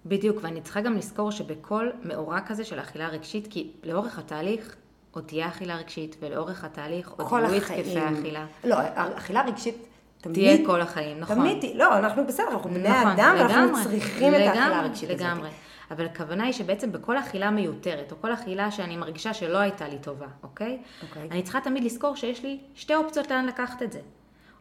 בדיוק, 0.07 0.37
ואני 0.43 0.61
צריכה 0.61 0.81
גם 0.81 0.97
לזכור 0.97 1.31
שבכל 1.31 1.91
מאורע 2.03 2.41
כזה 2.41 2.65
של 2.65 2.81
אכילה 2.81 3.09
רגשית, 3.09 3.47
כי 3.51 3.71
לאורך 3.85 4.19
התהליך 4.19 4.77
עוד 5.11 5.25
תהיה 5.27 5.49
אכילה 5.49 5.77
רגשית, 5.77 6.17
ולאורך 6.21 6.65
התהליך 6.65 7.11
עוד 7.11 7.33
יהיו 7.33 7.57
החיים. 7.57 7.81
התקפי 7.81 7.99
האכילה. 7.99 8.47
לא, 8.65 8.77
אכילה 8.95 9.43
רגשית 9.43 9.87
תמיד... 10.33 10.55
תהיה 10.57 10.67
כל 10.67 10.81
החיים, 10.81 11.21
נכון. 11.21 11.37
תמיד, 11.37 11.65
לא, 11.77 11.99
אנחנו 11.99 12.27
בסדר, 12.27 12.47
אנחנו 12.51 12.71
בני 12.71 12.89
נכון, 12.89 13.11
אדם, 13.11 13.37
לגמרי, 13.37 13.83
צריכים 13.85 14.35
את 14.35 14.41
האכילה 14.41 14.55
לגמרי, 14.55 14.75
הרגשית 14.77 15.11
הזאת. 15.11 15.21
לגמרי. 15.21 15.49
אבל 15.91 16.05
הכוונה 16.07 16.45
היא 16.45 16.53
שבעצם 16.53 16.93
בכל 16.93 17.19
אכילה 17.19 17.51
מיותרת, 17.51 18.13
או 18.13 18.17
כל 18.21 18.33
אכילה 18.35 18.71
שאני 18.71 18.97
מרגישה 18.97 19.35
שלא 19.35 19.59
הייתה 19.59 19.89
לי 19.89 19.99
טובה, 19.99 20.27
אוקיי? 20.43 20.79
אוקיי. 21.09 21.29
אני 21.31 21.43
צריכה 21.43 21.61
תמיד 21.61 21.85
לזכור 21.85 22.17
שיש 22.17 22.43
לי 22.43 22.59
שתי 22.75 22.95
אופציות 22.95 23.31
לאן 23.31 23.47
לקחת 23.47 23.83
את 23.83 23.93
זה. 23.93 24.01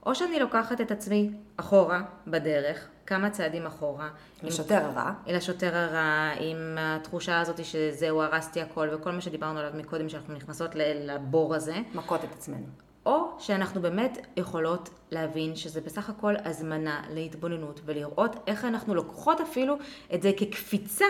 או 0.05 0.15
שאני 0.15 0.39
לוקחת 0.39 0.81
את 0.81 0.91
עצמי 0.91 1.29
אחורה, 1.57 2.01
בדרך, 2.27 2.87
כמה 3.05 3.29
צעדים 3.29 3.65
אחורה. 3.65 4.05
עם- 4.43 4.47
לשוטר 4.47 4.75
הרע. 4.85 5.11
אל 5.27 5.35
השוטר 5.35 5.75
הרע, 5.77 6.29
עם 6.39 6.77
התחושה 6.79 7.39
הזאת 7.39 7.65
שזהו, 7.65 8.21
הרסתי 8.21 8.61
הכל, 8.61 8.87
וכל 8.91 9.11
מה 9.11 9.21
שדיברנו 9.21 9.59
עליו 9.59 9.71
מקודם, 9.75 10.09
שאנחנו 10.09 10.33
נכנסות 10.33 10.71
לבור 10.75 11.55
הזה. 11.55 11.75
מכות 11.95 12.23
את 12.23 12.29
עצמנו. 12.33 12.65
או 13.05 13.29
שאנחנו 13.39 13.81
באמת 13.81 14.17
יכולות 14.37 14.89
להבין 15.11 15.55
שזה 15.55 15.81
בסך 15.81 16.09
הכל 16.09 16.33
הזמנה 16.45 17.01
להתבוננות 17.09 17.79
ולראות 17.85 18.35
איך 18.47 18.65
אנחנו 18.65 18.95
לוקחות 18.95 19.41
אפילו 19.41 19.75
את 20.13 20.21
זה 20.21 20.31
כקפיצה. 20.37 21.05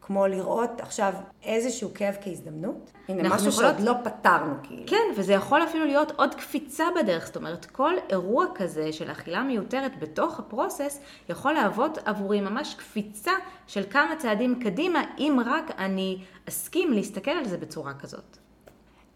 כמו 0.00 0.26
לראות 0.26 0.80
עכשיו 0.80 1.12
איזשהו 1.42 1.90
כאב 1.94 2.16
כהזדמנות. 2.20 2.90
הנה, 3.08 3.28
משהו 3.34 3.48
יכולות- 3.48 3.74
שעוד 3.76 3.88
לא 3.88 3.94
פתרנו, 4.04 4.54
כאילו. 4.62 4.82
כן, 4.86 4.96
וזה 5.16 5.32
יכול 5.32 5.62
אפילו 5.62 5.84
להיות 5.84 6.10
עוד 6.16 6.34
קפיצה 6.34 6.84
בדרך. 7.00 7.26
זאת 7.26 7.36
אומרת, 7.36 7.66
כל 7.66 7.94
אירוע 8.10 8.46
כזה 8.54 8.92
של 8.92 9.10
אכילה 9.10 9.42
מיותרת 9.42 10.00
בתוך 10.00 10.38
הפרוסס 10.38 11.00
יכול 11.28 11.52
להוות 11.52 11.98
עבורי 12.04 12.40
ממש 12.40 12.74
קפיצה 12.74 13.32
של 13.66 13.82
כמה 13.90 14.16
צעדים 14.18 14.60
קדימה, 14.64 15.02
אם 15.18 15.40
רק 15.46 15.70
אני 15.78 16.18
אסכים 16.48 16.92
להסתכל 16.92 17.30
על 17.30 17.44
זה 17.48 17.58
בצורה 17.58 17.94
כזאת. 17.94 18.36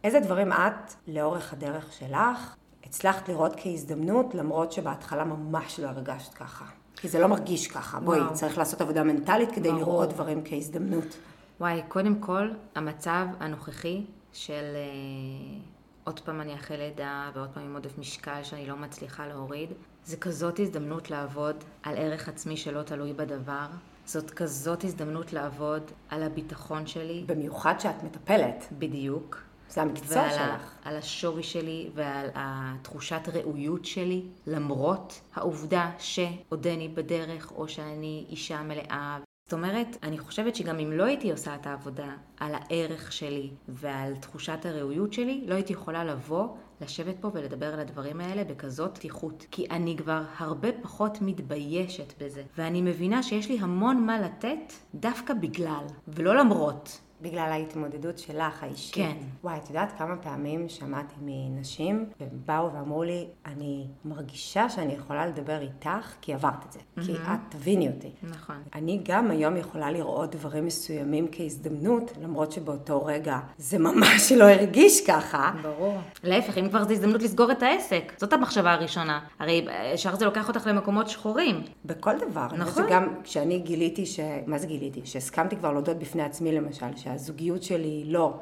איזה 0.04 0.20
דברים 0.20 0.52
את, 0.52 0.94
לאורך 1.08 1.52
הדרך 1.52 1.92
שלך, 1.92 2.56
הצלחת 2.84 3.28
לראות 3.28 3.52
כהזדמנות, 3.56 4.34
למרות 4.34 4.72
שבהתחלה 4.72 5.24
ממש 5.24 5.80
לא 5.80 5.88
הרגשת 5.88 6.34
ככה? 6.34 6.64
כי 6.96 7.08
זה 7.08 7.18
לא 7.18 7.26
מרגיש 7.26 7.68
ככה. 7.68 8.00
בואי, 8.00 8.20
וואו. 8.20 8.34
צריך 8.34 8.58
לעשות 8.58 8.80
עבודה 8.80 9.04
מנטלית 9.04 9.52
כדי 9.52 9.68
ברור. 9.68 9.80
לראות 9.80 10.08
דברים 10.08 10.42
כהזדמנות. 10.44 11.16
וואי, 11.60 11.82
קודם 11.88 12.14
כל, 12.20 12.50
המצב 12.74 13.26
הנוכחי 13.40 14.04
של 14.32 14.52
אה, 14.52 15.60
עוד 16.04 16.20
פעם 16.20 16.40
אני 16.40 16.54
אחרי 16.54 16.76
לידה 16.76 17.30
ועוד 17.34 17.48
פעם 17.54 17.64
עם 17.64 17.74
עודף 17.74 17.98
משקל 17.98 18.42
שאני 18.42 18.66
לא 18.66 18.76
מצליחה 18.76 19.26
להוריד, 19.26 19.68
זה 20.04 20.16
כזאת 20.16 20.60
הזדמנות 20.60 21.10
לעבוד 21.10 21.64
על 21.82 21.96
ערך 21.96 22.28
עצמי 22.28 22.56
שלא 22.56 22.82
תלוי 22.82 23.12
בדבר. 23.12 23.66
זאת 24.06 24.30
כזאת 24.30 24.84
הזדמנות 24.84 25.32
לעבוד 25.32 25.82
על 26.08 26.22
הביטחון 26.22 26.86
שלי, 26.86 27.24
במיוחד 27.26 27.80
שאת 27.80 28.02
מטפלת. 28.02 28.64
בדיוק. 28.78 29.44
זה 29.68 29.82
המקצוע 29.82 30.22
ועל 30.22 30.30
שלך. 30.30 30.74
על 30.84 30.96
השווי 30.96 31.42
שלי 31.42 31.90
ועל 31.94 32.28
התחושת 32.34 33.28
ראויות 33.34 33.84
שלי, 33.84 34.22
למרות 34.46 35.20
העובדה 35.34 35.90
שעודני 35.98 36.88
בדרך 36.88 37.52
או 37.52 37.68
שאני 37.68 38.26
אישה 38.28 38.62
מלאה. 38.62 39.18
זאת 39.48 39.52
אומרת, 39.52 39.96
אני 40.02 40.18
חושבת 40.18 40.56
שגם 40.56 40.78
אם 40.78 40.92
לא 40.92 41.04
הייתי 41.04 41.30
עושה 41.30 41.54
את 41.54 41.66
העבודה 41.66 42.08
על 42.40 42.54
הערך 42.54 43.12
שלי 43.12 43.50
ועל 43.68 44.16
תחושת 44.16 44.58
הראויות 44.64 45.12
שלי, 45.12 45.44
לא 45.46 45.54
הייתי 45.54 45.72
יכולה 45.72 46.04
לבוא, 46.04 46.48
לשבת 46.80 47.16
פה 47.20 47.30
ולדבר 47.34 47.74
על 47.74 47.80
הדברים 47.80 48.20
האלה 48.20 48.44
בכזאת 48.44 48.94
פתיחות. 48.98 49.46
כי 49.50 49.66
אני 49.70 49.96
כבר 49.96 50.22
הרבה 50.38 50.68
פחות 50.82 51.18
מתביישת 51.20 52.22
בזה. 52.22 52.42
ואני 52.58 52.82
מבינה 52.82 53.22
שיש 53.22 53.48
לי 53.48 53.58
המון 53.60 54.06
מה 54.06 54.20
לתת 54.20 54.72
דווקא 54.94 55.34
בגלל, 55.34 55.84
ולא 56.08 56.36
למרות. 56.36 57.00
בגלל 57.24 57.52
ההתמודדות 57.52 58.18
שלך 58.18 58.62
האישית. 58.62 58.94
כן. 58.94 59.16
וואי, 59.44 59.56
את 59.56 59.68
יודעת 59.68 59.92
כמה 59.98 60.16
פעמים 60.16 60.68
שמעתי 60.68 61.14
מנשים, 61.22 62.06
והם 62.20 62.28
באו 62.46 62.72
ואמרו 62.72 63.02
לי, 63.02 63.26
אני 63.46 63.86
מרגישה 64.04 64.68
שאני 64.68 64.92
יכולה 64.92 65.26
לדבר 65.26 65.60
איתך, 65.60 66.14
כי 66.20 66.34
עברת 66.34 66.64
את 66.66 66.72
זה. 66.72 66.78
כי 67.06 67.12
את 67.12 67.38
תביני 67.48 67.88
אותי. 67.88 68.10
נכון. 68.22 68.56
אני 68.74 69.00
גם 69.02 69.30
היום 69.30 69.56
יכולה 69.56 69.90
לראות 69.90 70.36
דברים 70.36 70.66
מסוימים 70.66 71.26
כהזדמנות, 71.32 72.12
למרות 72.22 72.52
שבאותו 72.52 73.04
רגע 73.04 73.38
זה 73.58 73.78
ממש 73.78 74.32
לא 74.32 74.44
הרגיש 74.44 75.06
ככה. 75.06 75.52
ברור. 75.62 75.98
להפך, 76.24 76.58
אם 76.58 76.68
כבר 76.68 76.84
זו 76.84 76.90
הזדמנות 76.90 77.22
לסגור 77.22 77.52
את 77.52 77.62
העסק. 77.62 78.12
זאת 78.16 78.32
המחשבה 78.32 78.72
הראשונה. 78.72 79.20
הרי 79.38 79.66
ישר 79.94 80.16
זה 80.16 80.24
לוקח 80.24 80.48
אותך 80.48 80.66
למקומות 80.66 81.08
שחורים. 81.08 81.62
בכל 81.84 82.18
דבר. 82.18 82.46
נכון. 82.58 82.82
זה 82.82 82.90
גם 82.90 83.08
כשאני 83.24 83.58
גיליתי 83.58 84.06
ש... 84.06 84.20
מה 84.46 84.58
זה 84.58 84.66
גיליתי? 84.66 85.00
שהסכמתי 85.04 85.56
כבר 85.56 85.72
להודות 85.72 85.98
בפני 85.98 86.22
עצמי, 86.22 86.52
למשל, 86.52 86.86
שהיה 86.96 87.13
שהזוגיות 87.18 87.62
שלי 87.62 88.04
לא 88.06 88.38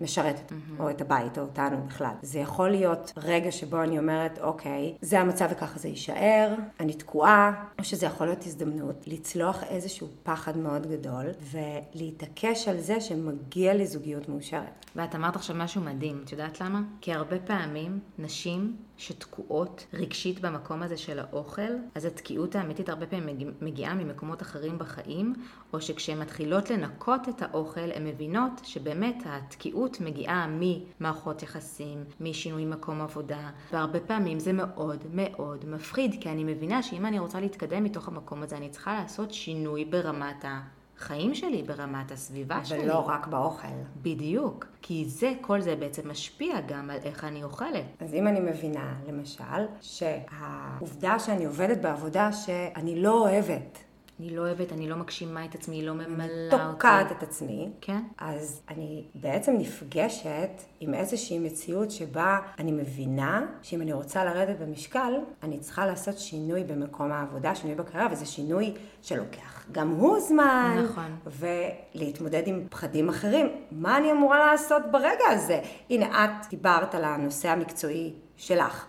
משרתת, 0.00 0.52
או 0.78 0.90
את 0.90 1.00
הבית, 1.00 1.38
או 1.38 1.42
אותנו 1.42 1.76
בכלל. 1.86 2.14
זה 2.22 2.38
יכול 2.38 2.70
להיות 2.70 3.12
רגע 3.16 3.52
שבו 3.52 3.82
אני 3.82 3.98
אומרת, 3.98 4.38
אוקיי, 4.38 4.94
זה 5.00 5.20
המצב 5.20 5.48
וככה 5.50 5.78
זה 5.78 5.88
יישאר, 5.88 6.54
אני 6.80 6.92
תקועה, 6.92 7.64
או 7.78 7.84
שזה 7.84 8.06
יכול 8.06 8.26
להיות 8.26 8.46
הזדמנות 8.46 9.04
לצלוח 9.06 9.62
איזשהו 9.62 10.08
פחד 10.22 10.56
מאוד 10.56 10.86
גדול, 10.86 11.26
ולהתעקש 11.50 12.68
על 12.68 12.80
זה 12.80 13.00
שמגיע 13.00 13.74
לי 13.74 13.86
זוגיות 13.86 14.28
מאושרת. 14.28 14.86
ואת 14.96 15.14
אמרת 15.14 15.36
עכשיו 15.36 15.56
משהו 15.56 15.80
מדהים, 15.80 16.20
את 16.24 16.32
יודעת 16.32 16.60
למה? 16.60 16.82
כי 17.00 17.12
הרבה 17.12 17.38
פעמים 17.38 17.98
נשים 18.18 18.76
שתקועות 19.02 19.86
רגשית 19.92 20.40
במקום 20.40 20.82
הזה 20.82 20.96
של 20.96 21.18
האוכל, 21.18 21.72
אז 21.94 22.04
התקיעות 22.04 22.56
האמיתית 22.56 22.88
הרבה 22.88 23.06
פעמים 23.06 23.26
מגיע, 23.26 23.52
מגיעה 23.60 23.94
ממקומות 23.94 24.42
אחרים 24.42 24.78
בחיים, 24.78 25.34
או 25.72 25.80
שכשהן 25.80 26.18
מתחילות 26.18 26.70
לנקות 26.70 27.28
את 27.28 27.42
האוכל, 27.42 27.92
הן 27.94 28.06
מבינות 28.06 28.52
שבאמת 28.64 29.22
התקיעות 29.26 30.00
מגיעה 30.00 30.46
ממערכות 30.50 31.42
יחסים, 31.42 32.04
משינוי 32.20 32.64
מקום 32.64 33.00
עבודה, 33.00 33.50
והרבה 33.72 34.00
פעמים 34.00 34.38
זה 34.38 34.52
מאוד 34.52 35.04
מאוד 35.14 35.64
מפחיד, 35.68 36.16
כי 36.20 36.28
אני 36.28 36.44
מבינה 36.44 36.82
שאם 36.82 37.06
אני 37.06 37.18
רוצה 37.18 37.40
להתקדם 37.40 37.84
מתוך 37.84 38.08
המקום 38.08 38.42
הזה, 38.42 38.56
אני 38.56 38.68
צריכה 38.68 38.94
לעשות 38.94 39.32
שינוי 39.34 39.84
ברמת 39.84 40.44
ה... 40.44 40.60
החיים 41.02 41.34
שלי, 41.34 41.62
ברמת 41.62 42.12
הסביבה 42.12 42.64
שלי. 42.64 42.84
ולא 42.84 42.98
רק 42.98 43.26
באוכל. 43.26 43.68
בדיוק. 44.02 44.66
כי 44.82 45.04
זה, 45.08 45.32
כל 45.40 45.60
זה 45.60 45.76
בעצם 45.76 46.10
משפיע 46.10 46.60
גם 46.60 46.90
על 46.90 46.98
איך 47.04 47.24
אני 47.24 47.44
אוכלת. 47.44 47.84
אז 48.00 48.14
אם 48.14 48.28
אני 48.28 48.40
מבינה, 48.40 48.94
למשל, 49.08 49.66
שהעובדה 49.80 51.18
שאני 51.18 51.44
עובדת 51.44 51.78
בעבודה 51.78 52.32
שאני 52.32 53.02
לא 53.02 53.20
אוהבת, 53.20 53.78
אני 54.22 54.36
לא 54.36 54.40
אוהבת, 54.40 54.72
אני 54.72 54.88
לא 54.88 54.96
מגשימה 54.96 55.44
את 55.44 55.54
עצמי, 55.54 55.86
לא 55.86 55.92
ממלאה 55.92 56.52
אותי. 56.52 56.72
תוקעת 56.72 57.12
את 57.12 57.22
עצמי, 57.22 57.70
כן. 57.80 58.00
אז 58.18 58.62
אני 58.68 59.04
בעצם 59.14 59.52
נפגשת 59.58 60.50
עם 60.80 60.94
איזושהי 60.94 61.38
מציאות 61.38 61.90
שבה 61.90 62.38
אני 62.58 62.72
מבינה 62.72 63.46
שאם 63.62 63.82
אני 63.82 63.92
רוצה 63.92 64.24
לרדת 64.24 64.58
במשקל, 64.58 65.12
אני 65.42 65.58
צריכה 65.58 65.86
לעשות 65.86 66.18
שינוי 66.18 66.64
במקום 66.64 67.12
העבודה, 67.12 67.54
שינוי 67.54 67.76
בקריירה, 67.76 68.08
וזה 68.12 68.26
שינוי 68.26 68.74
שלוקח 69.02 69.66
גם 69.72 69.90
הוא 69.90 70.20
זמן. 70.20 70.84
נכון. 70.84 71.16
ולהתמודד 71.26 72.42
עם 72.46 72.66
פחדים 72.70 73.08
אחרים. 73.08 73.48
מה 73.72 73.96
אני 73.96 74.12
אמורה 74.12 74.38
לעשות 74.38 74.82
ברגע 74.90 75.24
הזה? 75.30 75.60
הנה, 75.90 76.24
את 76.24 76.50
דיברת 76.50 76.94
על 76.94 77.04
הנושא 77.04 77.48
המקצועי 77.48 78.12
שלך. 78.36 78.86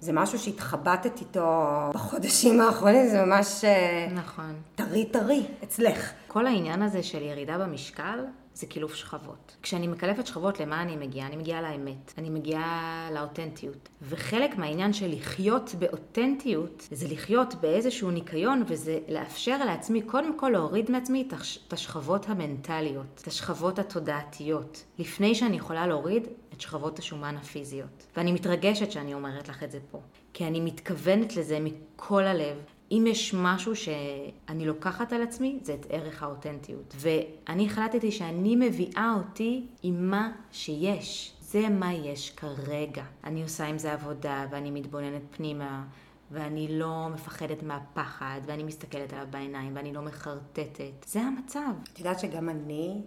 זה 0.00 0.12
משהו 0.12 0.38
שהתחבטת 0.38 1.20
איתו 1.20 1.70
בחודשים 1.94 2.60
האחרונים, 2.60 3.08
זה 3.08 3.24
ממש 3.24 3.64
אה, 3.64 4.08
נכון. 4.14 4.54
טרי 4.74 5.04
טרי 5.04 5.46
אצלך. 5.64 6.10
כל 6.26 6.46
העניין 6.46 6.82
הזה 6.82 7.02
של 7.02 7.22
ירידה 7.22 7.58
במשקל 7.58 8.24
זה 8.60 8.66
קילוף 8.66 8.94
שכבות. 8.94 9.56
כשאני 9.62 9.86
מקלפת 9.86 10.26
שכבות, 10.26 10.60
למה 10.60 10.82
אני 10.82 10.96
מגיעה? 10.96 11.26
אני 11.26 11.36
מגיעה 11.36 11.62
לאמת. 11.62 12.12
אני 12.18 12.30
מגיעה 12.30 13.08
לאותנטיות. 13.14 13.88
וחלק 14.02 14.56
מהעניין 14.58 14.92
של 14.92 15.12
לחיות 15.12 15.74
באותנטיות, 15.78 16.88
זה 16.90 17.08
לחיות 17.08 17.54
באיזשהו 17.54 18.10
ניקיון, 18.10 18.62
וזה 18.66 18.98
לאפשר 19.08 19.64
לעצמי, 19.64 20.02
קודם 20.02 20.38
כל 20.38 20.48
להוריד 20.52 20.90
מעצמי 20.90 21.24
את 21.28 21.32
הש- 21.32 21.58
את 21.68 21.72
השכבות 21.72 22.28
המנטליות, 22.28 23.20
את 23.22 23.26
השכבות 23.26 23.78
התודעתיות, 23.78 24.84
לפני 24.98 25.34
שאני 25.34 25.56
יכולה 25.56 25.86
להוריד 25.86 26.26
את 26.52 26.60
שכבות 26.60 26.98
השומן 26.98 27.36
הפיזיות. 27.36 28.06
ואני 28.16 28.32
מתרגשת 28.32 28.90
שאני 28.92 29.14
אומרת 29.14 29.48
לך 29.48 29.62
את 29.62 29.70
זה 29.70 29.78
פה, 29.90 30.00
כי 30.32 30.46
אני 30.46 30.60
מתכוונת 30.60 31.36
לזה 31.36 31.58
מכל 31.60 32.24
הלב. 32.24 32.56
אם 32.90 33.04
יש 33.08 33.34
משהו 33.34 33.76
שאני 33.76 34.66
לוקחת 34.66 35.12
על 35.12 35.22
עצמי, 35.22 35.58
זה 35.62 35.74
את 35.74 35.86
ערך 35.90 36.22
האותנטיות. 36.22 36.94
ואני 36.96 37.66
החלטתי 37.66 38.12
שאני 38.12 38.56
מביאה 38.56 39.14
אותי 39.16 39.66
עם 39.82 40.10
מה 40.10 40.32
שיש. 40.52 41.32
זה 41.40 41.68
מה 41.68 41.92
יש 41.92 42.30
כרגע. 42.30 43.04
אני 43.24 43.42
עושה 43.42 43.66
עם 43.66 43.78
זה 43.78 43.92
עבודה, 43.92 44.46
ואני 44.50 44.70
מתבוננת 44.70 45.22
פנימה, 45.30 45.84
ואני 46.30 46.78
לא 46.78 47.08
מפחדת 47.14 47.62
מהפחד, 47.62 48.40
ואני 48.46 48.62
מסתכלת 48.62 49.12
עליו 49.12 49.26
בעיניים, 49.30 49.76
ואני 49.76 49.92
לא 49.92 50.02
מחרטטת. 50.02 51.06
זה 51.06 51.20
המצב. 51.20 51.70
את 51.92 51.98
יודעת 51.98 52.18
שגם 52.18 52.48
אני 52.48 53.00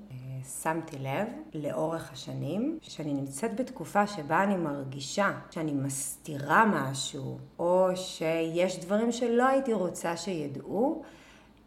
שמתי 0.43 0.97
לב 0.99 1.27
לאורך 1.53 2.11
השנים 2.11 2.79
שאני 2.81 3.13
נמצאת 3.13 3.55
בתקופה 3.59 4.07
שבה 4.07 4.43
אני 4.43 4.55
מרגישה 4.55 5.31
שאני 5.51 5.73
מסתירה 5.73 6.65
משהו, 6.65 7.37
או 7.59 7.87
שיש 7.95 8.79
דברים 8.79 9.11
שלא 9.11 9.47
הייתי 9.47 9.73
רוצה 9.73 10.17
שידעו, 10.17 11.03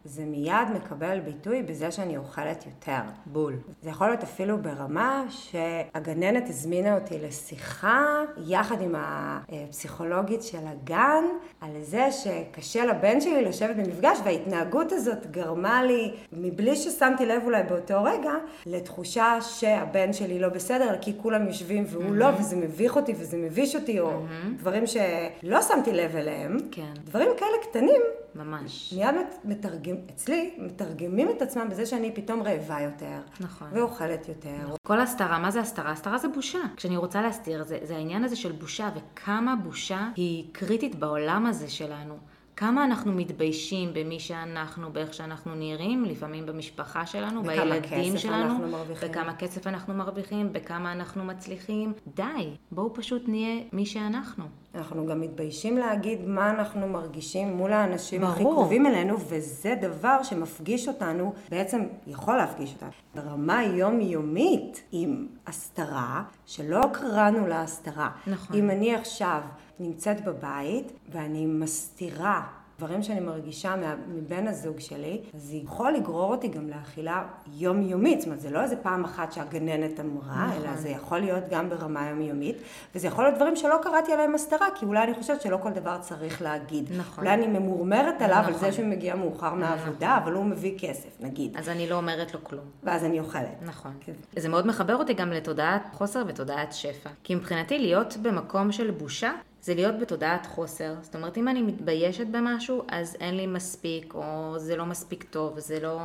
זה 0.07 0.25
מיד 0.25 0.67
מקבל 0.75 1.19
ביטוי 1.19 1.63
בזה 1.63 1.91
שאני 1.91 2.17
אוכלת 2.17 2.65
יותר. 2.65 2.99
בול. 3.25 3.53
זה 3.81 3.89
יכול 3.89 4.07
להיות 4.07 4.23
אפילו 4.23 4.57
ברמה 4.57 5.25
שהגננת 5.29 6.49
הזמינה 6.49 6.95
אותי 6.95 7.19
לשיחה 7.19 8.05
יחד 8.45 8.81
עם 8.81 8.95
הפסיכולוגית 8.97 10.43
של 10.43 10.57
הגן 10.67 11.23
על 11.61 11.71
זה 11.81 12.07
שקשה 12.11 12.85
לבן 12.85 13.21
שלי 13.21 13.45
לשבת 13.45 13.75
במפגש 13.75 14.17
וההתנהגות 14.25 14.91
הזאת 14.91 15.31
גרמה 15.31 15.83
לי, 15.83 16.13
מבלי 16.31 16.75
ששמתי 16.75 17.25
לב 17.25 17.41
אולי 17.45 17.63
באותו 17.63 18.03
רגע, 18.03 18.31
לתחושה 18.65 19.41
שהבן 19.41 20.13
שלי 20.13 20.39
לא 20.39 20.49
בסדר, 20.49 20.95
כי 21.01 21.13
כולם 21.21 21.47
יושבים 21.47 21.83
והוא 21.87 22.15
לא, 22.15 22.27
וזה 22.39 22.55
מביך 22.55 22.95
אותי 22.95 23.13
וזה 23.17 23.37
מביש 23.37 23.75
אותי, 23.75 23.99
או 23.99 24.11
דברים 24.57 24.83
שלא 24.87 25.61
שמתי 25.61 25.93
לב 25.93 26.15
אליהם. 26.15 26.57
כן. 26.71 26.93
דברים 27.05 27.29
כאלה 27.37 27.57
קטנים. 27.69 28.01
ממש. 28.37 28.93
מיד 28.97 29.15
מת- 29.15 29.45
מתרגם, 29.45 29.95
אצלי, 30.09 30.53
מתרגמים 30.57 31.29
את 31.29 31.41
עצמם 31.41 31.67
בזה 31.69 31.85
שאני 31.85 32.11
פתאום 32.15 32.41
רעבה 32.43 32.81
יותר. 32.81 33.19
נכון. 33.39 33.67
ואוכלת 33.71 34.27
יותר. 34.29 34.75
כל 34.87 34.99
הסתרה, 34.99 35.39
מה 35.39 35.51
זה 35.51 35.59
הסתרה? 35.59 35.91
הסתרה 35.91 36.17
זה 36.17 36.27
בושה. 36.27 36.59
כשאני 36.75 36.97
רוצה 36.97 37.21
להסתיר, 37.21 37.63
זה, 37.63 37.79
זה 37.83 37.95
העניין 37.95 38.23
הזה 38.23 38.35
של 38.35 38.51
בושה, 38.51 38.89
וכמה 38.95 39.55
בושה 39.55 40.09
היא 40.15 40.45
קריטית 40.51 40.95
בעולם 40.95 41.45
הזה 41.45 41.69
שלנו. 41.69 42.17
כמה 42.57 42.83
אנחנו 42.83 43.11
מתביישים 43.11 43.93
במי 43.93 44.19
שאנחנו, 44.19 44.93
באיך 44.93 45.13
שאנחנו 45.13 45.55
נראים, 45.55 46.05
לפעמים 46.05 46.45
במשפחה 46.45 47.05
שלנו, 47.05 47.43
בילדים 47.43 48.17
שלנו. 48.17 48.55
בכמה 49.03 49.35
כסף 49.35 49.67
אנחנו 49.67 49.93
מרוויחים, 49.93 50.53
בכמה 50.53 50.91
אנחנו 50.91 51.23
מצליחים. 51.23 51.93
די, 52.15 52.49
בואו 52.71 52.93
פשוט 52.93 53.23
נהיה 53.27 53.63
מי 53.73 53.85
שאנחנו. 53.85 54.43
אנחנו 54.75 55.05
גם 55.05 55.21
מתביישים 55.21 55.77
להגיד 55.77 56.27
מה 56.27 56.49
אנחנו 56.49 56.87
מרגישים 56.87 57.57
מול 57.57 57.73
האנשים 57.73 58.23
הכי 58.23 58.43
ברור. 58.43 58.55
קרובים 58.55 58.85
אלינו, 58.85 59.19
וזה 59.19 59.75
דבר 59.81 60.23
שמפגיש 60.23 60.87
אותנו, 60.87 61.33
בעצם 61.49 61.81
יכול 62.07 62.37
להפגיש 62.37 62.73
אותנו, 62.73 62.89
ברמה 63.15 63.63
יומיומית 63.63 64.81
עם 64.91 65.27
הסתרה, 65.47 66.23
שלא 66.45 66.81
קראנו 66.93 67.47
לה 67.47 67.61
הסתרה. 67.61 68.09
נכון. 68.27 68.57
אם 68.57 68.69
אני 68.69 68.95
עכשיו 68.95 69.41
נמצאת 69.79 70.25
בבית 70.25 70.91
ואני 71.11 71.45
מסתירה 71.45 72.41
דברים 72.77 73.03
שאני 73.03 73.19
מרגישה 73.19 73.75
מבן 74.07 74.47
הזוג 74.47 74.79
שלי, 74.79 75.21
אז 75.35 75.41
זה 75.41 75.55
יכול 75.55 75.91
לגרור 75.91 76.31
אותי 76.31 76.47
גם 76.47 76.69
לאכילה 76.69 77.23
יומיומית. 77.53 78.19
זאת 78.19 78.27
אומרת, 78.27 78.41
זה 78.41 78.49
לא 78.49 78.61
איזה 78.61 78.75
פעם 78.75 79.03
אחת 79.03 79.31
שהגננת 79.31 79.99
אמרה, 79.99 80.47
נכון. 80.47 80.61
אלא 80.61 80.75
זה 80.75 80.89
יכול 80.89 81.19
להיות 81.19 81.43
גם 81.49 81.69
ברמה 81.69 82.09
יומיומית, 82.09 82.57
וזה 82.95 83.07
יכול 83.07 83.23
להיות 83.23 83.35
דברים 83.35 83.55
שלא 83.55 83.75
קראתי 83.83 84.13
עליהם 84.13 84.35
הסתרה, 84.35 84.67
כי 84.75 84.85
אולי 84.85 85.03
אני 85.03 85.13
חושבת 85.13 85.41
שלא 85.41 85.57
כל 85.57 85.71
דבר 85.71 85.97
צריך 86.01 86.41
להגיד. 86.41 86.89
נכון. 86.97 87.23
אולי 87.23 87.33
אני 87.33 87.47
ממורמרת 87.59 88.21
עליו 88.21 88.37
על 88.37 88.53
נכון. 88.53 88.59
זה 88.59 88.71
שהוא 88.71 88.87
מגיע 88.87 89.15
מאוחר 89.15 89.53
מהעבודה, 89.53 90.19
אבל 90.23 90.33
הוא 90.33 90.45
מביא 90.45 90.79
כסף, 90.79 91.09
נגיד. 91.19 91.57
אז 91.57 91.69
אני 91.69 91.89
לא 91.89 91.95
אומרת 91.95 92.33
לו 92.33 92.43
כלום. 92.43 92.65
ואז 92.83 93.03
אני 93.03 93.19
אוכלת. 93.19 93.55
נכון. 93.65 93.91
כן. 93.99 94.13
זה 94.35 94.49
מאוד 94.49 94.67
מחבר 94.67 94.95
אותי 94.95 95.13
גם 95.13 95.31
לתודעת 95.31 95.87
חוסר 95.93 96.23
ותודעת 96.27 96.73
שפע. 96.73 97.09
כי 97.23 97.35
מבחינתי 97.35 97.79
להיות 97.79 98.17
במקום 98.21 98.71
של 98.71 98.91
בושה, 98.91 99.31
זה 99.67 99.75
להיות 99.75 99.99
בתודעת 99.99 100.45
חוסר. 100.45 100.93
זאת 101.01 101.15
אומרת, 101.15 101.37
אם 101.37 101.47
אני 101.47 101.61
מתביישת 101.61 102.27
במשהו, 102.27 102.81
אז 102.87 103.17
אין 103.19 103.37
לי 103.37 103.47
מספיק, 103.47 104.13
או 104.15 104.53
זה 104.57 104.75
לא 104.75 104.85
מספיק 104.85 105.23
טוב, 105.23 105.59
זה 105.59 105.79
לא, 105.79 105.99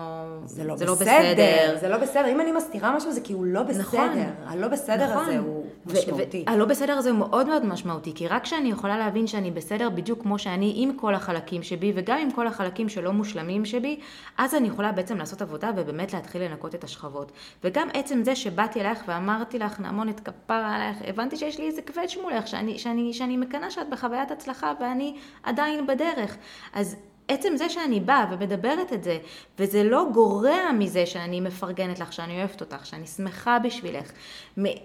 זה 0.44 0.64
לא 0.64 0.76
זה 0.76 0.86
בסדר, 0.86 1.76
זה 1.80 1.88
לא 1.88 1.98
בסדר. 1.98 2.28
אם 2.28 2.40
אני 2.40 2.52
מסתירה 2.52 2.96
משהו 2.96 3.12
זה 3.12 3.20
כי 3.20 3.32
הוא 3.32 3.44
לא 3.44 3.62
בסדר. 3.62 3.82
נכון. 3.82 4.08
הלא 4.46 4.68
בסדר 4.68 5.18
הזה 5.18 5.38
הוא 5.38 5.66
משמעותי. 5.86 6.44
הלא 6.46 6.64
בסדר 6.64 6.92
הזה 6.92 7.10
הוא 7.10 7.18
מאוד 7.18 7.46
מאוד 7.46 7.64
משמעותי, 7.64 8.12
כי 8.14 8.28
רק 8.28 8.42
כשאני 8.42 8.70
יכולה 8.70 8.98
להבין 8.98 9.26
שאני 9.26 9.50
בסדר 9.50 9.90
בדיוק 9.90 10.22
כמו 10.22 10.38
שאני, 10.38 10.72
עם 10.76 10.96
כל 10.96 11.14
החלקים 11.14 11.62
שבי, 11.62 11.92
וגם 11.94 12.18
עם 12.18 12.30
כל 12.30 12.46
החלקים 12.46 12.88
שלא 12.88 13.12
מושלמים 13.12 13.64
שבי, 13.64 14.00
אז 14.38 14.54
אני 14.54 14.68
יכולה 14.68 14.92
בעצם 14.92 15.18
לעשות 15.18 15.42
עבודה 15.42 15.70
ובאמת 15.76 16.12
להתחיל 16.12 16.42
לנקות 16.42 16.74
את 16.74 16.84
השכבות. 16.84 17.32
וגם 17.64 17.88
עצם 17.94 18.24
זה 18.24 18.36
שבאתי 18.36 18.80
אלייך 18.80 19.04
ואמרתי 19.06 19.58
לך, 19.58 19.80
נעמון 19.80 20.08
את 20.08 20.20
כפרה 20.20 20.76
עלייך, 20.76 20.96
הבנתי 21.06 21.36
שיש 21.36 21.58
לי 21.58 21.66
איזה 21.66 21.82
קווץ' 21.82 22.16
מולך, 22.22 22.48
שאני, 22.48 22.78
שאני, 22.78 23.12
שאני 23.12 23.36
מקנאה 23.52 23.70
שאת 23.70 23.88
בחוויית 23.88 24.30
הצלחה 24.30 24.72
ואני 24.80 25.16
עדיין 25.42 25.86
בדרך. 25.86 26.36
אז 26.72 26.96
עצם 27.32 27.56
זה 27.56 27.68
שאני 27.68 28.00
באה 28.00 28.26
ומדברת 28.30 28.92
את 28.92 29.04
זה, 29.04 29.18
וזה 29.58 29.84
לא 29.84 30.06
גורע 30.12 30.72
מזה 30.78 31.06
שאני 31.06 31.40
מפרגנת 31.40 32.00
לך, 32.00 32.12
שאני 32.12 32.38
אוהבת 32.38 32.60
אותך, 32.60 32.86
שאני 32.86 33.06
שמחה 33.06 33.58
בשבילך, 33.58 34.12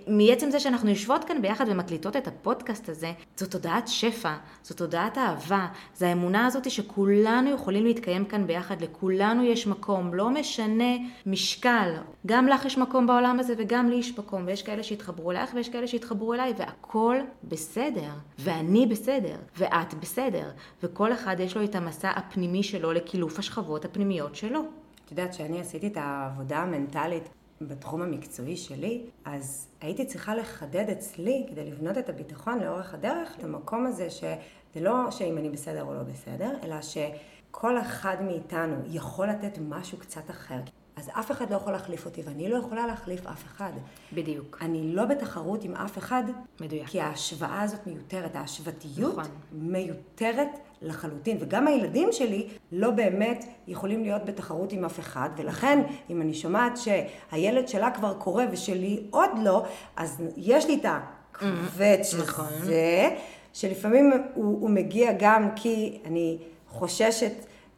מעצם 0.07 0.51
זה 0.51 0.59
שאנחנו 0.59 0.89
יושבות 0.89 1.23
כאן 1.23 1.41
ביחד 1.41 1.65
ומקליטות 1.69 2.15
את 2.15 2.27
הפודקאסט 2.27 2.89
הזה, 2.89 3.11
זאת 3.35 3.51
תודעת 3.51 3.87
שפע, 3.87 4.33
זאת 4.63 4.77
תודעת 4.77 5.17
אהבה, 5.17 5.67
זו 5.95 6.05
האמונה 6.05 6.45
הזאת 6.45 6.71
שכולנו 6.71 7.49
יכולים 7.49 7.85
להתקיים 7.85 8.25
כאן 8.25 8.47
ביחד, 8.47 8.81
לכולנו 8.81 9.43
יש 9.43 9.67
מקום, 9.67 10.13
לא 10.13 10.29
משנה 10.29 10.93
משקל, 11.25 11.93
גם 12.25 12.47
לך 12.47 12.65
יש 12.65 12.77
מקום 12.77 13.07
בעולם 13.07 13.39
הזה 13.39 13.53
וגם 13.57 13.89
לי 13.89 13.95
יש 13.95 14.19
מקום, 14.19 14.43
ויש 14.45 14.63
כאלה 14.63 14.83
שהתחברו 14.83 15.31
אלייך 15.31 15.49
ויש 15.53 15.69
כאלה 15.69 15.87
שהתחברו 15.87 16.33
אליי, 16.33 16.53
והכל 16.57 17.17
בסדר, 17.43 18.11
ואני 18.39 18.85
בסדר, 18.85 19.35
ואת 19.57 19.93
בסדר, 19.93 20.49
וכל 20.83 21.13
אחד 21.13 21.39
יש 21.39 21.57
לו 21.57 21.63
את 21.63 21.75
המסע 21.75 22.11
הפנימי 22.37 22.63
שלו 22.63 22.93
לקילוף 22.93 23.39
השכבות 23.39 23.85
הפנימיות 23.85 24.35
שלו. 24.35 24.59
את 25.05 25.11
יודעת, 25.11 25.31
כשאני 25.31 25.59
עשיתי 25.59 25.87
את 25.87 25.97
העבודה 25.97 26.57
המנטלית 26.57 27.29
בתחום 27.61 28.01
המקצועי 28.01 28.57
שלי, 28.57 29.05
אז 29.25 29.67
הייתי 29.81 30.05
צריכה 30.05 30.35
לחדד 30.35 30.89
אצלי, 30.89 31.45
כדי 31.49 31.71
לבנות 31.71 31.97
את 31.97 32.09
הביטחון 32.09 32.59
לאורך 32.59 32.93
הדרך, 32.93 33.35
את 33.39 33.43
המקום 33.43 33.85
הזה 33.85 34.09
שזה 34.09 34.81
לא 34.81 35.11
שאם 35.11 35.37
אני 35.37 35.49
בסדר 35.49 35.83
או 35.83 35.93
לא 35.93 36.03
בסדר, 36.03 36.51
אלא 36.63 36.75
שכל 36.81 37.81
אחד 37.81 38.17
מאיתנו 38.21 38.75
יכול 38.87 39.29
לתת 39.29 39.57
משהו 39.69 39.97
קצת 39.97 40.29
אחר. 40.29 40.59
אז 41.07 41.11
אף 41.19 41.31
אחד 41.31 41.51
לא 41.51 41.55
יכול 41.55 41.73
להחליף 41.73 42.05
אותי, 42.05 42.21
ואני 42.25 42.49
לא 42.49 42.57
יכולה 42.57 42.87
להחליף 42.87 43.27
אף 43.27 43.45
אחד. 43.45 43.71
בדיוק. 44.13 44.57
אני 44.61 44.95
לא 44.95 45.05
בתחרות 45.05 45.63
עם 45.63 45.75
אף 45.75 45.97
אחד, 45.97 46.23
מדויק. 46.61 46.87
כי 46.87 47.01
ההשוואה 47.01 47.61
הזאת 47.61 47.87
מיותרת, 47.87 48.35
ההשוותיות 48.35 49.17
נכון. 49.17 49.31
מיותרת 49.51 50.47
לחלוטין, 50.81 51.37
וגם 51.39 51.67
הילדים 51.67 52.09
שלי 52.11 52.47
לא 52.71 52.91
באמת 52.91 53.45
יכולים 53.67 54.03
להיות 54.03 54.25
בתחרות 54.25 54.71
עם 54.71 54.85
אף 54.85 54.99
אחד, 54.99 55.29
ולכן 55.37 55.83
אם 56.09 56.21
אני 56.21 56.33
שומעת 56.33 56.77
שהילד 56.77 57.67
שלה 57.67 57.91
כבר 57.91 58.13
קורא 58.13 58.43
ושלי 58.51 59.03
עוד 59.09 59.29
לא, 59.43 59.65
אז 59.95 60.21
יש 60.37 60.65
לי 60.65 60.75
את 60.75 60.85
הכבד 60.85 61.97
של 62.03 62.21
נכון. 62.21 62.45
זה, 62.63 63.15
שלפעמים 63.53 64.11
הוא, 64.33 64.61
הוא 64.61 64.69
מגיע 64.69 65.11
גם 65.19 65.49
כי 65.55 65.99
אני 66.05 66.37
חוששת 66.69 67.33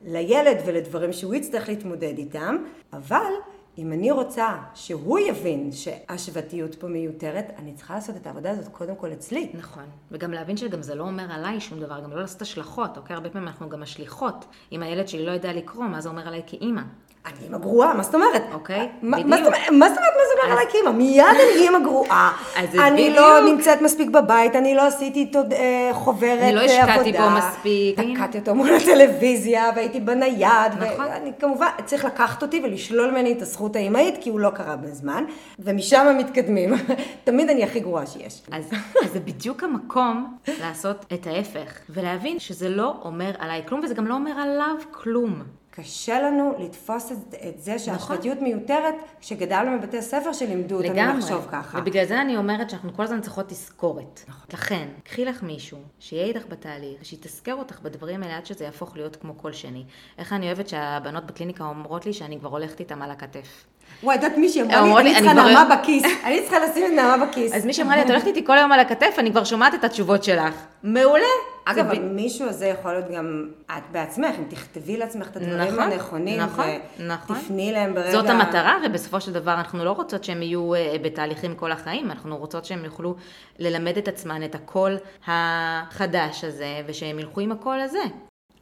לילד 0.06 0.58
ולדברים 0.66 1.14
שהוא 1.14 1.36
יצטרך 1.36 1.70
להתמודד 1.70 2.18
איתם, 2.18 2.56
אבל 2.94 3.32
אם 3.78 3.92
אני 3.92 4.12
רוצה 4.12 4.58
שהוא 4.74 5.20
יבין 5.20 5.72
שהשוותיות 5.72 6.76
פה 6.76 6.88
מיותרת, 6.88 7.54
אני 7.58 7.74
צריכה 7.74 7.96
לעשות 7.96 8.16
את 8.16 8.28
העבודה 8.28 8.52
הזאת 8.52 8.68
קודם 8.68 8.96
כל 8.96 9.14
אצלי. 9.14 9.50
נכון, 9.54 9.84
וגם 10.12 10.32
להבין 10.32 10.58
שגם 10.58 10.82
זה 10.82 10.96
לא 10.96 11.04
אומר 11.04 11.26
עליי 11.32 11.60
שום 11.60 11.80
דבר, 11.80 12.00
גם 12.00 12.12
לא 12.12 12.22
לעשות 12.22 12.42
השלכות, 12.42 12.98
אוקיי? 12.98 13.14
הרבה 13.14 13.30
פעמים 13.30 13.48
אנחנו 13.48 13.70
גם 13.70 13.82
משליכות. 13.82 14.46
אם 14.72 14.84
הילד 14.84 15.08
שלי 15.08 15.26
לא 15.26 15.32
יודע 15.32 15.54
לקרוא, 15.54 15.86
מה 15.86 16.02
זה 16.02 16.10
אומר 16.10 16.28
עליי 16.28 16.42
כאימא? 16.48 16.82
אני 17.26 17.36
אימא 17.44 17.58
גרועה, 17.58 17.94
מה 17.94 18.04
זאת 18.04 18.16
אומרת? 18.16 18.42
אוקיי, 18.54 18.90
בדיוק. 19.04 19.28
מה 19.28 19.38
זאת 19.38 19.48
אומרת 19.48 19.70
מה 19.72 19.90
זאת 19.90 19.98
אומרת 19.98 20.52
עליי 20.52 20.66
כאימא? 20.72 20.92
מיד 20.92 21.26
אני 21.30 21.64
אימא 21.66 21.80
גרועה. 21.80 22.32
אני. 22.56 23.10
לא 23.10 23.40
נמצאת 23.40 23.82
מספיק 23.82 24.10
בבית, 24.10 24.56
אני 24.56 24.76
לא 24.76 24.88
עשיתי 24.88 25.20
איתו 25.20 25.40
אה, 25.52 25.90
חוברת 25.94 26.40
אני 26.42 26.56
לא 26.56 26.62
השקעתי 26.62 27.18
עבודה. 27.18 27.30
בו 27.30 27.38
מספיק. 27.38 28.00
תקעתי 28.00 28.40
אותו 28.40 28.56
מול 28.56 28.70
הטלוויזיה 28.74 29.72
והייתי 29.76 30.00
בנייד. 30.00 30.72
נכון. 30.80 31.06
ואני 31.06 31.32
כמובן, 31.40 31.68
צריך 31.86 32.06
לקחת 32.06 32.42
אותי 32.42 32.62
ולשלול 32.64 33.12
ממני 33.12 33.32
את 33.32 33.42
הזכות 33.42 33.76
האימהית, 33.76 34.16
כי 34.22 34.30
הוא 34.30 34.40
לא 34.40 34.50
קרה 34.50 34.76
בזמן, 34.76 35.24
ומשם 35.60 36.16
מתקדמים. 36.20 36.74
תמיד 37.24 37.50
אני 37.50 37.64
הכי 37.64 37.80
גרועה 37.80 38.06
שיש. 38.06 38.42
אז 38.52 38.70
זה 39.14 39.20
בדיוק 39.20 39.64
המקום 39.64 40.38
לעשות 40.62 41.06
את 41.14 41.28
ההפך, 41.28 41.80
ולהבין 41.90 42.40
שזה 42.40 42.70
לא 42.70 42.94
אומר 43.04 43.32
עליי 43.40 43.62
כלום, 43.68 43.82
וזה 43.84 43.94
גם 43.94 44.08
לא 44.08 44.14
אומר 44.14 44.32
עליו 44.32 44.76
כלום. 44.92 45.59
קשה 45.70 46.22
לנו 46.22 46.54
לתפוס 46.60 47.12
את, 47.12 47.34
את 47.48 47.62
זה 47.62 47.80
שהשבטיות 47.80 48.42
מיותרת, 48.42 48.96
כשגדלנו 49.20 49.80
בבתי 49.80 50.02
ספר 50.02 50.34
שלימדו 50.34 50.76
אותנו 50.76 50.90
נכון. 50.90 51.04
לגמרי. 51.04 51.20
לחשוב 51.22 51.48
ככה. 51.52 51.80
ובגלל 51.80 52.06
זה 52.06 52.22
אני 52.22 52.38
אומרת 52.38 52.70
שאנחנו 52.70 52.94
כל 52.94 53.04
הזמן 53.04 53.22
צריכות 53.22 53.48
תזכורת. 53.48 54.24
נכון. 54.28 54.46
לכן, 54.54 54.88
קחי 55.04 55.26
לך 55.26 55.44
מישהו, 55.44 55.78
שיהיה 56.00 56.26
איתך 56.26 56.46
בתהליך, 56.50 57.06
שיתזכר 57.06 57.56
אותך 57.56 57.80
בדברים 57.82 58.24
האלה 58.24 58.38
עד 58.38 58.46
שזה 58.46 58.66
יהפוך 58.66 58.96
להיות 58.96 59.16
כמו 59.16 59.38
כל 59.38 59.54
שני. 59.54 59.84
איך 60.18 60.34
אני 60.34 60.46
אוהבת 60.46 60.70
שהבנות 60.70 61.26
בקליניקה 61.26 61.64
אומרות 61.64 62.06
לי 62.06 62.14
שאני 62.14 62.40
כבר 62.40 62.50
הולכת 62.50 62.80
איתם 62.80 63.02
על 63.02 63.12
הכתף. 63.12 63.66
וואי, 64.04 64.16
את 64.16 64.24
יודעת 64.24 64.38
מישהי 64.38 64.62
אמרה 64.62 65.04
לי, 65.04 65.12
אני 65.12 65.20
צריכה 65.20 65.34
נעמה 65.34 65.76
בכיס. 65.76 66.04
אני 66.26 66.42
צריכה 66.42 66.60
לשים 66.60 66.86
את 66.86 66.92
נעמה 66.92 67.26
בכיס. 67.26 67.54
אז 67.54 67.66
מישהי 67.66 67.84
אמרה 67.84 67.96
לי, 67.96 68.02
את 68.02 68.10
הולכת 68.10 68.28
איתי 68.28 68.46
כל 68.46 68.58
היום 68.58 68.72
על 68.72 68.80
הכתף, 68.80 69.16
אני 69.18 69.32
כבר 69.32 69.44
שומעת 69.44 69.74
את 69.74 69.84
התשובות 69.84 70.24
שלך. 70.24 70.54
מעולה. 70.84 71.26
אגב, 71.66 71.92
המישהו 71.92 72.50
הזה 72.50 72.66
יכול 72.66 72.92
להיות 72.92 73.12
גם 73.12 73.50
את 73.72 73.84
בעצמך, 73.92 74.36
אם 74.40 74.44
תכתבי 74.50 74.98
לעצמך 74.98 75.28
את 75.28 75.36
הדברים 75.36 75.74
נכון, 75.74 75.92
הנכונים, 75.92 76.40
נכון, 76.40 76.66
נכון. 77.00 77.36
ותפני 77.36 77.72
להם 77.72 77.94
ברגע... 77.94 78.12
זאת 78.12 78.30
המטרה, 78.30 78.78
ובסופו 78.86 79.22
של 79.22 79.34
דבר 79.34 79.54
אנחנו 79.54 79.86
לא 79.86 79.92
רוצות 79.92 80.24
שהם 80.24 80.42
יהיו 80.42 80.76
אה, 80.76 80.96
בתהליכים 81.02 81.56
כל 81.56 81.72
החיים, 81.72 82.12
אנחנו 82.12 82.38
רוצות 82.38 82.66
שהם 82.66 82.86
יוכלו 82.86 83.16
ללמד 83.60 83.98
את 83.98 84.08
עצמן 84.08 84.44
את 84.44 84.56
הקול 84.56 84.98
החדש 85.28 86.44
הזה, 86.44 86.82
ושהם 86.86 87.20
ילכו 87.20 87.42
עם 87.42 87.52
הקול 87.52 87.80
הזה. 87.80 88.04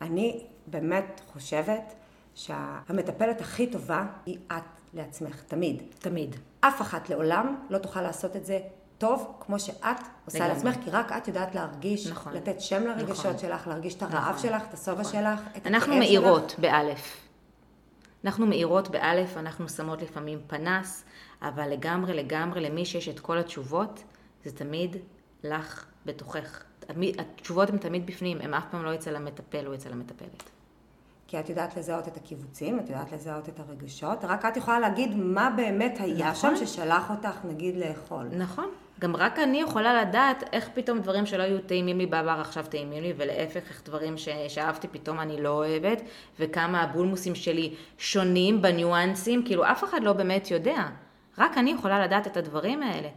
אני 0.01 0.39
באמת 0.67 1.21
חושבת 1.33 1.93
שהמטפלת 2.35 3.41
הכי 3.41 3.67
טובה 3.67 4.03
היא 4.25 4.37
את 4.51 4.76
לעצמך, 4.97 5.43
תמיד. 5.47 5.83
תמיד. 5.99 6.35
אף 6.59 6.81
אחת 6.81 7.09
לעולם 7.09 7.55
לא 7.69 7.77
תוכל 7.77 8.01
לעשות 8.01 8.35
את 8.35 8.45
זה 8.45 8.59
טוב 8.97 9.37
כמו 9.39 9.59
שאת 9.59 9.97
עושה 10.25 10.39
לגמרי. 10.39 10.53
לעצמך, 10.53 10.83
כי 10.83 10.89
רק 10.89 11.11
את 11.11 11.27
יודעת 11.27 11.55
להרגיש, 11.55 12.07
נכון. 12.07 12.33
לתת 12.33 12.61
שם 12.61 12.83
לרגשות 12.83 13.25
נכון. 13.25 13.37
שלך, 13.37 13.67
להרגיש 13.67 13.95
את 13.95 14.01
הרעב 14.01 14.35
נכון. 14.35 14.49
שלך, 14.49 14.63
את 14.69 14.73
השובע 14.73 15.03
שלך, 15.03 15.39
את 15.57 15.67
אנחנו 15.67 15.93
הכאב 15.93 16.03
שלך. 16.03 16.11
מאירות 16.11 16.55
באלף. 16.59 17.17
אנחנו 18.25 18.45
מאירות 18.45 18.89
באלף, 18.89 19.37
אנחנו 19.37 19.69
שמות 19.69 20.01
לפעמים 20.01 20.39
פנס, 20.47 21.03
אבל 21.41 21.69
לגמרי 21.69 22.13
לגמרי 22.13 22.61
למי 22.61 22.85
שיש 22.85 23.09
את 23.09 23.19
כל 23.19 23.37
התשובות, 23.37 24.03
זה 24.43 24.51
תמיד 24.51 24.95
לך 25.43 25.85
בתוכך. 26.05 26.63
התשובות 27.19 27.69
הן 27.69 27.77
תמיד 27.77 28.05
בפנים, 28.05 28.41
הן 28.41 28.53
אף 28.53 28.63
פעם 28.71 28.85
לא 28.85 28.95
אצל 28.95 29.15
המטפל 29.15 29.67
או 29.67 29.73
אצל 29.73 29.91
המטפלת. 29.91 30.43
כי 31.27 31.39
את 31.39 31.49
יודעת 31.49 31.77
לזהות 31.77 32.07
את 32.07 32.17
הקיבוצים, 32.17 32.79
את 32.79 32.89
יודעת 32.89 33.11
לזהות 33.11 33.49
את 33.49 33.59
הרגשות, 33.59 34.25
רק 34.25 34.45
את 34.45 34.57
יכולה 34.57 34.79
להגיד 34.79 35.15
מה 35.15 35.49
באמת 35.55 35.97
היה 35.99 36.31
נכון. 36.31 36.55
שם 36.55 36.65
ששלח 36.65 37.09
אותך, 37.09 37.37
נגיד, 37.43 37.77
לאכול. 37.77 38.27
נכון. 38.37 38.69
גם 38.99 39.15
רק 39.15 39.39
אני 39.39 39.61
יכולה 39.61 40.01
לדעת 40.01 40.43
איך 40.53 40.69
פתאום 40.73 40.99
דברים 40.99 41.25
שלא 41.25 41.43
היו 41.43 41.59
טעימים 41.59 41.97
לי 41.97 42.05
בעבר 42.05 42.37
עכשיו 42.41 42.65
טעימים 42.69 43.03
לי, 43.03 43.13
ולהפך 43.17 43.69
איך 43.69 43.81
דברים 43.85 44.17
ש... 44.17 44.29
שאהבתי 44.47 44.87
פתאום 44.87 45.19
אני 45.19 45.41
לא 45.41 45.49
אוהבת, 45.49 46.01
וכמה 46.39 46.81
הבולמוסים 46.81 47.35
שלי 47.35 47.75
שונים 47.97 48.61
בניואנסים, 48.61 49.45
כאילו 49.45 49.65
אף 49.65 49.83
אחד 49.83 50.03
לא 50.03 50.13
באמת 50.13 50.51
יודע. 50.51 50.85
רק 51.37 51.57
אני 51.57 51.71
יכולה 51.71 52.05
לדעת 52.05 52.27
את 52.27 52.37
הדברים 52.37 52.83
האלה. 52.83 53.09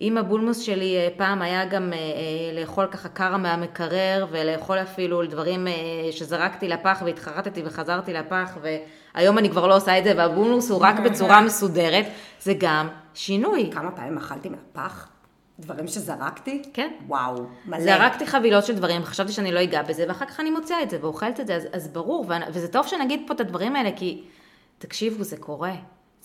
אם 0.00 0.18
הבולמוס 0.18 0.60
שלי 0.60 0.96
אה, 0.96 1.08
פעם 1.16 1.42
היה 1.42 1.64
גם 1.64 1.92
אה, 1.92 1.98
אה, 1.98 2.60
לאכול 2.60 2.86
ככה 2.86 3.08
קרה 3.08 3.36
מהמקרר, 3.36 4.26
ולאכול 4.30 4.78
אפילו 4.78 5.26
דברים 5.26 5.66
שזרקתי 6.10 6.68
לפח 6.68 7.02
והתחרטתי 7.04 7.62
וחזרתי 7.64 8.12
לפח, 8.12 8.58
והיום 9.14 9.38
אני 9.38 9.50
כבר 9.50 9.66
לא 9.66 9.76
עושה 9.76 9.98
את 9.98 10.04
זה, 10.04 10.12
והבולמוס 10.16 10.70
הוא 10.70 10.80
רק 10.82 11.00
בצורה 11.00 11.40
מסודרת, 11.40 12.06
זה 12.40 12.54
גם 12.58 12.88
שינוי. 13.14 13.70
כמה 13.72 13.90
פעמים 13.90 14.18
אכלתי 14.18 14.48
מהפח? 14.48 15.08
דברים 15.58 15.88
שזרקתי? 15.88 16.62
כן. 16.72 16.90
וואו, 17.06 17.46
מלא. 17.66 17.80
זרקתי 17.80 18.26
חבילות 18.26 18.64
של 18.64 18.74
דברים, 18.74 19.04
חשבתי 19.04 19.32
שאני 19.32 19.52
לא 19.52 19.62
אגע 19.62 19.82
בזה, 19.82 20.04
ואחר 20.08 20.26
כך 20.26 20.40
אני 20.40 20.50
מוצאה 20.50 20.82
את 20.82 20.90
זה 20.90 20.98
ואוכלת 21.00 21.40
את 21.40 21.46
זה, 21.46 21.54
אז, 21.56 21.66
אז 21.72 21.88
ברור, 21.88 22.26
וזה 22.52 22.68
טוב 22.68 22.86
שנגיד 22.86 23.20
פה 23.26 23.34
את 23.34 23.40
הדברים 23.40 23.76
האלה, 23.76 23.90
כי 23.96 24.24
תקשיבו, 24.78 25.24
זה 25.24 25.36
קורה, 25.36 25.72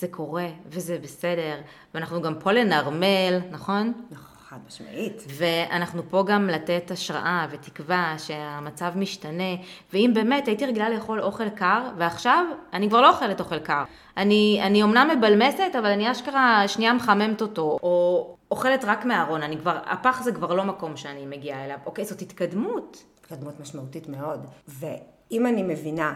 זה 0.02 0.08
קורה, 0.08 0.48
וזה 0.66 0.98
בסדר, 1.02 1.56
ואנחנו 1.94 2.22
גם 2.22 2.36
פה 2.40 2.52
לנרמל, 2.52 3.40
נכון? 3.52 3.94
נכון, 4.12 4.36
חד 4.50 4.58
משמעית. 4.68 5.24
ואנחנו 5.28 6.02
פה 6.10 6.24
גם 6.28 6.48
לתת 6.48 6.92
השראה 6.92 7.48
ותקווה 7.52 8.16
שהמצב 8.18 8.92
משתנה, 8.96 9.56
ואם 9.94 10.12
באמת 10.14 10.48
הייתי 10.48 10.66
רגילה 10.66 10.90
לאכול 10.90 11.22
אוכל 11.22 11.50
קר, 11.50 11.90
ועכשיו 11.98 12.46
אני 12.74 12.90
כבר 12.90 13.02
לא 13.02 13.10
אוכלת 13.10 13.40
אוכל 13.40 13.60
קר. 13.60 13.84
אני, 14.18 14.60
אני 14.64 14.84
אומנם 14.84 15.10
מבלמסת, 15.18 15.76
אבל 15.80 15.90
אני 15.90 16.12
אשכרה 16.12 16.68
שנייה 16.68 16.94
מחממת 16.94 17.42
אותו, 17.42 17.78
או 17.84 18.28
אוכלת 18.52 18.86
רק 18.86 19.06
מהארון, 19.06 19.44
אני 19.44 19.58
כבר, 19.58 19.78
הפח 19.86 20.24
זה 20.24 20.32
כבר 20.32 20.54
לא 20.54 20.64
מקום 20.64 20.98
שאני 20.98 21.26
מגיעה 21.26 21.66
אליו. 21.66 21.78
אוקיי, 21.86 22.06
זאת 22.06 22.22
התקדמות. 22.22 23.04
התקדמות 23.20 23.60
משמעותית 23.60 24.10
מאוד. 24.10 24.46
ואם 24.68 25.48
אני 25.48 25.64
מבינה 25.64 26.14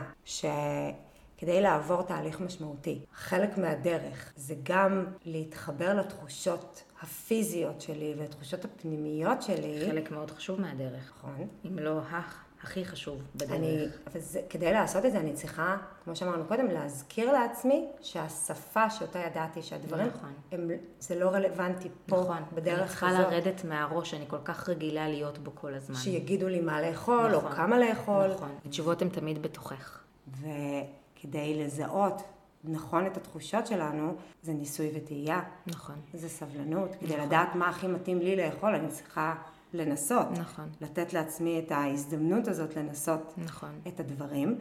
שכדי 1.38 1.62
לעבור 1.62 2.02
תהליך 2.02 2.42
משמעותי, 2.42 3.00
חלק 3.14 3.58
מהדרך 3.58 4.34
זה 4.36 4.56
גם 4.64 5.06
להתחבר 5.26 5.94
לתחושות 5.94 6.84
הפיזיות 7.02 7.82
שלי 7.82 8.14
ולתחושות 8.18 8.66
הפנימיות 8.66 9.42
שלי. 9.42 9.86
חלק 9.90 10.12
מאוד 10.12 10.32
חשוב 10.32 10.62
מהדרך. 10.62 11.14
נכון. 11.18 11.48
אם 11.66 11.80
לא 11.80 12.00
הכי 12.64 12.86
חשוב 12.86 13.22
בדרך. 13.36 13.52
אני, 13.52 13.86
אבל 14.08 14.20
זה, 14.20 14.42
כדי 14.50 14.72
לעשות 14.72 15.06
את 15.06 15.12
זה 15.12 15.20
אני 15.20 15.34
צריכה, 15.34 15.78
כמו 16.04 16.16
שאמרנו 16.16 16.46
קודם, 16.46 16.68
להזכיר 16.68 17.32
לעצמי 17.32 17.88
שהשפה 18.02 18.90
שאותה 18.90 19.20
ידעתי, 19.20 19.62
שהדברים, 19.62 20.08
נכון. 20.08 20.34
הם, 20.52 20.72
זה 21.00 21.20
לא 21.20 21.30
רלוונטי 21.30 21.90
פה, 22.06 22.22
נכון, 22.22 22.38
אני 22.38 22.46
בדרך 22.54 22.90
צריכה 22.90 23.10
כזאת, 23.10 23.32
לרדת 23.32 23.64
מהראש, 23.64 24.14
אני 24.14 24.26
כל 24.28 24.42
כך 24.44 24.70
רגילה 24.70 25.08
להיות 25.08 25.38
בו 25.38 25.52
כל 25.56 25.74
הזמן. 25.74 25.96
שיגידו 25.96 26.48
לי 26.48 26.62
מה 26.62 26.82
לאכול, 26.82 27.32
נכון, 27.36 27.52
או 27.52 27.56
כמה 27.56 27.80
לאכול, 27.80 28.34
נכון, 28.34 28.56
התשובות 28.66 29.02
הן 29.02 29.10
תמיד 29.10 29.42
בתוכך. 29.42 30.00
וכדי 31.26 31.64
לזהות 31.64 32.22
נכון 32.64 33.06
את 33.06 33.18
התחושות 33.18 33.68
שלנו, 33.68 34.16
זה 34.42 34.54
ניסוי 34.54 34.92
וטעייה, 34.96 35.42
נכון, 35.68 35.96
זה 36.14 36.30
סבלנות, 36.30 36.96
כדי 36.96 37.14
נכון. 37.14 37.26
לדעת 37.26 37.56
מה 37.56 37.70
הכי 37.70 37.88
מתאים 37.88 38.20
לי 38.20 38.36
לאכול, 38.36 38.76
אני 38.76 38.88
צריכה 38.88 39.36
לנסות, 39.74 40.32
נכון, 40.32 40.70
לתת 40.82 41.14
לעצמי 41.14 41.60
את 41.60 41.72
ההזדמנות 41.72 42.48
הזאת 42.48 42.76
לנסות 42.76 43.34
נכון. 43.38 43.70
את 43.88 44.00
הדברים, 44.00 44.58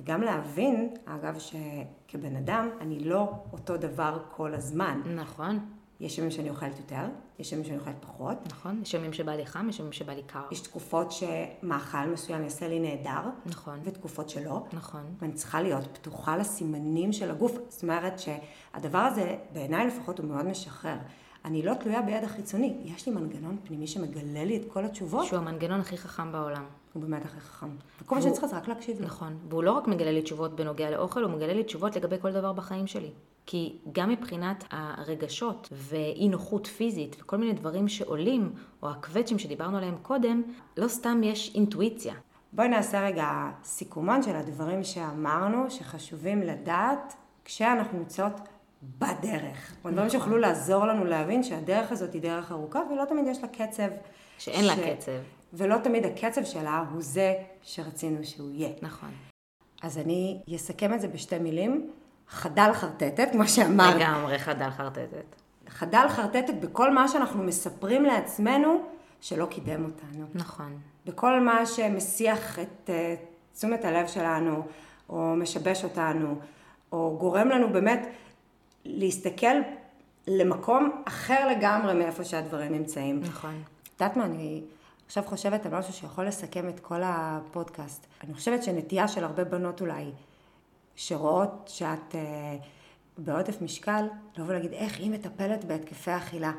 וגם 0.00 0.22
להבין, 0.22 0.94
אגב, 1.04 1.38
שכבן 1.38 2.36
אדם, 2.36 2.68
אני 2.80 3.00
לא 3.00 3.32
אותו 3.52 3.76
דבר 3.76 4.22
כל 4.30 4.54
הזמן. 4.54 5.00
נכון, 5.16 5.58
יש 6.00 6.18
ימים 6.18 6.30
שאני 6.30 6.50
אוכלת 6.50 6.78
יותר, 6.78 7.04
יש 7.38 7.52
ימים 7.52 7.64
שאני 7.64 7.78
אוכלת 7.78 7.94
פחות, 8.00 8.36
נכון. 8.46 8.80
יש 8.82 8.94
ימים 8.94 9.12
שבא 9.12 9.32
לי 9.32 9.46
חם, 9.46 9.68
יש 9.68 9.80
ימים 9.80 9.92
שבא 9.92 10.12
לי 10.12 10.22
קר. 10.22 10.42
יש 10.50 10.60
תקופות 10.60 11.12
שמאכל 11.12 12.06
מסוים 12.12 12.42
יעשה 12.42 12.68
לי 12.68 12.80
נהדר, 12.80 13.30
נכון, 13.46 13.80
ותקופות 13.84 14.28
שלא. 14.28 14.62
נכון, 14.72 15.02
ואני 15.20 15.32
צריכה 15.32 15.62
להיות 15.62 15.84
פתוחה 15.92 16.36
לסימנים 16.36 17.12
של 17.12 17.30
הגוף. 17.30 17.58
זאת 17.68 17.82
אומרת 17.82 18.18
שהדבר 18.18 18.98
הזה, 18.98 19.36
בעיניי 19.52 19.86
לפחות, 19.86 20.18
הוא 20.18 20.26
מאוד 20.26 20.46
משחרר. 20.46 20.96
אני 21.44 21.62
לא 21.62 21.74
תלויה 21.74 22.02
ביד 22.02 22.24
החיצוני, 22.24 22.76
יש 22.84 23.06
לי 23.06 23.12
מנגנון 23.12 23.56
פנימי 23.64 23.86
שמגלה 23.86 24.44
לי 24.44 24.56
את 24.56 24.62
כל 24.72 24.84
התשובות, 24.84 25.26
שהוא 25.26 25.38
המנגנון 25.38 25.80
הכי 25.80 25.96
חכם 25.98 26.32
בעולם. 26.32 26.64
הוא 26.92 27.02
באמת 27.02 27.24
הכי 27.24 27.40
חכם. 27.40 27.68
וכל 28.02 28.14
מה 28.14 28.22
שאני 28.22 28.32
צריכה 28.32 28.46
זה 28.46 28.56
רק 28.56 28.68
להקשיב 28.68 29.00
לו. 29.00 29.06
נכון. 29.06 29.38
והוא 29.48 29.62
לא 29.62 29.72
רק 29.72 29.86
מגלה 29.86 30.12
לי 30.12 30.22
תשובות 30.22 30.56
בנוגע 30.56 30.90
לאוכל, 30.90 31.22
הוא 31.22 31.32
מגלה 31.32 31.52
לי 31.54 31.64
תשובות 31.64 31.96
לגבי 31.96 32.16
כל 32.20 32.32
דבר 32.32 32.52
בחיים 32.52 32.86
שלי. 32.86 33.10
כי 33.50 33.78
גם 33.92 34.10
מבחינת 34.10 34.64
הרגשות 34.70 35.68
ואי 35.72 36.28
נוחות 36.28 36.66
פיזית 36.66 37.16
וכל 37.20 37.36
מיני 37.36 37.52
דברים 37.52 37.88
שעולים, 37.88 38.52
או 38.82 38.90
הקווצ'ים 38.90 39.38
שדיברנו 39.38 39.76
עליהם 39.76 39.96
קודם, 40.02 40.42
לא 40.76 40.88
סתם 40.88 41.20
יש 41.24 41.54
אינטואיציה. 41.54 42.14
בואי 42.52 42.68
נעשה 42.68 43.00
רגע 43.00 43.50
סיכומון 43.64 44.22
של 44.22 44.36
הדברים 44.36 44.84
שאמרנו, 44.84 45.70
שחשובים 45.70 46.42
לדעת 46.42 47.14
כשאנחנו 47.44 47.98
נמצאות 47.98 48.32
בדרך. 48.82 49.72
נכון. 49.78 49.92
דברים 49.92 50.10
שיוכלו 50.10 50.38
לעזור 50.38 50.86
לנו 50.86 51.04
להבין 51.04 51.42
שהדרך 51.42 51.92
הזאת 51.92 52.12
היא 52.12 52.22
דרך 52.22 52.52
ארוכה, 52.52 52.80
ולא 52.92 53.04
תמיד 53.04 53.26
יש 53.26 53.38
לה 53.42 53.48
קצב. 53.48 53.88
שאין 54.38 54.64
לה 54.64 54.74
קצב. 54.96 55.12
ולא 55.52 55.76
תמיד 55.84 56.06
הקצב 56.06 56.44
שלה 56.44 56.84
הוא 56.92 57.02
זה 57.02 57.34
שרצינו 57.62 58.24
שהוא 58.24 58.50
יהיה. 58.50 58.70
נכון. 58.82 59.10
אז 59.82 59.98
אני 59.98 60.40
אסכם 60.54 60.94
את 60.94 61.00
זה 61.00 61.08
בשתי 61.08 61.38
מילים. 61.38 61.90
חדל 62.30 62.70
חרטטת, 62.74 63.28
כמו 63.32 63.48
שאמרת. 63.48 63.94
לגמרי 63.94 64.38
חדל 64.38 64.70
חרטטת. 64.70 65.24
חדל 65.68 66.06
חרטטת 66.08 66.54
בכל 66.60 66.92
מה 66.92 67.08
שאנחנו 67.08 67.42
מספרים 67.42 68.04
לעצמנו 68.04 68.82
שלא 69.20 69.46
קידם 69.46 69.84
אותנו. 69.84 70.26
נכון. 70.34 70.78
בכל 71.06 71.40
מה 71.40 71.66
שמסיח 71.66 72.58
את 72.58 72.90
אה, 72.90 73.14
תשומת 73.54 73.84
הלב 73.84 74.06
שלנו, 74.06 74.66
או 75.08 75.34
משבש 75.36 75.84
אותנו, 75.84 76.38
או 76.92 77.16
גורם 77.20 77.48
לנו 77.48 77.72
באמת 77.72 78.08
להסתכל 78.84 79.56
למקום 80.26 81.02
אחר 81.04 81.48
לגמרי 81.48 81.94
מאיפה 81.94 82.24
שהדברים 82.24 82.72
נמצאים. 82.72 83.20
נכון. 83.20 83.62
את 83.82 84.00
יודעת 84.00 84.16
מה, 84.16 84.24
אני 84.24 84.62
עכשיו 85.06 85.24
חושבת 85.26 85.66
על 85.66 85.78
משהו 85.78 85.92
שיכול 85.92 86.26
לסכם 86.26 86.68
את 86.68 86.80
כל 86.80 87.00
הפודקאסט. 87.04 88.06
אני 88.24 88.34
חושבת 88.34 88.62
שנטייה 88.62 89.08
של 89.08 89.24
הרבה 89.24 89.44
בנות 89.44 89.80
אולי, 89.80 90.04
שרואות 90.98 91.70
שאת 91.72 92.14
אה, 92.14 92.56
בעודף 93.18 93.62
משקל, 93.62 94.06
לבוא 94.36 94.50
ולהגיד 94.50 94.72
איך 94.72 94.98
היא 94.98 95.10
מטפלת 95.10 95.64
בהתקפי 95.64 96.16
אכילה. 96.16 96.52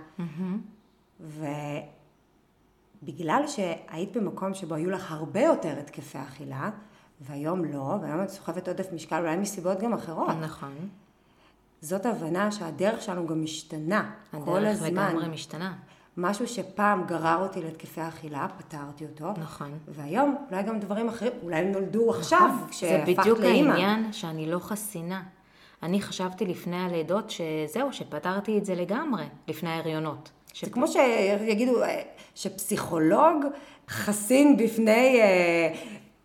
ובגלל 3.02 3.44
שהיית 3.48 4.18
במקום 4.18 4.54
שבו 4.54 4.76
היו 4.76 4.90
לך 4.90 5.12
הרבה 5.12 5.42
יותר 5.42 5.80
התקפי 5.80 6.18
אכילה, 6.18 6.70
והיום 7.22 7.66
לא, 7.66 7.96
והיום 8.02 8.24
את 8.24 8.30
סוחבת 8.30 8.68
עודף 8.68 8.88
משקל, 8.94 9.22
אולי 9.22 9.38
מסיבות 9.38 9.80
גם 9.80 9.94
אחרות. 9.94 10.30
נכון. 10.42 10.90
זאת 11.82 12.06
הבנה 12.06 12.52
שהדרך 12.52 13.02
שלנו 13.02 13.28
גם 13.28 13.44
משתנה 13.44 14.12
כל 14.32 14.58
הדרך 14.58 14.82
הזמן. 14.82 15.10
לגמרי 15.10 15.28
משתנה. 15.28 15.78
משהו 16.20 16.48
שפעם 16.48 17.04
גרר 17.08 17.38
אותי 17.42 17.62
להתקפי 17.62 18.02
אכילה, 18.08 18.48
פתרתי 18.58 19.06
אותו. 19.06 19.42
נכון. 19.42 19.72
והיום, 19.88 20.36
אולי 20.52 20.64
גם 20.64 20.80
דברים 20.80 21.10
אחרים, 21.10 21.32
אולי 21.44 21.56
הם 21.56 21.72
נולדו 21.72 22.10
עכשיו, 22.10 22.50
זה 22.60 22.72
כשהפכת 22.72 23.20
בדיוק 23.20 23.40
לאימא. 23.40 23.72
העניין 23.72 24.14
שאני 24.14 24.52
לא 24.52 24.60
חסינה. 24.60 25.22
אני 25.84 26.02
חשבתי 26.02 26.46
לפני 26.46 26.86
הלידות 26.86 27.30
שזהו, 27.30 27.94
שפתרתי 27.94 28.58
את 28.58 28.66
זה 28.66 28.76
לגמרי, 28.76 29.24
לפני 29.48 29.70
ההריונות. 29.70 30.30
ש... 30.54 30.66
זה 30.66 30.72
כמו 30.72 30.88
שיגידו 30.88 31.84
אה, 31.84 32.02
שפסיכולוג 32.36 33.46
חסין 33.90 34.58
בפני 34.58 35.22
אה, 35.22 35.74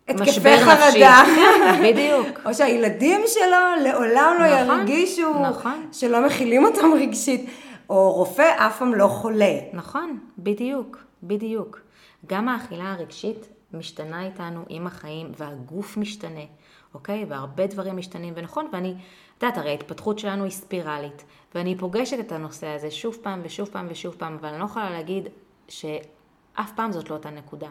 התקפי. 0.07 0.57
חרדה. 0.57 1.23
כן, 1.25 1.83
בדיוק. 1.83 2.39
או 2.45 2.53
שהילדים 2.53 3.21
שלו 3.27 3.83
לעולם 3.83 4.35
לא 4.39 4.63
נכון, 4.63 4.79
ירגישו 4.79 5.33
נכון. 5.39 5.87
שלא 5.91 6.25
מכילים 6.25 6.65
אותם 6.65 6.93
רגשית. 6.93 7.49
או 7.89 8.11
רופא 8.11 8.67
אף 8.67 8.79
פעם 8.79 8.93
לא 8.93 9.07
חולה. 9.07 9.59
נכון, 9.73 10.19
בדיוק, 10.37 10.97
בדיוק. 11.23 11.79
גם 12.25 12.47
האכילה 12.47 12.91
הרגשית 12.91 13.47
משתנה 13.73 14.25
איתנו 14.25 14.63
עם 14.69 14.87
החיים, 14.87 15.31
והגוף 15.37 15.97
משתנה, 15.97 16.45
אוקיי? 16.93 17.25
והרבה 17.29 17.67
דברים 17.67 17.97
משתנים, 17.97 18.33
ונכון, 18.37 18.67
ואני, 18.73 18.95
את 19.37 19.43
יודעת, 19.43 19.57
הרי 19.57 19.69
ההתפתחות 19.69 20.19
שלנו 20.19 20.43
היא 20.43 20.51
ספירלית, 20.51 21.23
ואני 21.55 21.77
פוגשת 21.77 22.19
את 22.19 22.31
הנושא 22.31 22.67
הזה 22.67 22.91
שוב 22.91 23.17
פעם 23.21 23.41
ושוב 23.43 23.69
פעם 23.71 23.87
ושוב 23.89 24.15
פעם, 24.17 24.37
אבל 24.39 24.49
אני 24.49 24.59
לא 24.59 24.65
יכולה 24.65 24.89
להגיד 24.89 25.27
שאף 25.67 26.71
פעם 26.75 26.91
זאת 26.91 27.09
לא 27.09 27.15
אותה 27.15 27.29
נקודה. 27.29 27.69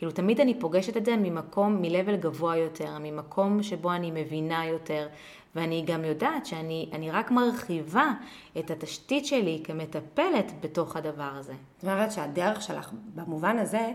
כאילו, 0.00 0.12
תמיד 0.12 0.40
אני 0.40 0.60
פוגשת 0.60 0.96
את 0.96 1.04
זה 1.04 1.16
ממקום, 1.16 1.82
מ-level 1.82 2.16
גבוה 2.20 2.56
יותר, 2.56 2.98
ממקום 3.00 3.62
שבו 3.62 3.92
אני 3.92 4.10
מבינה 4.10 4.66
יותר, 4.66 5.08
ואני 5.54 5.82
גם 5.86 6.04
יודעת 6.04 6.46
שאני 6.46 6.88
אני 6.92 7.10
רק 7.10 7.30
מרחיבה 7.30 8.12
את 8.58 8.70
התשתית 8.70 9.26
שלי 9.26 9.60
כמטפלת 9.64 10.52
בתוך 10.60 10.96
הדבר 10.96 11.30
הזה. 11.34 11.52
זאת 11.76 11.84
אומרת 11.84 12.12
שהדרך 12.12 12.62
שלך, 12.62 12.90
במובן 13.14 13.58
הזה, 13.58 13.92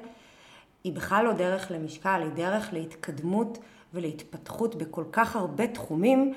היא 0.84 0.93
בכלל 0.93 1.26
לא 1.26 1.34
דרך 1.34 1.72
למשקל, 1.72 2.22
היא 2.22 2.32
דרך 2.32 2.74
להתקדמות 2.74 3.58
ולהתפתחות 3.93 4.76
בכל 4.76 5.03
כך 5.12 5.36
הרבה 5.36 5.68
תחומים, 5.68 6.34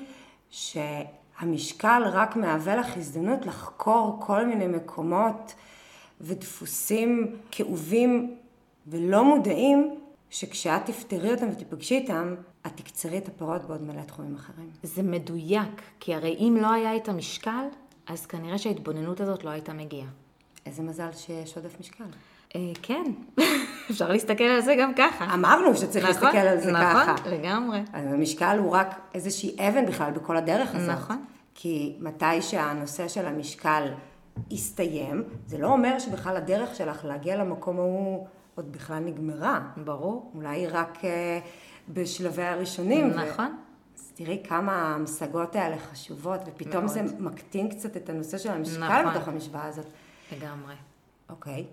שהמשקל 0.49 2.03
רק 2.05 2.35
מהווה 2.35 2.75
לך 2.75 2.97
הזדמנות 2.97 3.45
לחקור 3.45 4.17
כל 4.21 4.45
מיני 4.45 4.67
מקומות 4.67 5.53
ודפוסים 6.21 7.35
כאובים 7.51 8.35
ולא 8.89 9.23
מודעים, 9.23 9.95
שכשאת 10.29 10.85
תפתרי 10.85 11.31
אותם 11.31 11.49
ותיפגשי 11.51 11.95
איתם, 11.95 12.35
את 12.67 12.71
תקצרי 12.75 13.17
את 13.17 13.27
הפירות 13.27 13.63
בעוד 13.63 13.81
מלא 13.81 14.01
תחומים 14.01 14.35
אחרים. 14.35 14.69
זה 14.83 15.03
מדויק, 15.03 15.81
כי 15.99 16.15
הרי 16.15 16.35
אם 16.39 16.57
לא 16.61 16.71
היה 16.71 16.95
את 16.95 17.09
המשקל, 17.09 17.65
אז 18.07 18.25
כנראה 18.25 18.57
שההתבוננות 18.57 19.21
הזאת 19.21 19.43
לא 19.43 19.49
הייתה 19.49 19.73
מגיעה. 19.73 20.07
איזה 20.65 20.83
מזל 20.83 21.09
שיש 21.11 21.57
עודף 21.57 21.79
משקל. 21.79 22.03
אה, 22.55 22.71
כן, 22.81 23.03
אפשר 23.91 24.09
להסתכל 24.09 24.43
על 24.43 24.61
זה 24.61 24.75
גם 24.79 24.93
ככה. 24.93 25.33
אמרנו 25.33 25.75
שצריך 25.75 26.05
נכון, 26.09 26.23
להסתכל 26.23 26.47
על 26.47 26.59
זה 26.59 26.71
ככה. 26.71 27.13
נכון, 27.13 27.31
לגמרי. 27.31 27.79
אז 27.93 28.13
המשקל 28.13 28.57
הוא 28.57 28.71
רק 28.71 28.99
איזושהי 29.13 29.55
אבן 29.59 29.85
בכלל 29.85 30.11
בכל 30.11 30.37
הדרך 30.37 30.75
הזאת. 30.75 30.89
נכון. 30.89 31.25
כי 31.55 31.95
מתי 31.99 32.41
שהנושא 32.41 33.07
של 33.07 33.25
המשקל 33.25 33.91
יסתיים, 34.51 35.23
זה 35.47 35.57
לא 35.57 35.67
אומר 35.67 35.99
שבכלל 35.99 36.37
הדרך 36.37 36.75
שלך 36.75 37.05
להגיע 37.05 37.37
למקום 37.37 37.77
ההוא 37.77 38.27
עוד 38.59 38.71
בכלל 38.71 38.99
נגמרה. 38.99 39.59
ברור. 39.77 40.31
אולי 40.35 40.59
היא 40.59 40.67
רק 40.71 40.97
uh, 40.97 41.05
בשלבי 41.89 42.43
הראשונים. 42.43 43.09
נכון. 43.09 43.45
ו... 43.45 43.99
אז 43.99 44.11
תראי 44.15 44.41
כמה 44.43 44.73
ההמשגות 44.73 45.55
האלה 45.55 45.77
חשובות, 45.79 46.39
ופתאום 46.45 46.85
מאוד. 46.85 46.87
זה 46.87 47.01
מקטין 47.19 47.69
קצת 47.69 47.97
את 47.97 48.09
הנושא 48.09 48.37
של 48.37 48.49
המשקל 48.49 49.01
נכון. 49.01 49.13
בתוך 49.13 49.27
המשוואה 49.27 49.65
הזאת. 49.65 49.85
לגמרי. 50.31 50.75
אוקיי. 51.29 51.65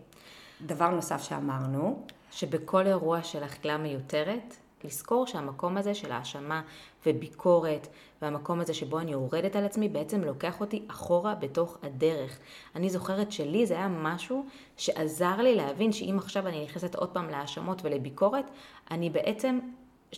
דבר 0.66 0.90
נוסף 0.90 1.22
שאמרנו, 1.22 2.06
שבכל 2.30 2.86
אירוע 2.86 3.22
של 3.22 3.44
אכילה 3.44 3.76
מיותרת, 3.76 4.56
לזכור 4.84 5.26
שהמקום 5.26 5.76
הזה 5.76 5.94
של 5.94 6.12
האשמה 6.12 6.62
וביקורת, 7.06 7.88
והמקום 8.22 8.60
הזה 8.60 8.74
שבו 8.74 8.98
אני 8.98 9.12
יורדת 9.12 9.56
על 9.56 9.64
עצמי, 9.64 9.88
בעצם 9.88 10.24
לוקח 10.24 10.60
אותי 10.60 10.82
אחורה 10.88 11.34
בתוך 11.34 11.78
הדרך. 11.82 12.38
אני 12.74 12.90
זוכרת 12.90 13.32
שלי 13.32 13.66
זה 13.66 13.74
היה 13.74 13.88
משהו 13.88 14.46
שעזר 14.76 15.36
לי 15.36 15.54
להבין 15.54 15.92
שאם 15.92 16.16
עכשיו 16.18 16.46
אני 16.46 16.64
נכנסת 16.64 16.94
עוד 16.94 17.08
פעם 17.08 17.30
להאשמות 17.30 17.84
ולביקורת, 17.84 18.50
אני 18.90 19.10
בעצם 19.10 19.58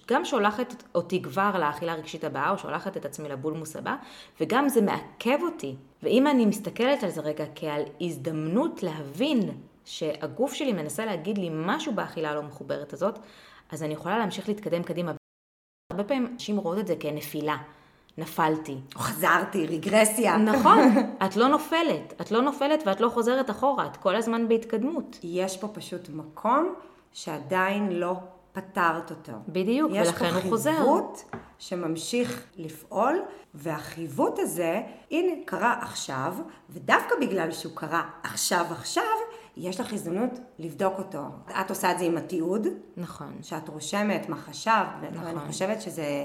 גם 0.09 0.25
שולחת 0.25 0.83
אותי 0.95 1.23
כבר 1.23 1.51
לאכילה 1.59 1.93
הרגשית 1.93 2.25
הבאה, 2.25 2.51
או 2.51 2.59
שולחת 2.59 2.97
את 2.97 3.05
עצמי 3.05 3.29
לבולמוס 3.29 3.77
הבא, 3.77 3.97
וגם 4.41 4.69
זה 4.69 4.83
מעכב 4.83 5.39
אותי. 5.43 5.75
ואם 6.03 6.27
אני 6.27 6.47
מסתכלת 6.47 7.05
על 7.05 7.11
זה 7.11 7.21
רגע 7.21 7.45
כעל 7.55 7.83
הזדמנות 8.01 8.83
להבין 8.83 9.51
שהגוף 9.85 10.53
שלי 10.53 10.73
מנסה 10.73 11.05
להגיד 11.05 11.39
לי 11.39 11.51
משהו 11.53 11.95
באכילה 11.95 12.31
הלא 12.31 12.43
מחוברת 12.43 12.93
הזאת, 12.93 13.19
אז 13.71 13.83
אני 13.83 13.95
יכולה 13.95 14.19
להמשיך 14.19 14.49
להתקדם 14.49 14.83
קדימה. 14.83 15.13
הרבה 15.93 16.05
פעמים 16.05 16.27
אנשים 16.33 16.57
רואות 16.57 16.79
את 16.79 16.87
זה 16.87 16.95
כנפילה. 17.01 17.57
נפלתי. 18.19 18.77
או 18.95 19.01
חזרתי, 19.01 19.67
רגרסיה. 19.67 20.37
נכון, 20.37 20.79
את 21.27 21.37
לא 21.37 21.49
נופלת. 21.49 22.21
את 22.21 22.31
לא 22.31 22.41
נופלת 22.41 22.83
ואת 22.87 23.01
לא 23.01 23.09
חוזרת 23.09 23.51
אחורה, 23.51 23.87
את 23.87 23.97
כל 23.97 24.17
הזמן 24.17 24.49
בהתקדמות. 24.49 25.19
יש 25.23 25.57
פה 25.57 25.69
פשוט 25.69 26.09
מקום 26.09 26.75
שעדיין 27.13 27.93
לא 27.93 28.15
פתרת 28.53 29.11
אותו. 29.11 29.33
בדיוק, 29.49 29.93
ולכן 29.95 30.35
הוא 30.35 30.43
חוזר. 30.43 30.71
יש 30.71 30.77
פה 30.77 30.83
חיווט 30.83 31.21
שממשיך 31.59 32.47
לפעול, 32.57 33.23
והחיווט 33.55 34.39
הזה, 34.39 34.83
הנה, 35.11 35.33
קרה 35.45 35.79
עכשיו, 35.83 36.35
ודווקא 36.71 37.15
בגלל 37.21 37.53
שהוא 37.53 37.73
קרה 37.75 38.11
עכשיו 38.23 38.67
עכשיו, 38.71 39.05
יש 39.59 39.81
לך 39.81 39.93
הזדמנות 39.93 40.31
לבדוק 40.59 40.99
אותו. 40.99 41.23
את 41.61 41.71
עושה 41.71 41.93
את 41.93 41.99
זה 41.99 42.05
עם 42.05 42.17
התיעוד. 42.17 42.67
נכון. 42.97 43.33
שאת 43.43 43.69
רושמת 43.69 44.29
מה 44.29 44.37
חשבת, 44.37 45.13
נכון. 45.13 45.27
ואני 45.27 45.39
חושבת 45.47 45.83
שזה 45.83 46.25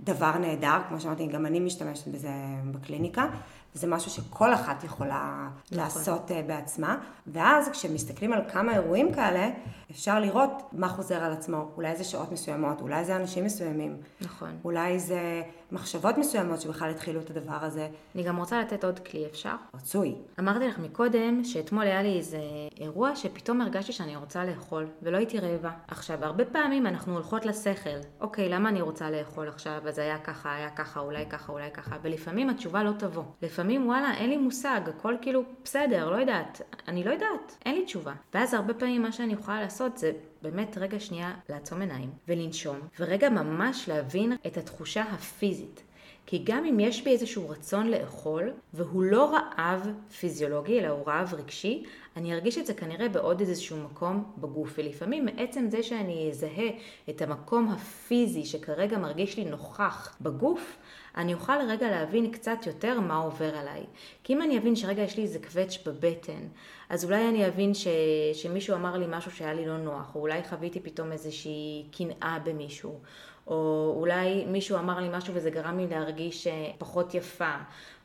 דבר 0.00 0.38
נהדר, 0.38 0.78
כמו 0.88 1.00
שאמרתי, 1.00 1.26
גם 1.26 1.46
אני 1.46 1.60
משתמשת 1.60 2.08
בזה 2.08 2.30
בקליניקה, 2.70 3.26
וזה 3.74 3.86
משהו 3.86 4.10
שכל 4.10 4.54
אחת 4.54 4.84
יכולה 4.84 5.48
נכון. 5.64 5.78
לעשות 5.78 6.30
אה, 6.30 6.42
בעצמה, 6.46 6.98
ואז 7.26 7.68
כשמסתכלים 7.68 8.32
על 8.32 8.40
כמה 8.52 8.74
אירועים 8.74 9.12
כאלה, 9.12 9.50
אפשר 9.90 10.20
לראות 10.20 10.50
מה 10.72 10.88
חוזר 10.88 11.24
על 11.24 11.32
עצמו, 11.32 11.68
אולי 11.76 11.96
זה 11.96 12.04
שעות 12.04 12.32
מסוימות, 12.32 12.80
אולי 12.80 13.04
זה 13.04 13.16
אנשים 13.16 13.44
מסוימים, 13.44 13.96
נכון. 14.20 14.50
אולי 14.64 14.98
זה 14.98 15.42
מחשבות 15.72 16.18
מסוימות 16.18 16.60
שבכלל 16.60 16.90
התחילו 16.90 17.20
את 17.20 17.30
הדבר 17.30 17.58
הזה, 17.60 17.88
אני 18.14 18.22
גם 18.22 18.36
רוצה 18.36 18.60
לתת 18.60 18.84
עוד 18.84 18.98
כלי, 18.98 19.26
אפשר? 19.26 19.54
רצוי. 19.74 20.14
אמרתי 20.38 20.68
לך 20.68 20.78
מקודם 20.78 21.44
שאתמול 21.44 21.82
היה 21.82 22.02
לי 22.02 22.18
איזה 22.18 22.38
אירוע 22.80 23.16
שפתאום 23.16 23.60
הרגשתי 23.60 23.92
שאני 23.92 24.16
רוצה 24.16 24.44
לאכול 24.44 24.86
ולא 25.02 25.16
הייתי 25.16 25.38
רעבה. 25.38 25.70
עכשיו, 25.88 26.24
הרבה 26.24 26.44
פעמים 26.44 26.86
אנחנו 26.86 27.14
הולכות 27.14 27.46
לשכל, 27.46 27.98
אוקיי, 28.20 28.48
למה 28.48 28.68
אני 28.68 28.80
רוצה 28.80 29.10
לאכול 29.10 29.48
עכשיו? 29.48 29.80
אז 29.88 29.98
היה 29.98 30.18
ככה, 30.18 30.54
היה 30.54 30.70
ככה, 30.70 31.00
אולי 31.00 31.26
ככה, 31.30 31.52
אולי 31.52 31.70
ככה, 31.70 31.96
ולפעמים 32.02 32.50
התשובה 32.50 32.82
לא 32.82 32.92
תבוא. 32.98 33.24
לפעמים, 33.42 33.86
וואלה, 33.86 34.14
אין 34.14 34.30
לי 34.30 34.36
מושג, 34.36 34.80
הכל 34.88 35.14
כאילו 35.22 35.42
בסדר, 35.64 36.10
לא 36.10 36.16
יודעת, 36.16 36.60
אני 36.88 37.04
לא 37.04 37.10
יודעת, 37.10 37.56
אין 37.66 37.74
לי 37.74 37.84
תשובה. 37.84 38.12
ואז 38.34 38.54
הרבה 38.54 38.74
פעמים 38.74 39.02
מה 39.02 39.12
שאני 39.12 39.32
יכולה 39.32 39.60
לעשות 39.60 39.75
זה 39.96 40.12
באמת 40.42 40.78
רגע 40.80 41.00
שנייה 41.00 41.34
לעצום 41.48 41.80
עיניים 41.80 42.10
ולנשום, 42.28 42.80
ורגע 43.00 43.28
ממש 43.28 43.88
להבין 43.88 44.32
את 44.46 44.56
התחושה 44.56 45.02
הפיזית. 45.02 45.82
כי 46.26 46.42
גם 46.44 46.64
אם 46.64 46.80
יש 46.80 47.04
בי 47.04 47.10
איזשהו 47.10 47.48
רצון 47.48 47.86
לאכול, 47.86 48.52
והוא 48.74 49.04
לא 49.04 49.34
רעב 49.34 49.88
פיזיולוגי, 50.20 50.80
אלא 50.80 50.88
הוא 50.88 51.06
רעב 51.06 51.34
רגשי, 51.34 51.84
אני 52.16 52.34
ארגיש 52.34 52.58
את 52.58 52.66
זה 52.66 52.74
כנראה 52.74 53.08
בעוד 53.08 53.40
איזשהו 53.40 53.76
מקום 53.76 54.32
בגוף. 54.38 54.74
ולפעמים 54.78 55.24
מעצם 55.24 55.70
זה 55.70 55.82
שאני 55.82 56.28
אזהה 56.30 56.68
את 57.10 57.22
המקום 57.22 57.68
הפיזי 57.68 58.44
שכרגע 58.44 58.98
מרגיש 58.98 59.36
לי 59.36 59.44
נוכח 59.44 60.16
בגוף, 60.20 60.76
אני 61.16 61.34
אוכל 61.34 61.58
רגע 61.68 61.90
להבין 61.90 62.30
קצת 62.30 62.58
יותר 62.66 63.00
מה 63.00 63.16
עובר 63.16 63.56
עליי. 63.56 63.84
כי 64.24 64.32
אם 64.32 64.42
אני 64.42 64.58
אבין 64.58 64.76
שרגע 64.76 65.02
יש 65.02 65.16
לי 65.16 65.22
איזה 65.22 65.38
קווץ' 65.38 65.78
בבטן, 65.86 66.46
אז 66.88 67.04
אולי 67.04 67.28
אני 67.28 67.46
אבין 67.46 67.74
ש... 67.74 67.86
שמישהו 68.32 68.74
אמר 68.74 68.96
לי 68.96 69.06
משהו 69.08 69.30
שהיה 69.30 69.54
לי 69.54 69.66
לא 69.66 69.78
נוח, 69.78 70.14
או 70.14 70.20
אולי 70.20 70.44
חוויתי 70.44 70.80
פתאום 70.80 71.12
איזושהי 71.12 71.86
קנאה 71.92 72.38
במישהו, 72.44 73.00
או 73.46 73.94
אולי 73.96 74.44
מישהו 74.44 74.78
אמר 74.78 75.00
לי 75.00 75.08
משהו 75.12 75.34
וזה 75.34 75.50
גרם 75.50 75.78
לי 75.78 75.86
להרגיש 75.86 76.46
אה, 76.46 76.70
פחות 76.78 77.14
יפה. 77.14 77.54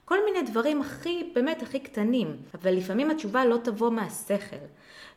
כל 0.05 0.17
מיני 0.25 0.49
דברים 0.49 0.81
הכי, 0.81 1.31
באמת 1.35 1.61
הכי 1.61 1.79
קטנים, 1.79 2.37
אבל 2.53 2.71
לפעמים 2.71 3.11
התשובה 3.11 3.45
לא 3.45 3.57
תבוא 3.63 3.89
מהשכל. 3.89 4.55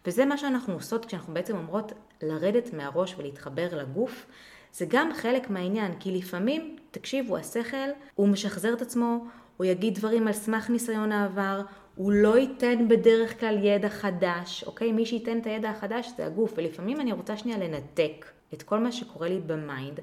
וזה 0.06 0.24
מה 0.24 0.38
שאנחנו 0.38 0.74
עושות 0.74 1.04
כשאנחנו 1.04 1.34
בעצם 1.34 1.56
אומרות 1.56 1.92
לרדת 2.22 2.72
מהראש 2.72 3.14
ולהתחבר 3.18 3.68
לגוף, 3.72 4.26
זה 4.72 4.86
גם 4.88 5.10
חלק 5.14 5.50
מהעניין, 5.50 5.92
כי 6.00 6.10
לפעמים, 6.10 6.76
תקשיבו, 6.94 7.36
השכל, 7.36 7.88
הוא 8.14 8.28
משחזר 8.28 8.72
את 8.72 8.82
עצמו, 8.82 9.24
הוא 9.56 9.64
יגיד 9.64 9.94
דברים 9.94 10.26
על 10.26 10.32
סמך 10.32 10.70
ניסיון 10.70 11.12
העבר, 11.12 11.62
הוא 11.94 12.12
לא 12.12 12.38
ייתן 12.38 12.88
בדרך 12.88 13.40
כלל 13.40 13.64
ידע 13.64 13.88
חדש, 13.88 14.64
אוקיי? 14.66 14.92
מי 14.92 15.06
שייתן 15.06 15.38
את 15.38 15.46
הידע 15.46 15.70
החדש 15.70 16.12
זה 16.16 16.26
הגוף, 16.26 16.52
ולפעמים 16.56 17.00
אני 17.00 17.12
רוצה 17.12 17.36
שנייה 17.36 17.58
לנתק 17.58 18.26
את 18.54 18.62
כל 18.62 18.78
מה 18.78 18.92
שקורה 18.92 19.28
לי 19.28 19.40
ב 19.40 19.50
mind, 19.50 20.00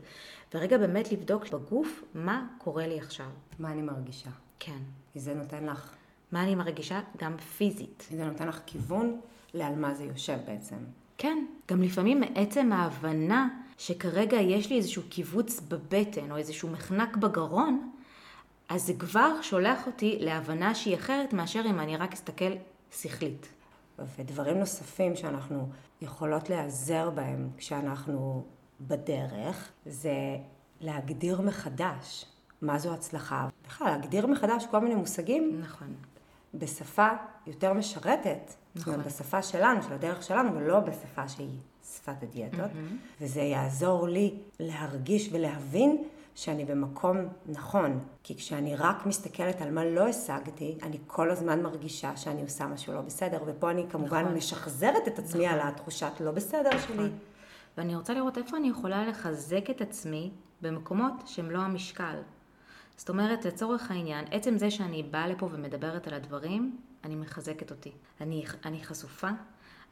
ורגע 0.53 0.77
באמת 0.77 1.11
לבדוק 1.11 1.49
בגוף 1.49 2.03
מה 2.13 2.47
קורה 2.57 2.87
לי 2.87 2.99
עכשיו. 2.99 3.29
מה 3.59 3.71
אני 3.71 3.81
מרגישה? 3.81 4.29
כן. 4.59 4.79
כי 5.13 5.19
זה 5.19 5.33
נותן 5.33 5.65
לך, 5.65 5.93
מה 6.31 6.43
אני 6.43 6.55
מרגישה 6.55 7.01
גם 7.17 7.37
פיזית. 7.37 8.07
זה 8.11 8.25
נותן 8.25 8.47
לך 8.47 8.59
כיוון 8.65 9.19
לעל 9.53 9.75
מה 9.75 9.93
זה 9.93 10.03
יושב 10.03 10.37
בעצם. 10.47 10.77
כן, 11.17 11.45
גם 11.69 11.81
לפעמים 11.81 12.19
מעצם 12.19 12.71
ההבנה 12.71 13.47
שכרגע 13.81 14.37
יש 14.37 14.69
לי 14.69 14.77
איזשהו 14.77 15.03
כיווץ 15.09 15.59
בבטן 15.59 16.31
או 16.31 16.37
איזשהו 16.37 16.69
מחנק 16.69 17.17
בגרון, 17.17 17.91
אז 18.69 18.83
זה 18.83 18.93
כבר 18.93 19.41
שולח 19.41 19.87
אותי 19.87 20.17
להבנה 20.19 20.75
שהיא 20.75 20.95
אחרת 20.95 21.33
מאשר 21.33 21.61
אם 21.69 21.79
אני 21.79 21.97
רק 21.97 22.13
אסתכל 22.13 22.51
שכלית. 22.91 23.47
ודברים 24.17 24.57
נוספים 24.57 25.15
שאנחנו 25.15 25.69
יכולות 26.01 26.49
להיעזר 26.49 27.09
בהם 27.09 27.49
כשאנחנו 27.57 28.45
בדרך, 28.81 29.69
זה 29.85 30.15
להגדיר 30.81 31.41
מחדש 31.41 32.25
מה 32.61 32.79
זו 32.79 32.93
הצלחה. 32.93 33.47
בכלל, 33.67 33.87
להגדיר 33.87 34.27
מחדש 34.27 34.65
כל 34.71 34.79
מיני 34.79 34.95
מושגים 34.95 35.61
נכון. 35.61 35.95
בשפה 36.53 37.09
יותר 37.47 37.73
משרתת. 37.73 38.53
אומרת, 38.87 39.05
בשפה 39.05 39.41
שלנו, 39.41 39.83
של 39.83 39.93
הדרך 39.93 40.23
שלנו, 40.23 40.55
ולא 40.55 40.79
בשפה 40.79 41.29
שהיא 41.29 41.57
שפת 41.83 42.23
הדיאטות. 42.23 42.71
וזה 43.21 43.41
יעזור 43.41 44.07
לי 44.07 44.33
להרגיש 44.59 45.29
ולהבין 45.31 46.03
שאני 46.35 46.65
במקום 46.65 47.17
נכון. 47.45 47.99
כי 48.23 48.35
כשאני 48.35 48.75
רק 48.75 49.05
מסתכלת 49.05 49.61
על 49.61 49.71
מה 49.71 49.85
לא 49.85 50.07
השגתי, 50.07 50.77
אני 50.83 50.97
כל 51.07 51.31
הזמן 51.31 51.61
מרגישה 51.61 52.17
שאני 52.17 52.41
עושה 52.41 52.67
משהו 52.67 52.93
לא 52.93 53.01
בסדר. 53.01 53.43
ופה 53.45 53.71
אני 53.71 53.85
כמובן 53.89 54.21
נכון. 54.21 54.35
משחזרת 54.35 55.07
את 55.07 55.19
עצמי 55.19 55.47
על 55.47 55.59
התחושת 55.63 56.11
לא 56.19 56.31
בסדר 56.31 56.79
שלי. 56.87 57.09
ואני 57.77 57.95
רוצה 57.95 58.13
לראות 58.13 58.37
איפה 58.37 58.57
אני 58.57 58.69
יכולה 58.69 59.07
לחזק 59.07 59.69
את 59.69 59.81
עצמי 59.81 60.31
במקומות 60.61 61.13
שהם 61.25 61.51
לא 61.51 61.59
המשקל. 61.59 62.15
זאת 62.97 63.09
אומרת, 63.09 63.45
לצורך 63.45 63.91
העניין, 63.91 64.25
עצם 64.31 64.57
זה 64.57 64.71
שאני 64.71 65.03
באה 65.03 65.27
לפה 65.27 65.49
ומדברת 65.51 66.07
על 66.07 66.13
הדברים, 66.13 66.77
אני 67.03 67.15
מחזקת 67.15 67.71
אותי. 67.71 67.91
אני, 68.21 68.45
אני 68.65 68.83
חשופה, 68.83 69.29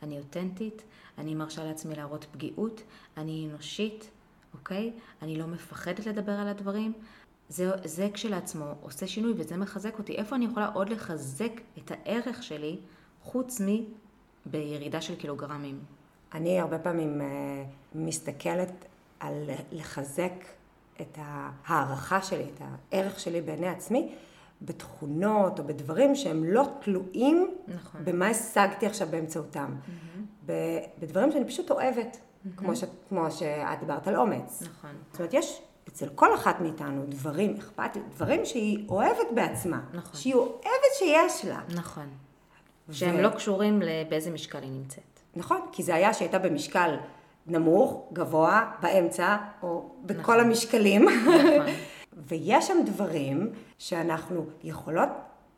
אני 0.03 0.17
אותנטית, 0.17 0.83
אני 1.17 1.35
מרשה 1.35 1.63
לעצמי 1.63 1.95
להראות 1.95 2.25
פגיעות, 2.31 2.81
אני 3.17 3.47
אנושית, 3.49 4.09
אוקיי? 4.53 4.91
אני 5.21 5.37
לא 5.37 5.47
מפחדת 5.47 6.05
לדבר 6.05 6.31
על 6.31 6.47
הדברים. 6.47 6.93
זה, 7.49 7.71
זה 7.83 8.09
כשלעצמו 8.13 8.65
עושה 8.81 9.07
שינוי 9.07 9.33
וזה 9.37 9.57
מחזק 9.57 9.97
אותי. 9.99 10.15
איפה 10.15 10.35
אני 10.35 10.45
יכולה 10.45 10.67
עוד 10.73 10.89
לחזק 10.89 11.51
את 11.77 11.91
הערך 11.91 12.43
שלי, 12.43 12.79
חוץ 13.23 13.61
מבירידה 14.45 15.01
של 15.01 15.15
קילוגרמים? 15.15 15.79
אני 16.33 16.59
הרבה 16.59 16.79
פעמים 16.79 17.21
אה, 17.21 17.27
מסתכלת 17.95 18.85
על 19.19 19.49
לחזק 19.71 20.33
את 21.01 21.17
ההערכה 21.21 22.21
שלי, 22.21 22.43
את 22.43 22.61
הערך 22.91 23.19
שלי 23.19 23.41
בעיני 23.41 23.67
עצמי, 23.67 24.15
בתכונות 24.61 25.59
או 25.59 25.63
בדברים 25.63 26.15
שהם 26.15 26.43
לא 26.43 26.67
תלויים 26.81 27.51
נכון. 27.67 28.01
במה 28.05 28.27
השגתי 28.27 28.85
עכשיו 28.85 29.07
באמצעותם. 29.11 29.75
ב- 30.45 30.79
בדברים 30.99 31.31
שאני 31.31 31.45
פשוט 31.45 31.71
אוהבת, 31.71 32.17
כמו, 32.57 32.75
ש, 32.75 32.83
כמו 33.09 33.31
שאת 33.31 33.79
דיברת 33.79 34.07
על 34.07 34.15
אומץ. 34.15 34.61
נכון. 34.61 34.89
זאת 35.11 35.19
אומרת, 35.19 35.33
יש 35.33 35.61
אצל 35.89 36.09
כל 36.15 36.35
אחת 36.35 36.61
מאיתנו 36.61 37.05
דברים, 37.09 37.55
אכפתיות, 37.57 38.05
דברים 38.15 38.45
שהיא 38.45 38.89
אוהבת 38.89 39.27
בעצמה. 39.35 39.81
נכון. 39.93 40.19
שהיא 40.19 40.33
אוהבת 40.33 40.63
שיש 40.99 41.45
לה. 41.45 41.59
נכון. 41.75 42.07
שהם 42.91 43.17
לא 43.17 43.29
קשורים 43.29 43.81
באיזה 44.09 44.31
משקל 44.31 44.61
היא 44.61 44.71
נמצאת. 44.71 45.03
נכון, 45.35 45.61
כי 45.71 45.83
זה 45.83 45.95
היה 45.95 46.13
שהייתה 46.13 46.39
במשקל 46.39 46.95
נמוך, 47.47 48.09
גבוה, 48.13 48.71
באמצע, 48.81 49.37
או 49.63 49.89
בכל 50.05 50.19
נכון. 50.21 50.39
המשקלים. 50.39 51.05
נכון. 51.09 51.65
ויש 52.27 52.67
שם 52.67 52.77
דברים 52.85 53.49
שאנחנו 53.77 54.45
יכולות 54.63 55.09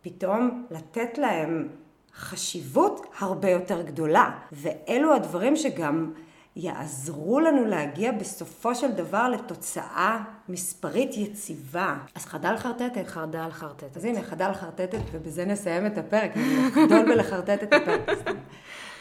פתאום 0.02 0.66
לתת 0.72 1.18
להם 1.18 1.68
חשיבות 2.16 3.06
הרבה 3.20 3.50
יותר 3.50 3.82
גדולה. 3.82 4.32
ואלו 4.52 5.14
הדברים 5.14 5.56
שגם 5.56 6.12
יעזרו 6.56 7.40
לנו 7.40 7.66
להגיע 7.66 8.12
בסופו 8.12 8.76
של 8.76 8.92
דבר 8.92 9.30
לתוצאה 9.30 10.24
מספרית 10.50 11.18
יציבה. 11.18 11.98
אז 12.16 12.26
חדל 12.26 12.58
חרטטת. 12.58 13.08
חרדל 13.08 13.50
חרטטת. 13.52 13.98
אז 13.98 14.06
הנה, 14.06 14.22
חדל 14.22 14.54
חרטטת, 14.54 15.00
ובזה 15.12 15.46
נסיים 15.46 15.86
את 15.86 15.98
הפרק, 15.98 16.32
אחדול 16.70 17.06
בלחרטט 17.06 17.64
את 17.64 17.74
הפרק. 17.74 18.10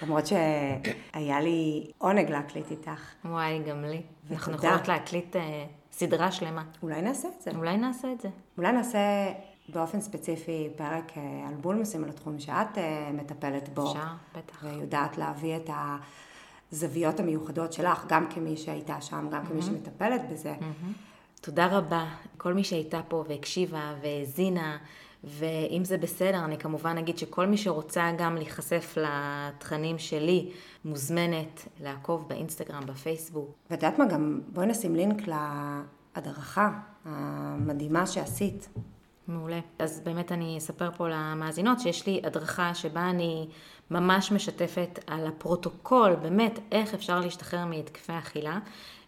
למרות 0.02 0.26
שהיה 0.26 1.40
לי 1.40 1.90
עונג 1.98 2.30
להקליט 2.30 2.70
איתך. 2.70 3.14
וואי, 3.24 3.62
גם 3.62 3.84
לי. 3.84 4.02
אנחנו. 4.30 4.54
יכולות 4.54 4.88
להקליט 4.88 5.36
אה, 5.36 5.64
סדרה 6.00 6.32
שלמה. 6.32 6.62
אולי 6.82 7.02
נעשה 7.02 7.28
את 7.28 7.42
זה. 7.42 7.50
אולי 7.50 7.76
נעשה 7.76 8.12
את 8.12 8.20
זה. 8.20 8.28
אולי 8.58 8.72
נעשה 8.72 8.98
באופן 9.68 10.00
ספציפי 10.00 10.68
פרק 10.76 11.12
אה, 11.16 11.48
על 11.48 11.54
בולמוסים, 11.54 12.04
על 12.04 12.10
התחום 12.10 12.38
שאת 12.38 12.78
אה, 12.78 13.10
מטפלת 13.12 13.68
בו. 13.68 13.90
אפשר, 13.90 14.06
בטח. 14.36 14.64
ויודעת 14.64 15.18
להביא 15.18 15.56
את, 15.56 15.70
ה, 15.70 15.96
הזוויות 16.72 17.20
המיוחדות 17.20 17.72
שלך, 17.72 18.04
גם 18.08 18.26
כמי 18.30 18.56
שהייתה 18.56 19.00
שם, 19.00 19.28
גם 19.30 19.46
כמי 19.46 19.62
שמטפלת 19.62 20.20
בזה. 20.32 20.54
תודה 21.40 21.66
רבה. 21.66 22.06
כל 22.36 22.54
מי 22.54 22.64
שהייתה 22.64 23.00
פה 23.08 23.24
והקשיבה 23.28 23.94
והאזינה, 24.02 24.78
ואם 25.24 25.84
זה 25.84 25.98
בסדר, 25.98 26.44
אני 26.44 26.58
כמובן 26.58 26.98
אגיד 26.98 27.18
שכל 27.18 27.46
מי 27.46 27.56
שרוצה 27.56 28.10
גם 28.18 28.36
להיחשף 28.36 28.96
לתכנים 28.96 29.98
שלי, 29.98 30.50
מוזמנת 30.84 31.68
לעקוב 31.80 32.28
באינסטגרם, 32.28 32.86
בפייסבוק. 32.86 33.54
ואת 33.70 33.82
יודעת 33.82 33.98
מה, 33.98 34.06
גם 34.06 34.40
בואי 34.52 34.66
נשים 34.66 34.96
לינק 34.96 35.22
להדרכה 35.26 36.70
המדהימה 37.04 38.06
שעשית. 38.06 38.68
מעולה. 39.28 39.60
אז 39.78 40.00
באמת 40.04 40.32
אני 40.32 40.58
אספר 40.58 40.90
פה 40.96 41.08
למאזינות 41.08 41.80
שיש 41.80 42.06
לי 42.06 42.20
הדרכה 42.24 42.74
שבה 42.74 43.10
אני 43.10 43.48
ממש 43.90 44.32
משתפת 44.32 44.98
על 45.06 45.26
הפרוטוקול, 45.26 46.14
באמת, 46.14 46.58
איך 46.72 46.94
אפשר 46.94 47.20
להשתחרר 47.20 47.64
מהתקפי 47.64 48.12
אכילה. 48.18 48.58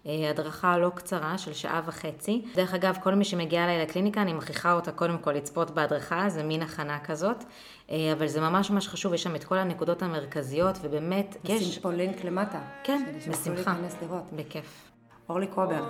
אה, 0.07 0.31
הדרכה 0.31 0.79
לא 0.79 0.91
קצרה 0.95 1.39
של 1.39 1.53
שעה 1.53 1.81
וחצי. 1.87 2.45
דרך 2.55 2.75
אגב, 2.75 2.99
כל 3.03 3.15
מי 3.15 3.25
שמגיע 3.25 3.65
אליי 3.65 3.83
לקליניקה, 3.83 4.23
אני 4.23 4.33
מכריחה 4.33 4.73
אותה 4.73 4.93
קודם 4.93 5.19
כל 5.19 5.33
לצפות 5.33 5.71
בהדרכה, 5.71 6.29
זה 6.29 6.43
מין 6.43 6.63
הכנה 6.63 6.99
כזאת. 7.01 7.45
אה, 7.91 8.13
אבל 8.13 8.27
זה 8.27 8.41
ממש 8.41 8.71
ממש 8.71 8.89
חשוב, 8.89 9.15
יש 9.15 9.23
שם 9.23 9.37
את 9.37 9.45
כל 9.45 9.59
הנקודות 9.59 10.03
המרכזיות, 10.03 10.79
ובאמת, 10.83 11.37
יש... 11.45 11.63
נשים 11.63 11.83
פה 11.83 11.93
לינק 11.93 12.25
למטה. 12.25 12.61
כן, 12.85 13.13
בשמחה. 13.29 13.73
להיכנס 13.73 13.97
לראות. 14.03 14.25
בכיף. 14.37 14.91
אורלי 15.29 15.47
קובר, 15.47 15.85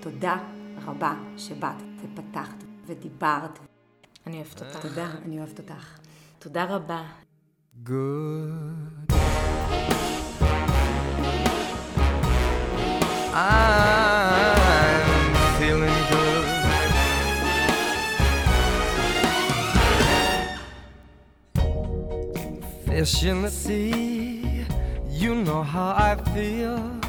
תודה 0.00 0.36
רבה 0.86 1.14
שבאת 1.36 1.82
ופתחת 2.02 2.64
ודיברת. 2.86 3.58
אני 4.26 4.36
אוהבת 4.36 4.62
אותך. 4.62 4.86
תודה, 4.86 5.06
אני 5.24 5.38
אוהבת 5.38 5.58
אותך. 5.58 5.98
תודה 6.38 6.64
רבה. 6.64 7.02
good. 7.84 9.12
I'm 13.34 15.34
feeling 15.58 15.98
good. 16.10 16.44
Fish 22.84 23.24
in 23.24 23.40
the 23.42 23.50
sea, 23.50 24.66
you 25.08 25.34
know 25.34 25.62
how 25.62 25.94
I 25.96 26.14
feel. 26.34 27.00